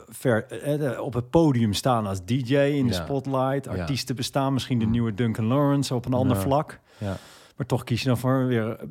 Ver, 0.08 0.46
eh, 0.46 0.78
de- 0.78 1.02
op 1.02 1.14
het 1.14 1.30
podium 1.30 1.72
staan 1.72 2.06
als 2.06 2.24
DJ 2.24 2.56
in 2.56 2.86
de 2.86 2.92
Ja. 2.94 3.04
spotlight. 3.04 3.64
Ja. 3.64 3.70
Artiesten 3.80 4.16
bestaan, 4.16 4.52
misschien 4.52 4.78
de 4.78 4.84
Mm. 4.84 4.90
nieuwe 4.90 5.14
Duncan 5.14 5.44
Lawrence 5.44 5.94
op 5.94 6.06
een 6.06 6.14
ander 6.14 6.36
vlak. 6.36 6.78
ja. 6.98 7.16
Maar 7.56 7.66
toch 7.66 7.84
kies 7.84 8.02
je 8.02 8.08
dan 8.08 8.18
voor 8.18 8.46
weer 8.46 8.76
eh, 8.78 8.86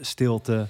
stilte. 0.00 0.66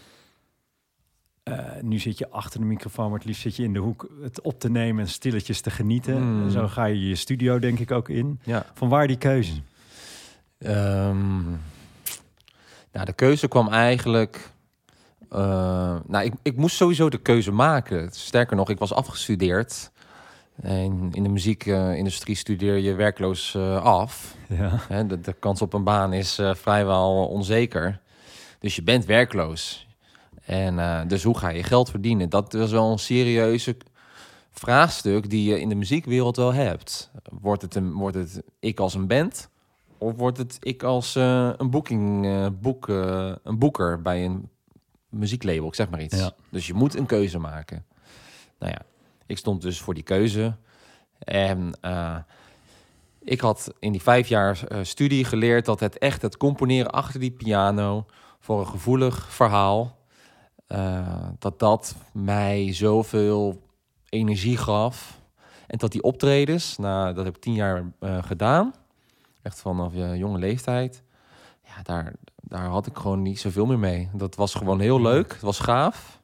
Eh, 1.42 1.58
nu 1.80 1.98
zit 1.98 2.18
je 2.18 2.30
achter 2.30 2.60
de 2.60 2.66
microfoon, 2.66 3.08
maar 3.10 3.18
het 3.18 3.26
liefst 3.26 3.42
zit 3.42 3.56
je 3.56 3.62
in 3.62 3.72
de 3.72 3.78
hoek 3.78 4.08
het 4.22 4.40
op 4.40 4.60
te 4.60 4.70
nemen 4.70 5.02
en 5.04 5.08
stilletjes 5.10 5.60
te 5.60 5.70
genieten. 5.70 6.22
Mm. 6.34 6.42
En 6.44 6.50
zo 6.50 6.68
ga 6.68 6.84
je 6.84 7.08
je 7.08 7.14
studio 7.14 7.58
denk 7.58 7.78
ik 7.78 7.90
ook 7.90 8.08
in. 8.08 8.40
ja. 8.42 8.66
Van 8.74 8.88
waar 8.88 9.06
die 9.06 9.18
keuze? 9.18 9.52
Ehm, 10.58 11.42
nou, 12.92 13.04
de 13.04 13.12
keuze 13.12 13.48
kwam 13.48 13.68
eigenlijk. 13.68 14.51
Eh, 15.32 15.96
nou, 16.06 16.24
ik, 16.24 16.32
ik 16.42 16.56
moest 16.56 16.76
sowieso 16.76 17.08
de 17.08 17.18
keuze 17.18 17.52
maken. 17.52 18.08
Sterker 18.12 18.56
nog, 18.56 18.68
ik 18.68 18.78
was 18.78 18.92
afgestudeerd. 18.92 19.90
En 20.62 21.08
in 21.12 21.22
de 21.22 21.28
muziekindustrie 21.28 22.36
studeer 22.36 22.78
je 22.78 22.94
werkloos 22.94 23.54
eh, 23.54 23.84
af. 23.84 24.36
Ja. 24.48 25.02
De, 25.02 25.20
de 25.20 25.32
kans 25.32 25.62
op 25.62 25.72
een 25.72 25.84
baan 25.84 26.12
is 26.12 26.38
eh, 26.38 26.54
vrijwel 26.54 27.26
onzeker. 27.26 28.00
Dus 28.58 28.76
je 28.76 28.82
bent 28.82 29.04
werkloos. 29.04 29.86
En 30.44 31.08
dus 31.08 31.22
hoe 31.22 31.38
ga 31.38 31.48
je 31.48 31.62
geld 31.62 31.90
verdienen? 31.90 32.28
Dat 32.28 32.54
is 32.54 32.70
wel 32.70 32.92
een 32.92 32.98
serieuze 32.98 33.76
vraagstuk 34.50 35.30
die 35.30 35.50
je 35.50 35.60
in 35.60 35.68
de 35.68 35.74
muziekwereld 35.74 36.36
wel 36.36 36.52
hebt. 36.52 37.10
Wordt 37.40 37.62
het, 37.62 37.74
een, 37.74 37.92
wordt 37.92 38.16
het 38.16 38.42
ik 38.60 38.80
als 38.80 38.94
een 38.94 39.06
band? 39.06 39.48
Of 39.98 40.16
wordt 40.16 40.38
het 40.38 40.56
ik 40.60 40.82
als 40.82 41.14
een 41.14 41.70
boeking, 41.70 42.26
boek, 42.60 42.88
een 42.88 43.58
boeker 43.58 44.02
bij 44.02 44.24
een 44.24 44.48
muzieklabel, 45.12 45.66
ik 45.66 45.74
zeg 45.74 45.90
maar 45.90 46.02
iets. 46.02 46.16
Ja. 46.16 46.32
Dus 46.48 46.66
je 46.66 46.74
moet 46.74 46.96
een 46.96 47.06
keuze 47.06 47.38
maken. 47.38 47.84
Nou 48.58 48.72
ja, 48.72 48.82
ik 49.26 49.38
stond 49.38 49.62
dus 49.62 49.80
voor 49.80 49.94
die 49.94 50.02
keuze. 50.02 50.56
En 51.18 51.72
eh, 51.80 52.16
ik 53.18 53.40
had 53.40 53.72
in 53.78 53.92
die 53.92 54.02
vijf 54.02 54.28
jaar 54.28 54.66
eh, 54.68 54.78
studie 54.82 55.24
geleerd 55.24 55.64
dat 55.64 55.80
het 55.80 55.98
echt 55.98 56.22
het 56.22 56.36
componeren 56.36 56.92
achter 56.92 57.20
die 57.20 57.30
piano 57.30 58.06
voor 58.40 58.60
een 58.60 58.66
gevoelig 58.66 59.32
verhaal, 59.32 59.98
eh, 60.66 61.28
dat 61.38 61.58
dat 61.58 61.94
mij 62.12 62.72
zoveel 62.72 63.62
energie 64.08 64.56
gaf. 64.56 65.20
En 65.66 65.78
dat 65.78 65.92
die 65.92 66.02
optredens, 66.02 66.78
nou, 66.78 67.14
dat 67.14 67.24
heb 67.24 67.36
ik 67.36 67.42
tien 67.42 67.54
jaar 67.54 67.92
gedaan, 68.00 68.74
echt 69.42 69.60
vanaf 69.60 69.94
je 69.94 70.16
jonge 70.16 70.38
leeftijd, 70.38 71.02
ja, 71.64 71.82
daar, 71.82 72.12
daar 72.36 72.66
had 72.66 72.86
ik 72.86 72.96
gewoon 72.96 73.22
niet 73.22 73.40
zoveel 73.40 73.66
meer 73.66 73.78
mee. 73.78 74.08
Dat 74.12 74.34
was 74.34 74.54
gewoon 74.54 74.80
heel 74.80 75.00
leuk, 75.00 75.32
het 75.32 75.42
was 75.42 75.58
gaaf. 75.58 76.20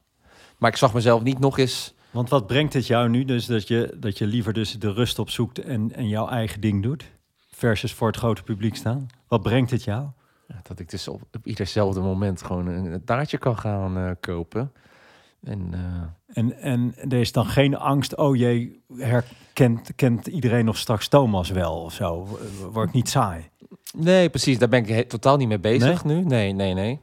Maar 0.59 0.70
ik 0.70 0.77
zag 0.77 0.94
mezelf 0.94 1.22
niet 1.22 1.38
nog 1.38 1.59
eens 1.59 1.94
Want 2.11 2.29
wat 2.29 2.46
brengt 2.46 2.72
het 2.72 2.87
jou 2.87 3.09
nu 3.09 3.24
dus 3.24 3.46
dat 3.46 3.68
je, 3.68 3.96
dat 3.96 4.18
je 4.18 4.27
liever 4.27 4.53
dus 4.53 4.79
de 4.79 4.92
rust 4.92 5.18
opzoekt 5.18 5.59
en, 5.59 5.94
en 5.94 6.09
jouw 6.09 6.29
eigen 6.29 6.61
ding 6.61 6.83
doet? 6.83 7.11
Versus 7.51 7.92
voor 7.94 8.07
het 8.07 8.16
grote 8.16 8.42
publiek 8.42 8.77
staan? 8.77 9.07
Wat 9.29 9.42
brengt 9.42 9.70
het 9.70 9.85
jou? 9.85 10.07
Dat 10.62 10.79
ik 10.79 10.90
dus 10.90 11.09
op, 11.09 11.22
op 11.33 11.46
iederzelfde 11.46 12.01
moment 12.01 12.42
gewoon 12.42 12.66
een, 12.66 13.05
taartje 13.05 13.38
kan 13.38 13.59
gaan 13.59 13.96
eh, 13.96 14.11
kopen. 14.20 14.72
En 15.42 15.68
eh, 15.72 16.37
En, 16.37 16.61
en 16.61 16.94
er 17.09 17.20
is 17.20 17.33
dan 17.33 17.46
geen 17.46 17.77
angst, 17.77 18.16
oh 18.16 18.37
jee, 18.37 18.83
herkent 18.96 19.94
kent 19.94 20.27
iedereen 20.27 20.64
nog 20.64 20.77
straks 20.77 21.09
Thomas 21.09 21.51
wel 21.51 21.83
of 21.83 21.92
zo? 21.92 22.38
Word 22.72 22.88
ik 22.88 22.94
niet 22.94 23.09
saai? 23.09 23.51
Nee, 23.97 24.29
precies, 24.31 24.59
daar 24.59 24.69
ben 24.69 24.87
ik 24.87 25.09
totaal 25.09 25.37
niet 25.37 25.49
mee 25.49 25.59
bezig 25.59 26.05
nu. 26.05 26.25
Nee, 26.25 26.53
nee, 26.53 26.75
nee. 26.75 27.01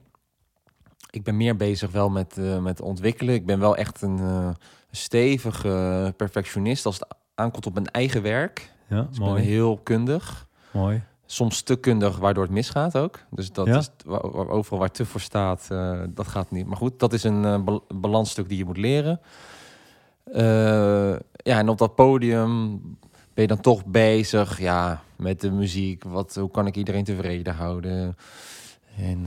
Ik 1.10 1.24
ben 1.24 1.38
meer 1.38 1.56
bezig 1.56 1.92
wel 1.92 2.10
met, 2.10 2.38
eh, 2.38 2.60
met 2.60 2.82
ontwikkelen. 2.82 3.36
Ik 3.36 3.46
ben 3.46 3.60
wel 3.60 3.76
echt 3.76 4.02
een 4.02 4.20
eh, 4.20 4.50
stevige 4.92 6.14
perfectionist 6.18 6.86
als 6.86 6.96
het 6.96 7.08
aankomt 7.36 7.66
op 7.66 7.74
mijn 7.74 7.92
eigen 7.92 8.22
werk. 8.22 8.72
Ja, 8.90 9.02
Dus 9.02 9.06
ik 9.18 9.20
ben 9.24 9.28
mooi, 9.30 9.44
heel 9.44 9.78
kundig. 9.84 10.48
mooi. 10.72 11.02
Soms 11.26 11.62
te 11.62 11.76
kundig, 11.76 12.18
waardoor 12.18 12.44
het 12.44 12.52
misgaat 12.52 12.98
ook. 12.98 13.20
Dus 13.30 13.52
dat 13.52 13.68
Ja? 13.68 13.78
is 13.78 13.90
overal 14.34 14.80
waar 14.80 14.92
te 14.92 15.06
voor 15.06 15.22
staat, 15.22 15.68
eh, 15.72 16.00
dat 16.10 16.28
gaat 16.28 16.52
niet. 16.52 16.66
Maar 16.66 16.78
goed, 16.78 17.00
dat 17.00 17.14
is 17.14 17.24
een 17.24 17.64
bal- 17.64 17.86
balanstuk 17.96 18.50
die 18.50 18.58
je 18.58 18.66
moet 18.66 18.78
leren. 18.78 19.20
Ja, 21.44 21.60
en 21.60 21.70
op 21.70 21.78
dat 21.78 21.96
podium 21.96 22.72
ben 23.34 23.44
je 23.44 23.48
dan 23.48 23.62
toch 23.62 23.86
bezig 23.86 24.60
ja, 24.60 25.02
met 25.18 25.42
de 25.42 25.52
muziek. 25.52 26.04
Wat, 26.04 26.36
hoe 26.36 26.52
kan 26.52 26.68
ik 26.68 26.76
iedereen 26.76 27.04
tevreden 27.04 27.56
houden? 27.56 28.16
En, 28.98 29.26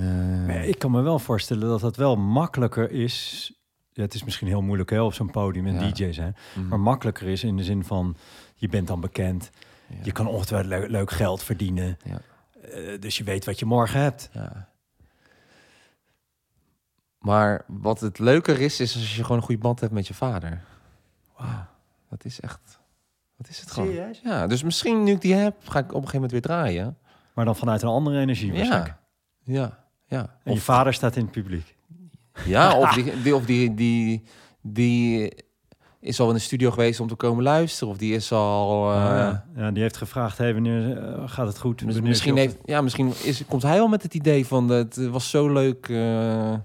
eh, 0.49 0.69
ik 0.69 0.79
kan 0.79 0.91
me 0.91 1.01
wel 1.01 1.19
voorstellen 1.19 1.69
dat 1.69 1.81
het 1.81 1.97
wel 1.97 2.17
makkelijker 2.17 2.91
is. 2.91 3.53
Ja, 3.93 4.03
het 4.03 4.15
is 4.15 4.25
misschien 4.25 4.47
heel 4.47 4.63
moeilijk 4.63 4.91
hè, 4.91 5.01
op 5.03 5.15
zo'n 5.15 5.31
podium 5.31 5.67
en 5.67 5.75
Ja. 5.75 5.91
DJ 5.91 6.13
zijn. 6.13 6.37
mm, 6.55 6.69
Maar 6.69 6.81
makkelijker 6.81 7.29
is 7.29 7.45
in 7.45 7.57
de 7.57 7.65
zin 7.65 7.85
van, 7.85 8.17
je 8.55 8.69
bent 8.69 8.87
dan 8.87 9.01
bekend. 9.01 9.51
ja, 9.89 9.97
Je 10.03 10.13
kan 10.13 10.27
ongetwijfeld 10.27 10.71
le- 10.73 10.87
leuk 10.89 11.11
geld 11.11 11.43
verdienen. 11.43 11.97
Ja. 12.05 12.21
Eh, 12.73 13.01
dus 13.01 13.17
je 13.19 13.25
weet 13.25 13.45
wat 13.45 13.59
je 13.59 13.65
morgen 13.67 14.01
hebt. 14.01 14.31
ja. 14.33 14.69
Maar 17.19 17.65
wat 17.67 18.01
het 18.01 18.19
leuker 18.19 18.61
is, 18.61 18.81
is 18.81 18.95
als 18.95 19.17
je 19.17 19.23
gewoon 19.23 19.37
een 19.37 19.43
goede 19.47 19.61
band 19.61 19.81
hebt 19.81 19.93
met 19.93 20.07
je 20.07 20.15
vader. 20.15 20.65
Wauw, 21.37 21.67
dat 22.11 22.25
is 22.25 22.41
echt... 22.41 22.79
Dat 23.39 23.49
is 23.49 23.61
het 23.61 23.71
gewoon. 23.71 23.89
Serieus? 23.89 24.21
Ja, 24.25 24.47
dus 24.47 24.63
misschien 24.63 25.05
nu 25.05 25.13
ik 25.13 25.21
die 25.21 25.35
heb, 25.35 25.55
ga 25.69 25.79
ik 25.79 25.85
op 25.85 25.91
een 25.91 26.09
gegeven 26.09 26.13
moment 26.15 26.33
weer 26.33 26.41
draaien. 26.41 26.97
Maar 27.35 27.45
dan 27.45 27.57
vanuit 27.57 27.83
een 27.83 27.89
andere 27.89 28.21
energie 28.21 28.53
waarschijnlijk. 28.53 28.95
Ja, 29.43 29.55
ja, 29.55 29.85
ja. 30.07 30.37
En 30.45 30.53
je 30.55 30.61
vader 30.61 30.95
staat 30.95 31.17
in 31.17 31.23
het 31.23 31.31
publiek. 31.31 31.77
ja, 32.45 32.77
of 32.81 32.93
die, 32.95 33.23
die, 33.23 33.35
of 33.35 33.45
die, 33.45 33.75
die, 33.75 34.23
die, 34.63 35.33
is 36.01 36.21
al 36.21 36.29
in 36.29 36.35
de 36.35 36.41
studio 36.41 36.71
geweest 36.71 37.01
om 37.01 37.09
te 37.09 37.15
komen 37.15 37.43
luisteren. 37.45 37.89
Of 37.93 37.99
die 37.99 38.15
is 38.15 38.33
al... 38.33 38.93
eh, 38.93 38.97
Oh, 38.97 39.03
ja. 39.05 39.45
ja, 39.57 39.71
die 39.71 39.83
heeft 39.83 39.97
gevraagd, 39.97 40.39
hey, 40.39 40.53
wanneer 40.53 40.99
eh, 40.99 41.23
gaat 41.29 41.47
het 41.47 41.59
goed? 41.59 41.81
Wanneer 41.81 42.03
misschien, 42.03 42.37
heeft, 42.37 42.57
ja, 42.65 42.81
misschien 42.81 43.13
is, 43.25 43.45
komt 43.49 43.63
hij 43.63 43.81
al 43.81 43.89
met 43.89 44.03
het 44.03 44.15
idee 44.15 44.47
van... 44.47 44.69
Het 44.69 44.97
was 45.07 45.31
zo 45.31 45.53
leuk 45.53 45.89
eh, 45.89 46.53
eh, 46.53 46.61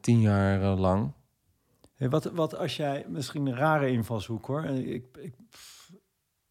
tien 0.00 0.20
jaar 0.20 0.62
eh, 0.62 0.78
lang. 0.78 1.12
Hey, 2.00 2.08
wat, 2.08 2.24
wat 2.24 2.56
als 2.56 2.76
jij, 2.76 3.04
misschien 3.08 3.46
een 3.46 3.56
rare 3.56 3.90
invalshoek 3.90 4.46
hoor. 4.46 4.64
Ik, 4.64 5.04
ik, 5.18 5.32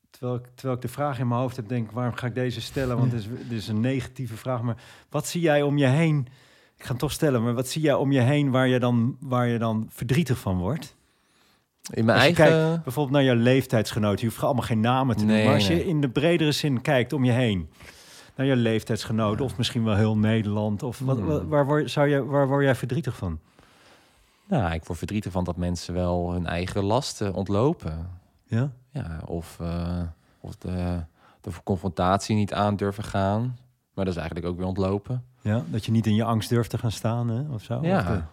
terwijl, 0.10 0.36
ik, 0.36 0.46
terwijl 0.56 0.76
ik 0.76 0.82
de 0.82 0.88
vraag 0.88 1.20
in 1.20 1.28
mijn 1.28 1.40
hoofd 1.40 1.56
heb, 1.56 1.68
denk 1.68 1.86
ik, 1.86 1.92
waarom 1.92 2.14
ga 2.16 2.28
ik 2.28 2.36
deze 2.36 2.62
stellen? 2.62 2.98
Want 2.98 3.12
het 3.12 3.22
is, 3.22 3.28
het 3.28 3.52
is 3.52 3.68
een 3.68 3.80
negatieve 3.80 4.36
vraag. 4.36 4.62
Maar 4.62 4.76
wat 5.10 5.28
zie 5.28 5.42
jij 5.42 5.62
om 5.62 5.78
je 5.78 5.86
heen? 5.86 6.28
Ik 6.78 6.84
ga 6.84 6.88
hem 6.90 6.98
toch 6.98 7.12
stellen, 7.12 7.44
maar 7.44 7.54
wat 7.54 7.68
zie 7.68 7.82
jij 7.82 7.94
om 7.94 8.12
je 8.12 8.20
heen 8.20 8.52
waar 8.52 8.68
je 8.68 8.80
dan, 8.80 9.18
waar 9.20 9.48
je 9.48 9.58
dan 9.58 9.88
verdrietig 9.90 10.38
van 10.40 10.58
wordt? 10.58 10.96
In 11.94 12.06
mijn 12.06 12.18
eigen... 12.18 12.82
Bijvoorbeeld 12.84 13.16
naar 13.16 13.36
je 13.36 13.36
leeftijdsgenoot. 13.36 14.20
Je 14.20 14.26
hoeft 14.26 14.44
allemaal 14.44 14.64
geen 14.64 14.80
namen 14.80 15.16
te 15.16 15.26
Nee, 15.26 15.28
noemen. 15.28 15.46
Maar 15.46 15.56
als 15.60 15.68
je 15.68 15.74
nee. 15.74 15.86
in 15.86 16.02
de 16.02 16.10
bredere 16.10 16.52
zin 16.52 16.82
kijkt 16.82 17.14
om 17.14 17.24
je 17.26 17.32
heen. 17.32 17.70
Naar 18.36 18.46
je 18.46 18.56
leeftijdsgenoot. 18.56 19.42
Of 19.42 19.58
misschien 19.58 19.84
wel 19.84 19.96
heel 19.96 20.18
Nederland. 20.18 20.84
Of 20.84 21.00
wat, 21.00 21.18
Hmm. 21.18 21.48
waar, 21.48 21.66
word, 21.66 21.92
zou 21.92 22.08
je, 22.08 22.26
waar 22.26 22.48
word 22.48 22.64
jij 22.64 22.76
verdrietig 22.76 23.16
van? 23.16 23.40
Nou, 24.50 24.74
ik 24.74 24.84
word 24.86 24.98
verdrietig 24.98 25.32
van 25.32 25.44
dat 25.44 25.58
mensen 25.58 25.94
wel 25.94 26.32
hun 26.32 26.46
eigen 26.46 26.84
lasten 26.84 27.34
ontlopen. 27.34 28.10
Ja? 28.44 28.72
Ja, 28.92 29.22
of, 29.26 29.60
eh, 29.60 30.02
of 30.40 30.56
de, 30.56 31.04
de 31.42 31.52
confrontatie 31.64 32.36
niet 32.36 32.54
aan 32.54 32.76
durven 32.76 33.04
gaan. 33.04 33.58
Maar 33.94 34.06
dat 34.06 34.14
is 34.14 34.20
eigenlijk 34.20 34.48
ook 34.52 34.58
weer 34.58 34.68
ontlopen. 34.68 35.24
ja? 35.42 35.64
Dat 35.68 35.86
je 35.86 35.92
niet 35.92 36.06
in 36.06 36.16
je 36.16 36.24
angst 36.24 36.50
durft 36.50 36.70
te 36.70 36.78
gaan 36.78 36.92
staan 36.92 37.30
hè? 37.30 37.54
of 37.54 37.64
zo? 37.64 37.74
Of 37.76 37.82
de- 37.82 37.88
Ja. 37.88 38.30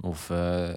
Of 0.00 0.30
eh, 0.30 0.68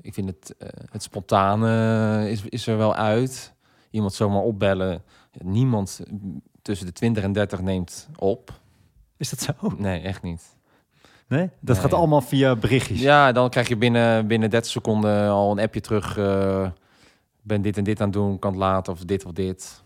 ik 0.00 0.14
vind 0.14 0.28
het, 0.28 0.54
eh, 0.58 0.68
het 0.90 1.02
spontane 1.02 2.30
is, 2.30 2.42
is 2.44 2.66
er 2.66 2.76
wel 2.76 2.94
uit. 2.94 3.54
Iemand 3.90 4.12
zomaar 4.14 4.42
opbellen. 4.42 5.02
Niemand 5.42 6.00
tussen 6.62 6.86
de 6.86 6.92
20 6.92 7.22
en 7.22 7.32
30 7.32 7.60
neemt 7.60 8.08
op. 8.16 8.60
Is 9.16 9.30
dat 9.30 9.40
zo? 9.40 9.52
Nee, 9.76 10.00
echt 10.00 10.22
niet. 10.22 10.56
Nee? 11.30 11.50
Dat 11.60 11.76
Nee. 11.76 11.84
gaat 11.84 11.94
allemaal 11.94 12.20
via 12.20 12.56
berichtjes. 12.56 13.00
Ja, 13.00 13.32
dan 13.32 13.50
krijg 13.50 13.68
je 13.68 13.76
binnen, 13.76 14.26
binnen 14.26 14.50
30 14.50 14.70
seconden 14.70 15.28
al 15.28 15.50
een 15.50 15.58
appje 15.60 15.80
terug. 15.80 16.16
eh, 16.18 16.68
ben 17.42 17.62
dit 17.62 17.76
en 17.76 17.84
dit 17.84 18.00
aan 18.00 18.06
het 18.06 18.16
doen, 18.16 18.38
kan 18.38 18.50
het 18.50 18.60
later 18.60 18.92
of 18.92 18.98
dit 19.04 19.24
of 19.24 19.32
dit. 19.32 19.82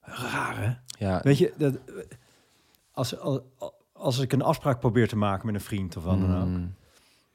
Raar 0.00 0.56
hè? 0.60 0.70
Ja, 1.06 1.20
Weet 1.22 1.38
je, 1.38 1.52
dat, 1.56 1.74
als, 2.92 3.18
als, 3.20 3.38
als 3.92 4.18
ik 4.18 4.32
een 4.32 4.42
afspraak 4.42 4.80
probeer 4.80 5.08
te 5.08 5.16
maken 5.16 5.46
met 5.46 5.54
een 5.54 5.60
vriend 5.60 5.96
of 5.96 6.04
wat 6.04 6.20
dan 6.20 6.36
ook. 6.40 6.46
mm, 6.46 6.74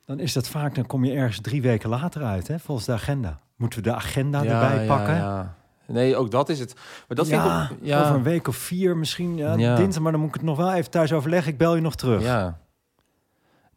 Dan 0.05 0.19
is 0.19 0.33
dat 0.33 0.47
vaak, 0.47 0.75
dan 0.75 0.85
kom 0.85 1.05
je 1.05 1.13
ergens 1.13 1.41
drie 1.41 1.61
weken 1.61 1.89
later 1.89 2.23
uit 2.23 2.47
hè? 2.47 2.59
Volgens 2.59 2.87
de 2.87 2.93
agenda. 2.93 3.39
Moeten 3.55 3.83
we 3.83 3.89
de 3.89 3.95
agenda 3.95 4.41
ja, 4.41 4.61
erbij 4.69 4.85
ja, 4.85 4.95
pakken? 4.95 5.15
ja. 5.15 5.55
Nee, 5.87 6.15
ook 6.15 6.31
dat 6.31 6.49
is 6.49 6.59
het. 6.59 6.73
Maar 7.07 7.17
dat 7.17 7.27
ja, 7.27 7.67
vind 7.67 7.81
ik... 7.81 7.93
ook- 7.93 7.99
over 8.01 8.15
een 8.15 8.23
week 8.23 8.47
of 8.47 8.55
vier 8.55 8.97
misschien. 8.97 9.37
Ja, 9.37 9.53
Ja. 9.55 9.75
Dinsdag, 9.75 10.03
maar 10.03 10.11
dan 10.11 10.21
moet 10.21 10.29
ik 10.29 10.35
het 10.35 10.43
nog 10.45 10.57
wel 10.57 10.73
even 10.73 10.91
thuis 10.91 11.13
overleggen. 11.13 11.51
Ik 11.51 11.57
bel 11.57 11.75
je 11.75 11.81
nog 11.81 11.95
terug. 11.95 12.21
Ja. 12.23 12.59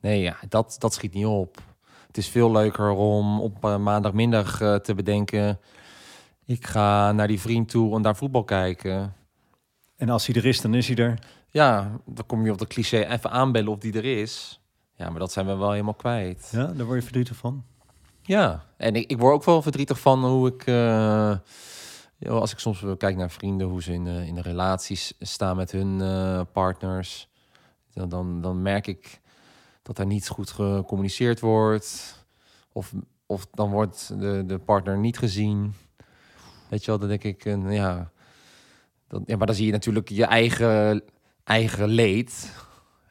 Nee, 0.00 0.20
ja, 0.20 0.36
dat, 0.48 0.76
dat 0.78 0.94
schiet 0.94 1.14
niet 1.14 1.26
op. 1.26 1.56
Het 2.06 2.16
is 2.16 2.28
veel 2.28 2.50
leuker 2.52 2.90
om 2.90 3.40
op 3.40 3.64
eh, 3.64 3.76
maandagmiddag 3.76 4.60
eh, 4.60 4.74
te 4.74 4.94
bedenken... 4.94 5.60
ik 6.44 6.66
ga 6.66 7.12
naar 7.12 7.26
die 7.26 7.40
vriend 7.40 7.68
toe 7.68 7.96
en 7.96 8.02
daar 8.02 8.16
voetbal 8.16 8.44
kijken. 8.44 9.14
En 9.96 10.08
als 10.08 10.26
hij 10.26 10.36
er 10.36 10.46
is, 10.46 10.60
dan 10.60 10.74
is 10.74 10.86
hij 10.86 10.96
er. 10.96 11.18
Ja, 11.48 12.00
dan 12.06 12.26
kom 12.26 12.44
je 12.44 12.52
op 12.52 12.58
de 12.58 12.66
cliché 12.66 13.04
even 13.04 13.30
aanbellen 13.30 13.72
of 13.72 13.78
die 13.78 13.92
er 13.92 14.04
is. 14.04 14.60
Ja, 14.94 15.10
maar 15.10 15.18
dat 15.18 15.32
zijn 15.32 15.46
we 15.46 15.56
wel 15.56 15.70
helemaal 15.70 15.94
kwijt. 15.94 16.48
Ja, 16.52 16.66
daar 16.66 16.86
word 16.86 16.96
je 16.96 17.02
verdrietig 17.02 17.36
van. 17.36 17.64
Ja, 18.22 18.64
en 18.76 18.94
ik, 18.94 19.10
ik 19.10 19.18
word 19.18 19.34
ook 19.34 19.44
wel 19.44 19.62
verdrietig 19.62 20.00
van 20.00 20.24
hoe 20.24 20.48
ik... 20.48 20.66
eh, 20.66 21.36
als 22.28 22.52
ik 22.52 22.58
soms 22.58 22.84
kijk 22.98 23.16
naar 23.16 23.30
vrienden, 23.30 23.66
hoe 23.66 23.82
ze 23.82 23.92
in 23.92 24.04
de, 24.04 24.26
in 24.26 24.34
de 24.34 24.42
relaties 24.42 25.12
staan 25.18 25.56
met 25.56 25.72
hun 25.72 26.02
partners... 26.52 27.28
Dan, 27.92 28.08
dan, 28.08 28.40
dan 28.40 28.62
merk 28.62 28.86
ik 28.86 29.19
dat 29.82 29.98
er 29.98 30.06
niet 30.06 30.28
goed 30.28 30.50
gecommuniceerd 30.50 31.40
wordt. 31.40 32.18
Of, 32.72 32.92
of 33.26 33.46
dan 33.50 33.70
wordt 33.70 34.20
de, 34.20 34.42
de 34.46 34.58
partner 34.58 34.98
niet 34.98 35.18
gezien. 35.18 35.74
Weet 36.68 36.84
je 36.84 36.90
wel, 36.90 36.98
dan 36.98 37.08
denk 37.08 37.24
ik... 37.24 37.44
eh, 37.44 37.72
ja, 37.72 38.10
dan, 39.08 39.22
ja, 39.26 39.36
maar 39.36 39.46
dan 39.46 39.56
zie 39.56 39.66
je 39.66 39.72
natuurlijk 39.72 40.08
je 40.08 40.24
eigen, 40.24 41.02
eigen 41.44 41.88
leed... 41.88 42.52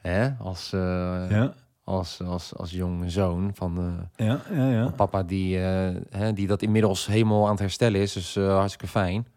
Hè? 0.01 0.29
Als, 0.37 0.73
eh, 0.73 1.29
Ja, 1.29 1.53
als, 1.83 2.21
als, 2.21 2.55
als 2.55 2.71
jonge 2.71 3.09
zoon 3.09 3.51
van... 3.53 3.77
eh, 4.15 4.27
ja, 4.27 4.41
ja. 4.51 4.83
van 4.83 4.95
papa 4.95 5.23
die, 5.23 5.63
eh, 5.63 5.95
hè, 6.09 6.33
die 6.33 6.47
dat 6.47 6.61
inmiddels 6.61 7.05
helemaal 7.05 7.43
aan 7.45 7.51
het 7.51 7.59
herstellen 7.59 8.01
is. 8.01 8.13
Dus 8.13 8.35
eh, 8.35 8.55
hartstikke 8.55 8.87
fijn. 8.87 9.27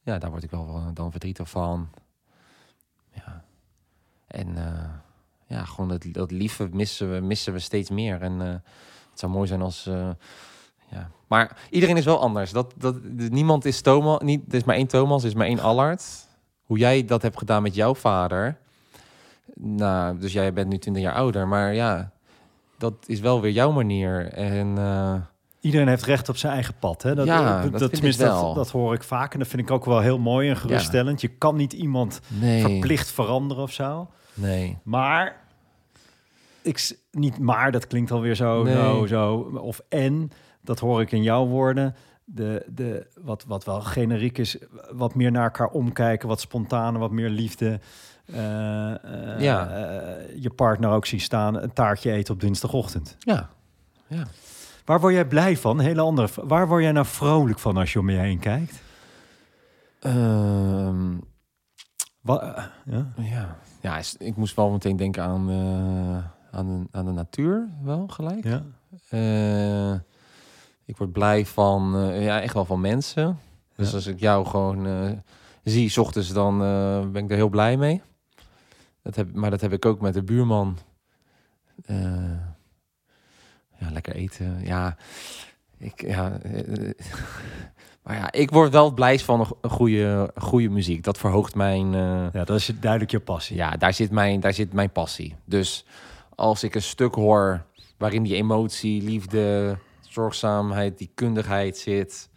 Ja, 0.00 0.18
daar 0.18 0.30
word 0.30 0.42
ik 0.42 0.50
wel 0.50 0.90
dan 0.94 1.10
verdrietig 1.10 1.50
van. 1.50 1.88
Ja. 3.10 3.44
En 4.26 4.56
ja, 5.48 5.64
gewoon 5.64 5.88
dat, 5.88 6.04
dat 6.12 6.30
lieve 6.30 6.68
missen 6.72 7.12
we, 7.12 7.20
missen 7.20 7.52
we 7.52 7.58
steeds 7.58 7.90
meer. 7.90 8.22
En 8.22 8.40
eh, 8.40 8.48
het 9.10 9.18
zou 9.20 9.32
mooi 9.32 9.46
zijn 9.46 9.62
als... 9.62 9.86
eh, 9.86 10.08
ja. 10.90 11.10
Maar 11.26 11.56
iedereen 11.70 11.96
is 11.96 12.04
wel 12.04 12.20
anders. 12.20 12.50
Dat, 12.52 12.74
dat, 12.76 12.96
niemand 13.12 13.64
is 13.64 13.80
Thomas. 13.80 14.20
Niet, 14.20 14.42
er 14.48 14.54
is 14.54 14.64
maar 14.64 14.76
één 14.76 14.86
Thomas, 14.86 15.22
er 15.22 15.28
is 15.28 15.34
maar 15.34 15.46
één 15.46 15.60
Allard. 15.60 16.26
Hoe 16.64 16.78
jij 16.78 17.04
dat 17.04 17.22
hebt 17.22 17.38
gedaan 17.38 17.62
met 17.62 17.74
jouw 17.74 17.94
vader. 17.94 18.58
Nou, 19.54 20.18
dus 20.18 20.32
jij 20.32 20.52
bent 20.52 20.68
nu 20.68 20.78
20 20.78 21.02
jaar 21.02 21.14
ouder. 21.14 21.48
Maar 21.48 21.74
ja, 21.74 22.10
dat 22.78 22.94
is 23.06 23.20
wel 23.20 23.40
weer 23.40 23.52
jouw 23.52 23.70
manier. 23.72 24.32
En 24.32 24.78
eh, 24.78 25.14
Iedereen 25.60 25.88
heeft 25.88 26.04
recht 26.04 26.28
op 26.28 26.36
zijn 26.36 26.52
eigen 26.52 26.74
pad. 26.78 27.02
Hè? 27.02 27.14
Dat, 27.14 27.26
Ja, 27.26 27.62
dat, 27.62 27.78
dat 27.80 27.92
tenminste, 27.92 28.24
wel. 28.24 28.46
Dat, 28.46 28.54
dat 28.54 28.70
hoor 28.70 28.94
ik 28.94 29.02
vaak. 29.02 29.32
En 29.32 29.38
dat 29.38 29.48
vind 29.48 29.62
ik 29.62 29.70
ook 29.70 29.84
wel 29.84 30.00
heel 30.00 30.18
mooi 30.18 30.48
en 30.48 30.56
geruststellend. 30.56 31.20
Je 31.20 31.28
kan 31.28 31.56
niet 31.56 31.72
iemand 31.72 32.20
nee, 32.28 32.60
verplicht 32.60 33.10
veranderen 33.10 33.62
of 33.62 33.72
zo. 33.72 34.08
Nee. 34.38 34.78
Maar, 34.82 35.36
ik, 36.62 36.98
niet 37.10 37.38
maar, 37.38 37.72
dat 37.72 37.86
klinkt 37.86 38.10
alweer 38.10 38.34
zo, 38.34 38.62
Nee. 38.62 38.74
zo, 38.74 39.06
zo. 39.06 39.34
Of 39.60 39.80
en, 39.88 40.30
dat 40.60 40.78
hoor 40.78 41.00
ik 41.00 41.12
in 41.12 41.22
jouw 41.22 41.46
woorden. 41.46 41.94
De, 42.24 42.64
de, 42.68 43.06
wat, 43.20 43.44
wat 43.44 43.64
wel 43.64 43.80
generiek 43.80 44.38
is, 44.38 44.56
wat 44.92 45.14
meer 45.14 45.30
naar 45.30 45.44
elkaar 45.44 45.68
omkijken, 45.68 46.28
wat 46.28 46.40
spontaner, 46.40 47.00
wat 47.00 47.10
meer 47.10 47.28
liefde. 47.28 47.80
Eh, 48.26 49.04
eh, 49.34 49.40
Ja. 49.40 49.68
eh, 49.70 50.42
je 50.42 50.50
partner 50.50 50.90
ook 50.90 51.06
zien 51.06 51.20
staan, 51.20 51.62
een 51.62 51.72
taartje 51.72 52.12
eten 52.12 52.34
op 52.34 52.40
dinsdagochtend. 52.40 53.16
Ja, 53.18 53.48
ja. 54.06 54.22
Waar 54.84 55.00
word 55.00 55.14
jij 55.14 55.24
blij 55.26 55.56
van? 55.56 55.80
Hele 55.80 56.00
andere. 56.00 56.28
Waar 56.44 56.68
word 56.68 56.82
jij 56.82 56.92
nou 56.92 57.06
vrolijk 57.06 57.58
van 57.58 57.76
als 57.76 57.92
je 57.92 57.98
om 57.98 58.10
je 58.10 58.18
heen 58.18 58.38
kijkt? 58.38 58.80
Ehm, 60.00 61.12
eh, 62.24 62.64
ja? 62.84 63.12
ja. 63.16 63.56
Ja, 63.88 64.00
ik 64.18 64.36
moest 64.36 64.56
wel 64.56 64.70
meteen 64.70 64.96
denken 64.96 65.22
aan, 65.22 65.50
eh, 65.50 66.58
aan, 66.58 66.66
de, 66.66 66.98
aan 66.98 67.04
de 67.04 67.12
natuur, 67.12 67.68
wel 67.82 68.08
gelijk. 68.08 68.44
Ja? 68.44 68.62
Eh, 69.08 70.00
ik 70.84 70.96
word 70.96 71.12
blij 71.12 71.46
van, 71.46 71.96
eh, 71.96 72.24
ja, 72.24 72.40
echt 72.40 72.54
wel 72.54 72.64
van 72.64 72.80
mensen. 72.80 73.38
Dus 73.76 73.88
Ja. 73.88 73.94
als 73.94 74.06
ik 74.06 74.20
jou 74.20 74.46
gewoon 74.46 74.86
zie, 75.64 75.88
's 75.88 75.96
ochtends, 75.96 76.32
dan 76.32 76.58
ben 77.12 77.24
ik 77.24 77.30
er 77.30 77.36
heel 77.36 77.48
blij 77.48 77.76
mee. 77.76 78.02
Dat 79.02 79.16
heb, 79.16 79.34
maar 79.34 79.50
dat 79.50 79.60
heb 79.60 79.72
ik 79.72 79.84
ook 79.86 80.00
met 80.00 80.14
de 80.14 80.22
buurman. 80.22 80.78
Ja, 83.78 83.90
lekker 83.90 84.14
eten. 84.14 84.60
Ja, 84.64 84.96
ik, 85.78 86.00
ja, 86.02 86.38
maar 88.08 88.16
ja, 88.16 88.32
ik 88.32 88.50
word 88.50 88.72
wel 88.72 88.90
blij 88.92 89.18
van 89.18 89.40
een, 89.40 89.46
go- 89.46 89.58
een 89.60 89.70
goede, 89.70 90.30
goede 90.36 90.68
muziek. 90.68 91.04
Dat 91.04 91.18
verhoogt 91.18 91.54
mijn. 91.54 91.94
eh, 91.94 92.26
ja, 92.32 92.44
dat 92.44 92.56
is 92.56 92.70
duidelijk 92.80 93.10
je 93.10 93.20
passie. 93.20 93.56
ja, 93.56 93.70
daar 93.70 93.94
zit, 93.94 94.10
mijn, 94.10 94.40
daar 94.40 94.52
zit 94.54 94.72
mijn 94.72 94.90
passie. 94.90 95.36
Dus 95.44 95.84
als 96.34 96.62
ik 96.62 96.74
een 96.74 96.82
stuk 96.82 97.14
hoor 97.14 97.64
waarin 97.96 98.22
die 98.22 98.34
emotie, 98.34 99.02
liefde, 99.02 99.76
zorgzaamheid, 100.00 100.98
die 100.98 101.10
kundigheid 101.14 101.78
zit, 101.78 102.28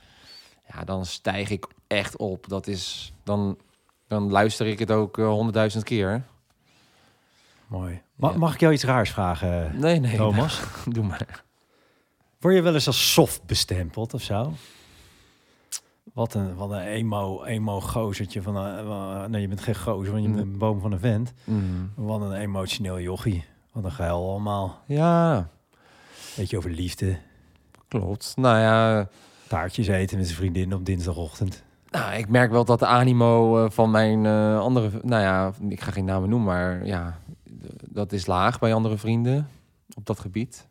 ja, 0.74 0.84
dan 0.84 1.06
stijg 1.06 1.50
ik 1.50 1.68
echt 1.88 2.18
op. 2.18 2.48
Dat 2.50 2.68
is, 2.68 3.14
dan, 3.24 3.58
dan 4.08 4.32
luister 4.32 4.68
ik 4.68 4.80
het 4.80 4.92
ook 4.92 5.18
eh, 5.18 5.28
honderdduizend 5.28 5.84
keer. 5.84 6.24
Mooi. 7.68 8.02
Ma- 8.16 8.30
Ja. 8.30 8.38
Mag 8.38 8.54
ik 8.54 8.60
jou 8.60 8.74
iets 8.74 8.84
raars 8.84 9.10
vragen, 9.12 9.80
Nee, 9.80 10.00
nee, 10.00 10.16
Thomas? 10.18 10.62
doe 10.86 11.04
maar. 11.04 11.44
Word 12.40 12.56
je 12.56 12.62
wel 12.62 12.74
eens 12.74 12.88
als 12.88 13.14
soft 13.14 13.44
bestempeld 13.46 14.14
of 14.14 14.22
zo? 14.22 14.54
Wat 16.14 16.34
een, 16.34 16.56
wat 16.56 16.72
een 16.72 16.80
emo, 16.82 17.44
emo 17.44 17.82
gozertje 17.82 18.42
van 18.42 18.56
een, 18.56 18.86
wa- 18.88 19.28
nee, 19.28 19.42
je 19.42 19.48
bent 19.48 19.62
geen 19.62 19.76
gozer, 19.76 20.12
want 20.12 20.24
je 20.26 20.30
bent 20.32 20.42
een 20.46 20.58
boom 20.58 20.80
van 20.80 20.92
een 20.92 21.00
vent. 21.00 21.34
Mm. 21.44 21.92
Wat 21.96 22.22
een 22.22 22.34
emotioneel 22.34 23.00
jochie. 23.00 23.46
Wat 23.72 23.84
een 23.84 23.92
geil 23.92 24.30
allemaal. 24.30 24.82
Ja, 24.86 25.50
Beetje 26.38 26.58
over 26.58 26.70
liefde. 26.72 27.18
klopt. 27.88 28.34
Nou 28.36 28.58
ja, 28.58 29.08
Taartjes 29.48 29.88
eten 29.88 30.18
met 30.18 30.26
zijn 30.26 30.38
vriendin 30.40 30.74
op 30.74 30.86
dinsdagochtend. 30.86 31.64
nou, 31.90 32.14
ik 32.14 32.30
merk 32.30 32.52
wel 32.52 32.66
dat 32.66 32.80
de 32.80 32.86
animo 32.86 33.64
eh, 33.66 33.70
van 33.72 33.92
mijn 33.92 34.26
eh, 34.26 34.60
andere... 34.60 34.90
Nou 35.04 35.22
ja, 35.22 35.52
ik 35.70 35.82
ga 35.82 35.92
geen 35.92 36.06
namen 36.06 36.30
noemen, 36.30 36.48
maar 36.48 36.86
ja, 36.86 37.20
dat 37.90 38.12
is 38.12 38.26
laag 38.26 38.60
bij 38.60 38.74
andere 38.74 38.98
vrienden 38.98 39.48
op 39.96 40.06
dat 40.06 40.20
gebied. 40.20 40.68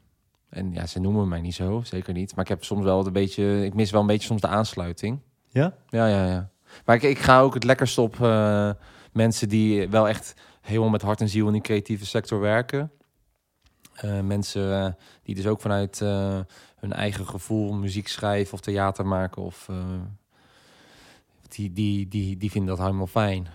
En 0.51 0.73
ja, 0.73 0.87
ze 0.87 1.01
noemen 1.01 1.29
mij 1.29 1.41
niet 1.41 1.55
zo, 1.55 1.81
zeker 1.85 2.13
niet. 2.13 2.35
Maar 2.35 2.45
ik 2.45 2.51
heb 2.51 2.65
soms 2.65 2.85
wel 2.85 3.07
een 3.07 3.13
beetje, 3.13 3.65
ik 3.65 3.75
mis 3.75 3.91
wel 3.91 4.01
een 4.01 4.07
beetje 4.07 4.27
soms 4.27 4.41
de 4.41 4.49
aansluiting. 4.49 5.21
Ja? 5.49 5.75
Ja, 5.89 6.07
ja, 6.07 6.27
ja. 6.27 6.51
Maar 6.85 6.97
ik, 6.97 7.03
ik 7.03 7.19
ga 7.19 7.41
ook 7.41 7.55
het 7.55 7.65
lekkerst 7.65 7.99
op 7.99 8.21
eh, 8.21 8.71
mensen 9.13 9.49
die 9.49 9.89
wel 9.89 10.09
echt 10.09 10.35
helemaal 10.61 10.89
met 10.89 11.03
hart 11.03 11.21
en 11.21 11.29
ziel 11.29 11.47
in 11.47 11.53
die 11.53 11.63
creatieve 11.63 12.07
sector 12.07 12.41
werken. 12.41 12.91
Eh, 13.95 14.21
mensen 14.21 14.85
eh, 14.85 14.93
die 15.23 15.35
dus 15.35 15.47
ook 15.47 15.61
vanuit 15.61 15.99
hun 16.77 16.93
eigen 16.93 17.27
gevoel 17.27 17.73
muziek 17.73 18.09
schrijven 18.09 18.55
of 18.55 18.61
theater 18.61 19.07
maken. 19.07 19.43
Of, 19.43 19.69
die, 21.49 21.73
die, 21.73 22.09
die, 22.09 22.37
die 22.37 22.51
vinden 22.51 22.77
dat 22.77 22.85
helemaal 22.85 23.07
fijn. 23.07 23.49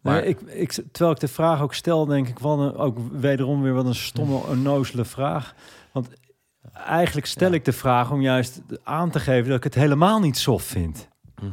Maar 0.00 0.24
ik, 0.24 0.40
ik, 0.40 0.72
terwijl 0.72 1.10
ik 1.10 1.20
de 1.20 1.28
vraag 1.28 1.60
ook 1.60 1.74
stel, 1.74 2.06
denk 2.06 2.28
ik, 2.28 2.38
wat 2.38 2.58
een, 2.58 2.76
ook 2.76 2.98
wederom 3.12 3.62
weer 3.62 3.72
wat 3.72 3.86
een 3.86 3.94
stomme, 3.94 4.36
onnozele 4.36 5.04
vraag. 5.04 5.54
Want 5.92 6.08
eigenlijk 6.72 7.26
stel 7.26 7.48
Ja. 7.48 7.54
ik 7.54 7.64
de 7.64 7.72
vraag 7.72 8.10
om 8.10 8.20
juist 8.20 8.60
aan 8.82 9.10
te 9.10 9.20
geven 9.20 9.48
dat 9.48 9.56
ik 9.56 9.64
het 9.64 9.74
helemaal 9.74 10.20
niet 10.20 10.36
soft 10.38 10.66
vind. 10.66 11.08
Mhm. 11.42 11.50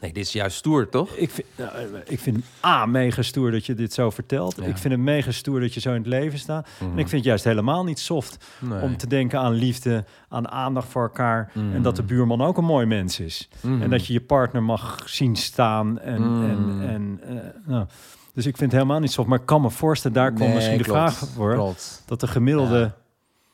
Nee, 0.00 0.12
dit 0.12 0.26
is 0.26 0.32
juist 0.32 0.56
stoer, 0.56 0.88
toch? 0.88 1.10
Ik 1.10 1.30
vind, 1.30 1.46
nou, 1.56 1.70
eh, 1.70 1.84
ik 2.06 2.18
vind 2.20 2.44
A, 2.64 2.86
mega 2.86 3.22
stoer 3.22 3.50
dat 3.50 3.66
je 3.66 3.74
dit 3.74 3.92
zo 3.92 4.10
vertelt. 4.10 4.56
Ja. 4.56 4.62
Ik 4.64 4.76
vind 4.76 4.94
het 4.94 5.02
mega 5.02 5.30
stoer 5.30 5.60
dat 5.60 5.74
je 5.74 5.80
zo 5.80 5.90
in 5.90 5.96
het 5.98 6.06
leven 6.06 6.38
staat. 6.38 6.66
En 6.80 6.86
ik 6.86 6.88
Mhm. 6.92 6.96
vind 6.96 7.10
het 7.10 7.24
juist 7.24 7.44
helemaal 7.44 7.84
niet 7.84 7.98
soft 7.98 8.44
Nee. 8.60 8.80
om 8.82 8.96
te 8.96 9.06
denken 9.06 9.38
aan 9.40 9.52
liefde, 9.52 10.04
aan 10.28 10.48
aandacht 10.48 10.88
voor 10.88 11.02
elkaar. 11.02 11.50
En 11.54 11.68
Mhm. 11.70 11.82
dat 11.82 11.96
de 11.96 12.02
buurman 12.02 12.40
ook 12.42 12.56
een 12.58 12.64
mooi 12.64 12.86
mens 12.86 13.20
is. 13.20 13.48
Mhm. 13.60 13.82
En 13.82 13.90
dat 13.90 14.06
je 14.06 14.12
je 14.12 14.20
partner 14.20 14.62
mag 14.62 15.02
zien 15.06 15.36
staan. 15.36 15.98
En, 15.98 16.22
en, 16.22 16.78
en, 16.88 17.20
eh, 17.22 17.36
nou. 17.66 17.86
Dus 18.34 18.46
ik 18.46 18.56
vind 18.56 18.70
het 18.72 18.80
helemaal 18.80 19.00
niet 19.00 19.12
soft. 19.12 19.28
Maar 19.28 19.38
ik 19.40 19.46
kan 19.46 19.60
me 19.62 19.70
voorstellen, 19.70 20.16
daar 20.16 20.28
komt 20.28 20.40
Nee, 20.40 20.54
misschien 20.54 20.78
de 20.78 20.84
vraag 20.84 21.18
voor. 21.18 21.54
Klopt. 21.54 22.02
Dat 22.06 22.20
de 22.20 22.26
gemiddelde, 22.26 22.78
Ja. 22.78 22.94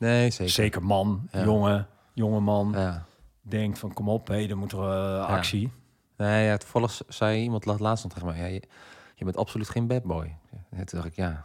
Nee, 0.09 0.30
zeker. 0.30 0.53
zeker 0.53 0.82
man, 0.84 1.28
Ja. 1.32 1.44
jonge, 1.44 1.84
jonge 2.12 2.40
man, 2.40 2.72
Ja. 2.76 3.05
denkt 3.42 3.78
van 3.78 3.92
kom 3.92 4.09
op, 4.09 4.28
hé, 4.28 4.46
dan 4.46 4.59
moet 4.59 4.72
er 4.72 4.78
eh, 4.78 5.26
actie. 5.26 5.70
Nee, 6.16 6.44
ja, 6.44 6.57
toevallig 6.57 7.00
zei 7.09 7.42
iemand 7.42 7.64
la- 7.64 7.76
laatst 7.78 8.05
nog 8.05 8.12
tegen 8.12 8.28
mij... 8.28 8.38
Ja, 8.38 8.46
je, 8.46 8.62
je 9.14 9.24
bent 9.24 9.36
absoluut 9.36 9.68
geen 9.68 9.86
bad 9.86 10.03
boy. 10.03 10.36
En 10.70 10.86
toen 10.86 11.00
dacht 11.00 11.07
ik, 11.07 11.16
ja. 11.16 11.44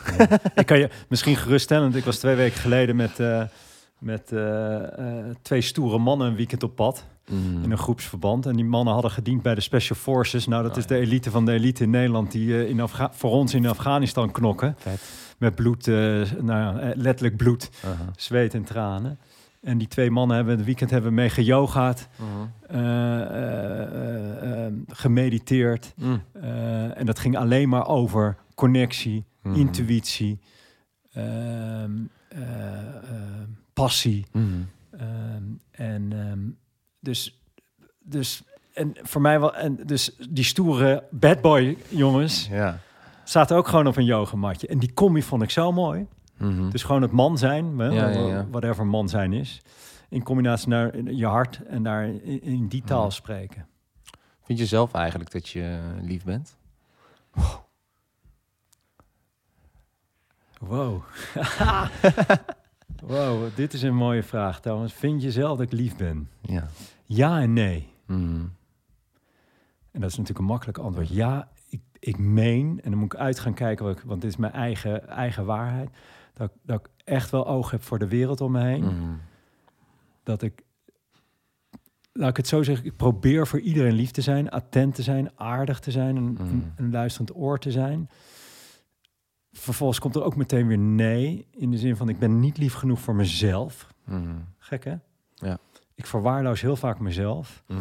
ik 0.54 0.66
kan 0.66 0.78
je 0.78 0.90
misschien 1.08 1.36
geruststellend, 1.36 1.96
ik 1.96 2.04
was 2.04 2.16
twee 2.18 2.34
weken 2.34 2.60
geleden 2.60 2.96
met, 2.96 3.20
eh, 3.20 3.42
met 3.98 4.32
eh, 4.32 4.78
twee 5.42 5.60
stoere 5.60 5.98
mannen 5.98 6.26
een 6.26 6.34
weekend 6.36 6.62
op 6.62 6.74
pad. 6.76 7.04
Mm. 7.30 7.62
in 7.62 7.70
een 7.70 7.78
groepsverband. 7.78 8.46
En 8.46 8.56
die 8.56 8.64
mannen 8.64 8.92
hadden 8.92 9.10
gediend 9.10 9.42
bij 9.42 9.54
de 9.54 9.60
Special 9.60 9.98
Forces. 9.98 10.46
Nou, 10.46 10.62
dat 10.62 10.72
Oh, 10.72 10.78
is 10.78 10.86
de 10.86 10.96
elite 10.96 11.30
van 11.30 11.44
de 11.44 11.52
elite 11.52 11.82
in 11.82 11.90
Nederland... 11.90 12.32
die 12.32 12.68
in 12.68 12.80
Afga 12.80 13.10
voor 13.12 13.30
ons 13.30 13.54
in 13.54 13.66
Afghanistan 13.66 14.30
knokken. 14.30 14.74
Vet. 14.78 15.00
Met 15.42 15.54
bloed, 15.54 15.88
eh, 15.88 16.30
nou 16.40 16.78
eh, 16.78 16.90
letterlijk 16.94 17.36
bloed, 17.36 17.70
zweet 18.16 18.54
en 18.54 18.64
tranen. 18.64 19.18
En 19.60 19.78
die 19.78 19.88
twee 19.88 20.10
mannen 20.10 20.36
hebben 20.36 20.56
het 20.56 20.64
weekend 20.64 20.90
hebben 20.90 21.14
mee 21.14 21.30
geyogaad, 21.30 22.08
Mhm. 22.18 22.78
eh, 22.80 24.66
gemediteerd. 24.88 25.92
Mm. 25.96 26.22
En 26.94 27.06
dat 27.06 27.18
ging 27.18 27.36
alleen 27.36 27.68
maar 27.68 27.86
over 27.86 28.36
connectie, 28.54 29.24
Mhm. 29.42 29.54
intuïtie, 29.58 30.38
ehm, 31.12 31.90
eh, 32.28 32.40
eh, 32.78 33.48
passie. 33.72 34.26
Mhm. 34.32 34.46
Ehm, 34.90 35.42
en 35.70 36.12
ehm, 36.12 36.38
dus, 37.00 37.40
dus, 38.02 38.42
en 38.74 38.92
voor 39.02 39.20
mij 39.20 39.40
wel, 39.40 39.54
en 39.54 39.78
dus 39.86 40.16
die 40.30 40.44
stoere 40.44 41.04
bad 41.10 41.40
boy 41.40 41.76
jongens 41.88 42.48
Ja. 42.50 42.78
Zaten 43.24 43.56
ook 43.56 43.68
gewoon 43.68 43.86
op 43.86 43.96
een 43.96 44.04
yogamatje. 44.04 44.66
En 44.66 44.78
die 44.78 44.92
combi 44.94 45.22
vond 45.22 45.42
ik 45.42 45.50
zo 45.50 45.72
mooi. 45.72 46.06
Mhm. 46.38 46.70
Dus 46.70 46.82
gewoon 46.82 47.02
het 47.02 47.12
man 47.12 47.38
zijn, 47.38 47.78
hè, 47.78 47.86
Ja, 47.86 48.08
ja, 48.08 48.46
whatever 48.50 48.86
man 48.86 49.08
zijn 49.08 49.32
is. 49.32 49.60
In 50.08 50.22
combinatie 50.22 50.68
naar 50.68 51.00
je 51.02 51.26
hart 51.26 51.60
en 51.66 51.82
daar 51.82 52.04
in, 52.06 52.42
in 52.42 52.66
die 52.68 52.82
taal 52.82 53.02
Mhm. 53.04 53.10
spreken. 53.12 53.66
Vind 54.42 54.58
je 54.58 54.66
zelf 54.66 54.92
eigenlijk 54.92 55.30
dat 55.32 55.48
je 55.48 55.80
lief 56.00 56.24
bent? 56.24 56.56
Wow. 60.60 61.02
wow, 63.06 63.44
dit 63.54 63.72
is 63.72 63.82
een 63.82 63.94
mooie 63.94 64.22
vraag 64.22 64.60
trouwens. 64.60 64.92
Vind 64.92 65.22
je 65.22 65.30
zelf 65.30 65.58
dat 65.58 65.66
ik 65.66 65.72
lief 65.72 65.96
ben? 65.96 66.28
Ja. 66.40 66.68
Ja 67.04 67.40
en 67.40 67.52
nee. 67.52 67.88
Mhm. 68.06 68.44
En 69.90 70.00
dat 70.00 70.10
is 70.10 70.16
natuurlijk 70.16 70.38
een 70.38 70.44
makkelijk 70.44 70.78
antwoord. 70.78 71.08
Ja, 71.08 71.48
ik, 72.04 72.18
meen, 72.18 72.80
en 72.82 72.90
dan 72.90 72.98
moet 73.00 73.12
ik 73.12 73.18
uit 73.18 73.38
gaan 73.38 73.54
kijken, 73.54 73.88
ik- 73.90 74.00
want 74.06 74.20
dit 74.20 74.30
is 74.30 74.36
mijn 74.36 74.52
eigen, 74.52 75.08
eigen 75.08 75.44
waarheid, 75.44 75.90
dat, 76.34 76.50
ik- 76.50 76.56
dat 76.62 76.80
ik 76.80 76.88
echt 77.04 77.30
wel 77.30 77.46
oog 77.46 77.70
heb 77.70 77.82
voor 77.82 77.98
de 77.98 78.08
wereld 78.08 78.40
om 78.40 78.52
me 78.52 78.62
heen. 78.64 78.84
Mhm. 78.84 79.12
Dat 80.22 80.42
ik, 80.42 80.62
laat 82.12 82.30
ik 82.30 82.36
het 82.36 82.46
zo 82.46 82.62
zeggen, 82.62 82.86
ik 82.86 82.96
probeer 82.96 83.46
voor 83.46 83.60
iedereen 83.60 83.92
lief 83.92 84.10
te 84.10 84.20
zijn, 84.20 84.50
attent 84.50 84.94
te 84.94 85.02
zijn, 85.02 85.30
aardig 85.34 85.80
te 85.80 85.90
zijn, 85.90 86.16
een, 86.16 86.24
Mm. 86.24 86.36
een, 86.38 86.72
een 86.76 86.90
luisterend 86.90 87.36
oor 87.36 87.58
te 87.58 87.70
zijn. 87.70 88.08
Vervolgens 89.52 89.98
komt 89.98 90.14
er 90.16 90.22
ook 90.24 90.36
meteen 90.36 90.66
weer 90.66 90.78
nee, 90.78 91.46
in 91.50 91.70
de 91.70 91.78
zin 91.78 91.96
van 91.96 92.08
ik 92.08 92.18
ben 92.18 92.40
niet 92.40 92.58
lief 92.58 92.74
genoeg 92.74 93.00
voor 93.00 93.14
mezelf. 93.14 93.94
Mhm. 94.04 94.34
Gek 94.58 94.84
hè? 94.84 94.94
Ja. 95.34 95.58
Ik 95.94 96.06
verwaarloos 96.06 96.60
heel 96.60 96.76
vaak 96.76 96.98
mezelf. 96.98 97.62
Mhm. 97.66 97.80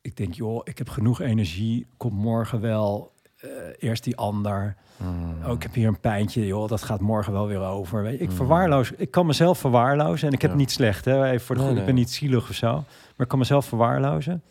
ik 0.00 0.16
denk, 0.16 0.34
joh, 0.34 0.60
ik 0.64 0.78
heb 0.78 0.88
genoeg 0.88 1.20
energie, 1.20 1.86
kom 1.96 2.14
morgen 2.14 2.60
wel. 2.60 3.11
Eh, 3.42 3.48
eerst 3.78 4.04
die 4.04 4.16
ander. 4.16 4.74
Mhm. 4.96 5.46
Oh, 5.48 5.52
ik 5.54 5.62
heb 5.62 5.74
hier 5.74 5.88
een 5.88 6.00
pijntje, 6.00 6.46
joh, 6.46 6.68
dat 6.68 6.82
gaat 6.82 7.00
morgen 7.00 7.32
wel 7.32 7.46
weer 7.46 7.60
over. 7.60 8.02
Weet 8.02 8.18
je, 8.18 8.24
ik 8.24 8.28
Mm. 8.30 8.34
verwaarloos, 8.36 8.90
ik 8.92 9.10
kan 9.10 9.26
mezelf 9.26 9.58
verwaarlozen. 9.58 10.28
En 10.28 10.34
ik 10.34 10.42
heb 10.42 10.50
Ja. 10.50 10.56
niet 10.56 10.70
slecht, 10.70 11.04
hè, 11.04 11.24
even 11.26 11.46
voor 11.46 11.54
de 11.54 11.60
Nee, 11.60 11.70
goede, 11.70 11.80
ik 11.80 11.86
ben 11.92 11.96
niet 12.02 12.10
zielig 12.12 12.48
of 12.48 12.54
zo. 12.54 12.72
Maar 12.72 13.14
ik 13.18 13.28
kan 13.28 13.38
mezelf 13.38 13.66
verwaarlozen. 13.66 14.42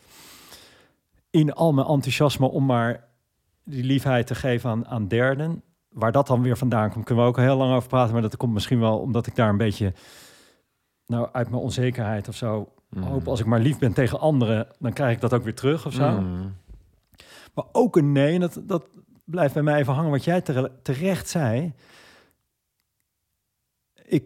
In 1.30 1.54
al 1.54 1.74
mijn 1.74 1.88
enthousiasme 1.88 2.50
om 2.50 2.66
maar 2.66 3.04
die 3.64 3.84
liefheid 3.84 4.28
te 4.28 4.36
geven 4.36 4.70
aan, 4.70 4.88
aan 4.88 5.08
derden. 5.08 5.62
Waar 5.90 6.12
dat 6.12 6.28
dan 6.28 6.42
weer 6.42 6.58
vandaan 6.58 6.92
komt, 6.92 7.06
kunnen 7.06 7.24
we 7.24 7.30
ook 7.30 7.38
heel 7.38 7.56
lang 7.58 7.74
over 7.76 7.90
praten. 7.90 8.14
Maar 8.14 8.22
dat 8.22 8.38
komt 8.38 8.54
misschien 8.54 8.80
wel 8.80 8.98
omdat 9.00 9.28
ik 9.28 9.36
daar 9.36 9.50
een 9.50 9.58
beetje, 9.58 9.94
nou, 11.06 11.30
uit 11.32 11.50
mijn 11.50 11.62
onzekerheid 11.62 12.28
of 12.28 12.36
zo, 12.36 12.70
Mhm. 12.90 13.04
hoop 13.06 13.28
als 13.28 13.40
ik 13.40 13.46
maar 13.46 13.60
lief 13.60 13.80
ben 13.80 13.94
tegen 13.94 14.20
anderen, 14.20 14.68
dan 14.80 14.94
krijg 14.94 15.16
ik 15.16 15.22
dat 15.22 15.34
ook 15.34 15.44
weer 15.44 15.56
terug 15.56 15.86
of 15.86 15.94
zo. 15.94 16.24
Maar 17.54 17.66
ook 17.72 17.96
een 17.96 18.12
nee, 18.12 18.34
en 18.34 18.40
dat, 18.40 18.60
dat 18.64 18.88
blijft 19.24 19.54
bij 19.54 19.64
mij 19.64 19.80
even 19.80 19.94
hangen 19.94 20.12
wat 20.12 20.24
jij 20.24 20.42
tere- 20.42 20.72
terecht 20.82 21.30
zei. 21.30 21.74
Ik, 24.06 24.24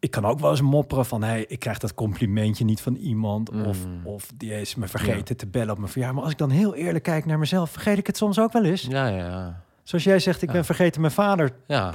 ik 0.00 0.10
kan 0.10 0.24
ook 0.24 0.38
wel 0.38 0.50
eens 0.50 0.60
mopperen 0.60 1.06
van... 1.06 1.22
Hey, 1.22 1.44
ik 1.48 1.58
krijg 1.58 1.78
dat 1.78 1.94
complimentje 1.94 2.64
niet 2.64 2.80
van 2.80 2.94
iemand... 2.94 3.50
Of, 3.50 3.86
Mm. 3.86 4.06
of 4.06 4.30
die 4.36 4.60
is 4.60 4.74
me 4.74 4.88
vergeten 4.88 5.36
te 5.36 5.46
bellen 5.46 5.70
op 5.70 5.78
mijn 5.78 5.90
verjaardag. 5.90 6.14
Maar 6.16 6.24
als 6.24 6.32
ik 6.32 6.38
dan 6.38 6.50
heel 6.50 6.74
eerlijk 6.74 7.04
kijk 7.04 7.24
naar 7.24 7.38
mezelf... 7.38 7.70
vergeet 7.70 7.98
ik 7.98 8.06
het 8.06 8.16
soms 8.16 8.38
ook 8.38 8.52
wel 8.52 8.64
eens. 8.64 8.82
Ja, 8.82 9.06
ja, 9.06 9.16
ja. 9.16 9.62
Zoals 9.82 10.04
jij 10.04 10.18
zegt, 10.18 10.42
ik 10.42 10.48
Ja. 10.48 10.54
ben 10.54 10.64
vergeten 10.64 11.00
mijn 11.00 11.12
vader 11.12 11.50
Ja, 11.66 11.94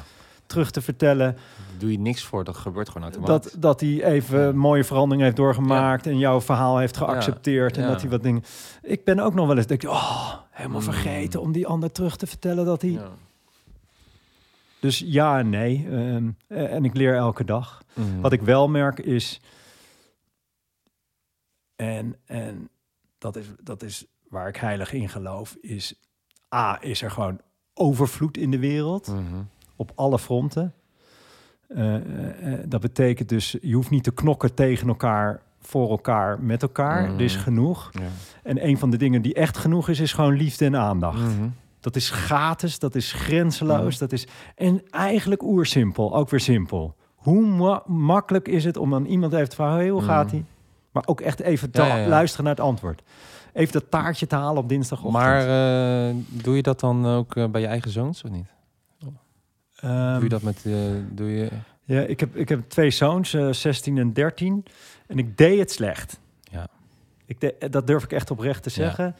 terug 0.49 0.71
te 0.71 0.81
vertellen... 0.81 1.37
doe 1.77 1.91
je 1.91 1.99
niks 1.99 2.23
voor. 2.23 2.43
Dat 2.43 2.57
gebeurt 2.57 2.87
gewoon 2.89 3.03
automatisch. 3.11 3.51
dat, 3.51 3.61
dat 3.61 3.79
hij 3.79 4.03
even 4.03 4.39
Ja. 4.45 4.51
mooie 4.51 4.83
verandering 4.83 5.23
heeft 5.23 5.35
doorgemaakt... 5.35 6.07
en 6.07 6.17
jouw 6.17 6.41
verhaal 6.41 6.77
heeft 6.77 6.97
geaccepteerd... 6.97 7.77
en 7.77 7.87
dat 7.87 8.01
hij 8.01 8.09
wat 8.09 8.23
dingen... 8.23 8.43
Ik 8.81 9.03
ben 9.03 9.19
ook 9.19 9.33
nog 9.33 9.47
wel 9.47 9.57
eens... 9.57 9.67
Denk, 9.67 9.83
ik, 9.83 9.89
oh, 9.89 10.33
helemaal 10.49 10.77
Mm. 10.79 10.83
vergeten 10.85 11.41
om 11.41 11.51
die 11.51 11.67
ander 11.67 11.91
terug 11.91 12.15
te 12.15 12.27
vertellen... 12.27 12.65
dat 12.65 12.81
hij. 12.81 12.99
Dus 14.79 15.03
ja 15.05 15.39
en 15.39 15.49
nee. 15.49 15.87
Ehm, 15.91 16.29
eh, 16.47 16.73
en 16.73 16.85
ik 16.85 16.93
leer 16.95 17.15
elke 17.15 17.43
dag. 17.45 17.81
Mhm. 17.93 18.19
Wat 18.21 18.31
ik 18.31 18.41
wel 18.41 18.67
merk 18.69 18.99
is. 18.99 19.41
En, 21.75 22.15
en 22.25 22.69
dat, 23.17 23.35
is, 23.35 23.45
dat 23.63 23.83
is 23.83 24.05
waar 24.29 24.47
ik 24.47 24.55
heilig 24.55 24.93
in 24.93 25.09
geloof. 25.09 25.55
Is 25.61 25.93
A, 26.55 26.77
is 26.81 27.01
er 27.01 27.11
gewoon 27.11 27.39
overvloed 27.73 28.37
in 28.37 28.51
de 28.51 28.59
wereld. 28.59 29.07
Mhm. 29.07 29.41
Op 29.79 29.91
alle 29.95 30.19
fronten. 30.19 30.73
Eh, 31.67 31.95
eh, 31.95 32.53
eh, 32.53 32.59
dat 32.65 32.81
betekent 32.81 33.29
dus, 33.29 33.55
je 33.61 33.73
hoeft 33.75 33.89
niet 33.89 34.03
te 34.03 34.11
knokken 34.11 34.53
tegen 34.53 34.87
elkaar, 34.87 35.41
voor 35.61 35.89
elkaar, 35.89 36.41
met 36.41 36.61
elkaar. 36.61 37.03
Mhm. 37.03 37.13
Er 37.13 37.21
is 37.21 37.35
genoeg. 37.35 37.89
Ja. 37.91 37.99
En 38.43 38.65
een 38.67 38.77
van 38.77 38.89
de 38.89 38.97
dingen 38.97 39.21
die 39.21 39.33
echt 39.33 39.57
genoeg 39.57 39.89
is, 39.89 39.99
is 39.99 40.13
gewoon 40.13 40.33
liefde 40.35 40.65
en 40.65 40.75
aandacht. 40.75 41.19
Mhm. 41.19 41.47
Dat 41.79 41.95
is 41.95 42.09
gratis, 42.09 42.79
dat 42.79 42.95
is 42.95 43.11
grenzeloos, 43.11 43.97
dat 43.97 44.11
is... 44.11 44.27
En 44.55 44.81
eigenlijk 44.89 45.43
oersimpel, 45.43 46.15
ook 46.15 46.29
weer 46.29 46.39
simpel. 46.39 46.95
Hoe 47.15 47.45
ma- 47.45 47.83
makkelijk 47.85 48.47
is 48.47 48.63
het 48.63 48.77
om 48.77 48.93
aan 48.93 49.05
iemand 49.05 49.33
even 49.33 49.49
te 49.49 49.55
vragen... 49.55 49.77
Hey, 49.77 49.89
hoe 49.89 50.01
Mm. 50.01 50.07
gaat 50.07 50.31
hij? 50.31 50.45
Maar 50.91 51.03
ook 51.05 51.21
echt 51.21 51.39
even 51.39 51.71
te 51.71 51.81
Ja, 51.81 52.07
luisteren 52.07 52.45
naar 52.45 52.55
het 52.55 52.63
antwoord. 52.63 53.01
Even 53.53 53.73
dat 53.73 53.91
taartje 53.91 54.27
te 54.27 54.35
halen 54.35 54.61
op 54.63 54.69
dinsdagochtend. 54.69 55.23
Maar 55.23 55.45
doe 56.27 56.55
je 56.55 56.61
dat 56.61 56.79
dan 56.79 57.05
ook 57.05 57.51
bij 57.51 57.61
je 57.61 57.67
eigen 57.67 57.91
zoons 57.91 58.23
of 58.23 58.29
niet? 58.31 58.45
Ehm, 59.81 60.13
doe 60.13 60.23
je 60.23 60.29
dat 60.29 60.41
met... 60.41 60.65
eh, 60.65 60.73
doe 61.11 61.29
je... 61.29 61.49
Ja, 61.83 62.01
ik 62.01 62.19
heb, 62.19 62.35
ik 62.35 62.49
heb 62.49 62.69
twee 62.69 62.89
zoons, 62.91 63.33
eh 63.33 63.51
16 63.51 63.97
en 63.97 64.13
13. 64.13 64.65
En 65.07 65.17
ik 65.17 65.37
deed 65.37 65.59
het 65.59 65.71
slecht. 65.71 66.19
Ja. 66.51 66.67
Ik 67.25 67.39
de, 67.41 67.55
dat 67.69 67.87
durf 67.87 68.03
ik 68.03 68.11
echt 68.11 68.31
oprecht 68.31 68.63
te 68.63 68.69
Ja. 68.69 68.75
zeggen. 68.75 69.15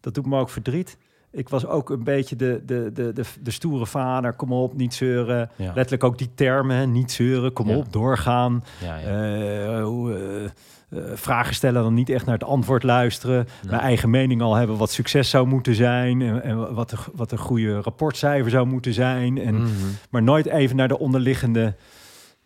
Dat 0.00 0.14
doet 0.14 0.26
me 0.26 0.38
ook 0.38 0.50
verdriet. 0.50 0.96
ik 1.30 1.48
was 1.48 1.66
ook 1.66 1.90
een 1.90 2.04
beetje 2.04 2.36
de, 2.36 2.62
de, 2.66 2.90
de, 2.92 3.12
de, 3.12 3.22
de 3.42 3.50
stoere 3.50 3.86
vader. 3.86 4.32
Kom 4.32 4.52
op, 4.52 4.74
niet 4.74 4.94
zeuren. 4.94 5.50
Ja. 5.56 5.66
Letterlijk 5.74 6.04
ook 6.04 6.18
die 6.18 6.30
termen, 6.34 6.92
niet 6.92 7.12
zeuren. 7.12 7.52
Kom 7.52 7.68
Ja. 7.68 7.76
op, 7.76 7.92
doorgaan. 7.92 8.64
Ja. 8.80 8.98
Eh, 9.00 10.50
eh, 10.92 11.02
vragen 11.14 11.54
stellen, 11.54 11.82
dan 11.82 11.94
niet 11.94 12.08
echt 12.10 12.24
naar 12.26 12.34
het 12.38 12.44
antwoord 12.48 12.82
luisteren. 12.82 13.36
Nee. 13.36 13.70
Mijn 13.70 13.82
eigen 13.82 14.10
mening 14.10 14.42
al 14.42 14.54
hebben 14.54 14.76
wat 14.76 14.90
succes 14.90 15.30
zou 15.30 15.46
moeten 15.46 15.74
zijn. 15.74 16.22
En, 16.22 16.42
en 16.42 16.74
wat, 16.74 16.92
een, 16.92 16.98
wat 17.14 17.32
een 17.32 17.38
goede 17.38 17.80
rapportcijfer 17.80 18.50
zou 18.50 18.66
moeten 18.66 18.92
zijn. 18.94 19.38
En, 19.38 19.54
Mhm. 19.54 19.70
Maar 20.10 20.22
nooit 20.22 20.46
even 20.46 20.76
naar 20.76 20.88
de 20.88 20.98
onderliggende. 20.98 21.74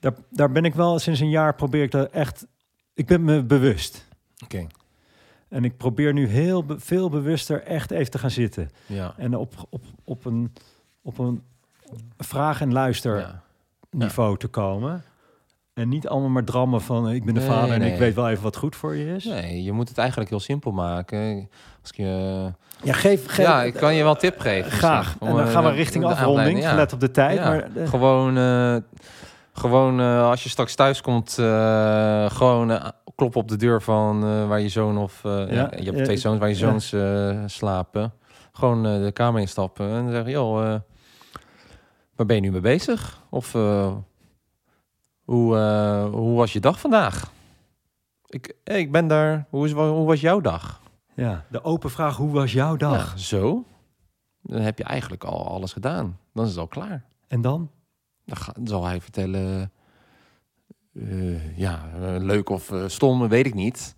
Daar, 0.01 0.13
daar 0.31 0.51
ben 0.53 0.65
ik 0.65 0.75
wel 0.75 0.99
sinds 0.99 1.21
een 1.21 1.31
jaar 1.31 1.55
probeer 1.55 1.83
ik 1.83 1.91
dat 1.91 2.11
echt. 2.11 2.47
Ik 2.95 3.07
ben 3.07 3.25
me 3.25 3.43
bewust. 3.45 4.07
Oké. 4.45 4.67
En 5.49 5.65
ik 5.65 5.77
probeer 5.77 6.13
nu 6.13 6.27
heel 6.27 6.65
be- 6.65 6.81
veel 6.81 7.11
bewuster 7.11 7.63
echt 7.63 7.91
even 7.91 8.11
te 8.11 8.19
gaan 8.19 8.31
zitten. 8.31 8.71
Ja. 8.87 9.15
En 9.17 9.37
op, 9.37 9.67
op, 9.69 9.83
op 10.05 10.25
een, 10.25 10.53
op 11.03 11.19
een 11.19 11.43
vraag- 12.19 12.61
en 12.61 12.73
luister 12.73 13.19
Ja. 13.19 13.43
niveau 13.91 14.37
te 14.39 14.49
komen. 14.49 15.03
En 15.77 15.89
niet 15.89 16.09
allemaal 16.09 16.29
maar 16.29 16.45
drammen 16.45 16.81
van 16.81 17.09
eh, 17.09 17.15
ik 17.15 17.25
ben 17.25 17.35
de 17.35 17.41
Nee, 17.41 17.49
vader 17.49 17.71
en 17.75 17.83
ik 17.83 17.99
weet 17.99 18.15
wel 18.15 18.29
even 18.29 18.43
wat 18.43 18.57
goed 18.57 18.77
voor 18.77 18.95
je 18.97 19.15
is. 19.15 19.25
Nee, 19.25 19.63
je 19.63 19.73
moet 19.73 19.89
het 19.89 19.99
eigenlijk 19.99 20.31
heel 20.31 20.41
simpel 20.41 20.73
maken. 20.73 21.49
Als 21.81 21.91
ik 21.91 21.97
je... 21.97 22.53
Ja, 22.83 22.93
geef, 22.93 23.27
geef 23.27 23.47
ja, 23.47 23.63
ik 23.63 23.75
kan 23.75 23.95
je 23.95 24.03
wel 24.03 24.13
een 24.13 24.19
tip 24.19 24.39
geven. 24.41 24.71
graag. 24.71 25.05
misschien. 25.07 25.29
En 25.29 25.37
dan 25.37 25.47
gaan 25.47 25.65
we 25.65 25.71
eh, 25.71 25.77
richting 25.77 26.05
de 26.05 26.11
afronding. 26.11 26.61
ja. 26.61 26.75
Let 26.75 26.93
op 26.93 27.01
de 27.01 27.11
tijd. 27.11 27.39
Ja, 27.39 27.49
Maar, 27.49 27.69
eh, 27.77 27.89
Gewoon, 27.89 28.37
eh, 28.39 28.77
gewoon 29.53 30.01
eh, 30.01 30.29
als 30.29 30.43
je 30.43 30.49
straks 30.49 30.75
thuis 30.75 31.01
komt, 31.01 31.39
eh, 31.39 32.31
gewoon 32.31 32.71
eh, 32.71 32.85
kloppen 33.15 33.41
op 33.41 33.49
de 33.49 33.57
deur 33.57 33.83
van 33.83 34.25
eh, 34.25 34.49
waar 34.49 34.61
je 34.61 34.69
zoon 34.69 34.99
of... 34.99 35.21
eh, 35.25 35.33
ja. 35.33 35.47
Ja, 35.55 35.71
je 35.77 35.85
hebt 35.85 35.99
ja, 35.99 36.05
twee 36.05 36.17
zoons 36.17 36.39
waar 36.39 36.49
je 36.49 36.55
ja. 36.59 36.61
zoons 36.61 36.93
eh, 36.93 37.39
slapen. 37.47 38.13
Gewoon 38.53 38.87
eh, 38.87 39.03
de 39.05 39.13
kamer 39.13 39.41
instappen 39.41 39.91
en 39.91 40.11
zeggen, 40.11 40.31
joh, 40.31 40.63
eh, 40.73 40.81
waar 42.17 42.27
ben 42.27 42.37
je 42.37 42.43
nu 42.43 42.51
mee 42.51 42.61
bezig? 42.61 43.21
Of 43.31 43.55
eh, 43.55 43.93
hoe, 45.27 45.57
eh, 45.57 46.11
hoe 46.11 46.37
was 46.37 46.53
je 46.53 46.61
dag 46.61 46.81
vandaag? 46.81 47.33
Ik, 48.27 48.57
eh, 48.65 48.79
ik 48.79 48.93
ben 48.93 49.07
daar. 49.07 49.47
Hoe, 49.51 49.67
is, 49.67 49.73
hoe 49.73 50.07
was 50.07 50.21
jouw 50.21 50.41
dag? 50.41 50.81
ja, 51.15 51.45
de 51.51 51.65
open 51.65 51.91
vraag, 51.91 52.17
hoe 52.17 52.31
was 52.31 52.53
jouw 52.53 52.77
dag? 52.77 53.19
Zo. 53.19 53.65
Dan 54.43 54.61
heb 54.61 54.79
je 54.79 54.85
eigenlijk 54.85 55.25
al 55.25 55.49
alles 55.49 55.73
gedaan. 55.73 56.19
Dan 56.33 56.45
is 56.45 56.51
het 56.51 56.59
al 56.59 56.67
klaar. 56.67 57.05
En 57.29 57.41
dan? 57.41 57.71
Dan, 58.25 58.37
ga, 58.37 58.53
dan 58.53 58.67
zal 58.67 58.85
hij 58.85 59.01
vertellen... 59.01 59.73
eh, 60.95 61.59
ja, 61.59 61.83
leuk 62.19 62.49
of 62.49 62.73
stom, 62.87 63.29
weet 63.29 63.47
ik 63.47 63.55
niet. 63.55 63.95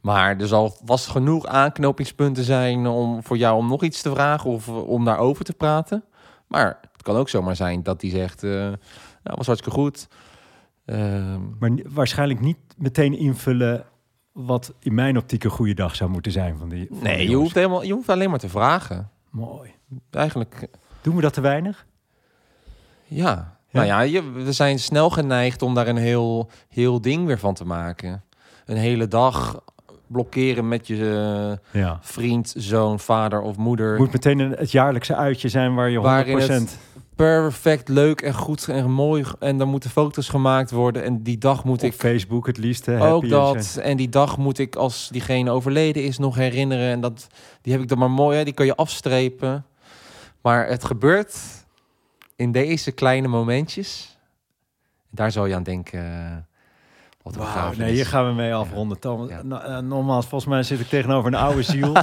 Maar 0.00 0.40
er 0.40 0.46
zal 0.46 0.76
vast 0.84 1.06
genoeg 1.06 1.46
aanknopingspunten 1.46 2.44
zijn 2.44 2.86
om 2.86 3.22
voor 3.22 3.36
jou 3.36 3.56
om 3.56 3.68
nog 3.68 3.82
iets 3.82 4.02
te 4.02 4.10
vragen 4.10 4.50
of 4.50 4.68
om 4.68 5.04
daarover 5.04 5.44
te 5.44 5.52
praten. 5.52 6.04
Maar 6.46 6.78
het 6.92 7.02
kan 7.02 7.16
ook 7.16 7.28
zomaar 7.28 7.56
zijn 7.56 7.82
dat 7.82 8.00
hij 8.00 8.10
zegt, 8.10 8.42
eh 8.42 8.50
nou, 9.22 9.36
was 9.36 9.46
hartstikke 9.46 9.78
goed. 9.78 10.08
Ehm, 10.88 11.40
Maar 11.58 11.70
waarschijnlijk 11.88 12.40
niet 12.40 12.56
meteen 12.76 13.18
invullen 13.18 13.84
wat 14.32 14.74
in 14.80 14.94
mijn 14.94 15.16
optiek 15.16 15.44
een 15.44 15.50
goede 15.50 15.74
dag 15.74 15.94
zou 15.96 16.10
moeten 16.10 16.32
zijn. 16.32 16.56
Van 16.58 16.68
die, 16.68 16.86
van 16.88 16.96
die 16.98 17.08
nee, 17.08 17.28
je 17.28 17.34
hoeft, 17.36 17.54
helemaal, 17.54 17.82
je 17.82 17.92
hoeft 17.92 18.08
alleen 18.08 18.30
maar 18.30 18.38
te 18.38 18.48
vragen. 18.48 19.10
Mooi. 19.30 19.70
Eigenlijk, 20.10 20.68
Doen 21.00 21.14
we 21.16 21.20
dat 21.22 21.32
te 21.32 21.40
weinig? 21.40 21.86
ja. 23.06 23.56
Nou 23.70 23.86
ja, 23.86 24.00
je, 24.00 24.30
we 24.32 24.52
zijn 24.52 24.78
snel 24.78 25.10
geneigd 25.10 25.62
om 25.62 25.74
daar 25.74 25.88
een 25.88 25.96
heel, 25.96 26.50
heel 26.68 27.00
ding 27.00 27.26
weer 27.26 27.38
van 27.38 27.54
te 27.54 27.64
maken. 27.64 28.22
Een 28.66 28.76
hele 28.76 29.08
dag 29.08 29.60
blokkeren 30.06 30.68
met 30.68 30.86
je 30.86 31.58
eh, 31.72 31.80
Ja. 31.82 31.98
vriend, 32.00 32.54
zoon, 32.56 32.98
vader 33.00 33.40
of 33.40 33.56
moeder. 33.56 33.96
Moet 33.98 34.12
meteen 34.12 34.38
een, 34.38 34.50
het 34.50 34.70
jaarlijkse 34.70 35.14
uitje 35.16 35.48
zijn 35.48 35.74
waar 35.74 35.90
je 35.90 35.98
100%... 35.98 36.78
Perfect, 37.18 37.88
leuk 37.88 38.20
en 38.20 38.34
goed 38.34 38.68
en 38.68 38.90
mooi. 38.90 39.24
En 39.38 39.58
dan 39.58 39.68
moeten 39.68 39.90
foto's 39.90 40.28
gemaakt 40.28 40.70
worden. 40.70 41.02
En 41.04 41.22
die 41.22 41.38
dag 41.38 41.64
moet 41.64 41.78
op 41.78 41.84
ik 41.84 41.92
Facebook 41.92 42.46
het 42.46 42.58
liefst. 42.58 42.86
hè, 42.86 43.12
ook 43.12 43.28
dat. 43.28 43.78
En 43.82 43.96
die 43.96 44.08
dag 44.08 44.36
moet 44.38 44.58
ik, 44.58 44.76
als 44.76 45.08
diegene 45.12 45.50
overleden 45.50 46.04
is, 46.04 46.18
nog 46.18 46.36
herinneren. 46.36 46.90
En 46.90 47.00
dat, 47.00 47.26
die 47.62 47.72
heb 47.72 47.82
ik 47.82 47.88
dan 47.88 47.98
maar 47.98 48.10
mooi, 48.10 48.36
hè, 48.38 48.44
die 48.44 48.52
kan 48.52 48.66
je 48.66 48.74
afstrepen. 48.76 49.66
Maar 50.42 50.68
het 50.68 50.84
gebeurt 50.84 51.38
in 52.36 52.52
deze 52.52 52.92
kleine 52.92 53.28
momentjes. 53.28 54.18
Daar 55.10 55.32
zou 55.32 55.48
je 55.48 55.54
aan 55.54 55.62
denken. 55.62 56.00
eh, 56.00 56.36
Wat 57.22 57.36
begrafenis. 57.36 57.78
nee, 57.78 57.94
hier 57.94 58.06
gaan 58.06 58.26
we 58.26 58.32
mee 58.32 58.54
afronden. 58.54 58.98
Ja. 59.28 59.42
Nou, 59.42 59.62
eh, 59.64 59.78
nogmaals, 59.78 60.26
volgens 60.26 60.50
mij 60.50 60.62
zit 60.62 60.80
ik 60.80 60.88
tegenover 60.88 61.32
een 61.32 61.38
oude 61.38 61.62
ziel. 61.62 61.92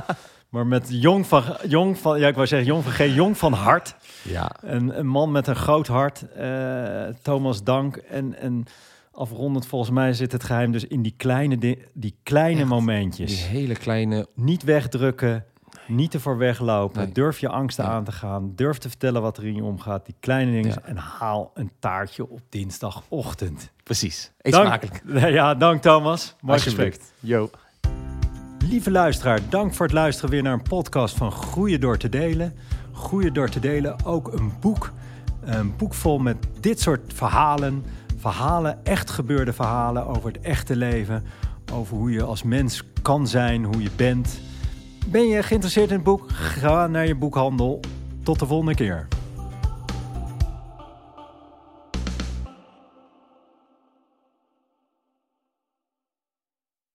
maar 0.56 0.68
met 0.68 0.88
jong 0.90 1.28
van, 1.28 1.44
jong 1.68 1.98
van, 1.98 2.20
ja, 2.20 2.28
ik 2.28 2.36
wou 2.36 2.48
zeggen 2.48 2.68
jong 2.68 2.84
van 2.84 2.92
G, 2.92 3.16
jong 3.16 3.38
van 3.38 3.54
hart. 3.54 3.96
Ja, 4.22 4.52
Een, 4.62 5.00
een 5.00 5.08
man 5.08 5.32
met 5.32 5.48
een 5.48 5.56
groot 5.56 5.88
hart. 5.88 6.32
eh, 6.32 7.04
Thomas, 7.22 7.64
dank. 7.64 7.96
En, 7.96 8.36
en 8.40 8.64
afrondend, 9.12 9.68
volgens 9.68 9.92
mij 9.92 10.14
zit 10.14 10.32
het 10.32 10.44
geheim 10.44 10.72
dus 10.72 10.86
in 10.88 11.02
die 11.02 11.14
kleine, 11.18 11.58
di- 11.58 11.82
die 11.94 12.16
kleine 12.24 12.60
Echt, 12.60 12.70
momentjes. 12.70 13.30
die 13.36 13.46
hele 13.46 13.74
kleine... 13.76 14.28
Niet 14.34 14.64
wegdrukken, 14.64 15.46
niet 15.88 16.14
ervoor 16.14 16.38
weglopen. 16.38 17.04
Nee. 17.04 17.12
Durf 17.12 17.40
je 17.40 17.50
angsten 17.50 17.86
Ja. 17.86 17.92
aan 17.92 18.04
te 18.04 18.12
gaan. 18.12 18.52
Durf 18.56 18.78
te 18.78 18.90
vertellen 18.90 19.22
wat 19.22 19.38
er 19.38 19.46
in 19.46 19.56
je 19.56 19.64
omgaat. 19.64 20.06
Die 20.06 20.16
kleine 20.20 20.52
dingen. 20.52 20.70
Ja. 20.70 20.82
En 20.84 20.98
haal 20.98 21.52
een 21.54 21.72
taartje 21.80 22.30
op 22.30 22.40
dinsdagochtend. 22.50 23.72
Precies. 23.84 24.32
Eet 24.42 24.54
Dank. 24.54 24.66
smakelijk. 24.66 25.02
Ja, 25.40 25.56
dank 25.56 25.82
Thomas. 25.82 26.36
Mooi 26.42 26.60
gesprek. 26.60 26.86
Alsjeblieft. 26.94 27.14
Lieve 28.70 28.92
luisteraar, 28.92 29.40
dank 29.50 29.74
voor 29.74 29.86
het 29.86 29.96
luisteren 29.96 30.30
weer 30.30 30.44
naar 30.44 30.54
een 30.54 30.62
podcast 30.62 31.18
van 31.18 31.32
Groeien 31.32 31.82
door 31.82 31.98
te 31.98 32.10
delen. 32.10 32.54
Groeien 32.94 33.34
door 33.34 33.50
te 33.50 33.60
delen, 33.60 34.06
ook 34.06 34.34
een 34.34 34.52
boek. 34.60 34.92
Een 35.42 35.76
boek 35.78 35.94
vol 35.94 36.20
met 36.20 36.38
dit 36.60 36.82
soort 36.82 37.14
verhalen. 37.14 37.84
Verhalen, 38.18 38.86
echt 38.86 39.10
gebeurde 39.10 39.54
verhalen 39.54 40.08
over 40.08 40.32
het 40.32 40.42
echte 40.42 40.76
leven. 40.76 41.24
Over 41.74 41.98
hoe 41.98 42.12
je 42.12 42.24
als 42.24 42.44
mens 42.44 42.84
kan 43.02 43.28
zijn, 43.28 43.64
hoe 43.64 43.82
je 43.82 43.92
bent. 43.96 44.40
Ben 45.08 45.28
je 45.28 45.44
geïnteresseerd 45.44 45.90
in 45.90 45.96
het 45.96 46.04
boek? 46.04 46.32
Ga 46.32 46.88
naar 46.88 47.08
je 47.08 47.16
boekhandel. 47.16 47.80
Tot 48.24 48.40
de 48.40 48.46
volgende 48.46 48.76
keer. 48.76 49.08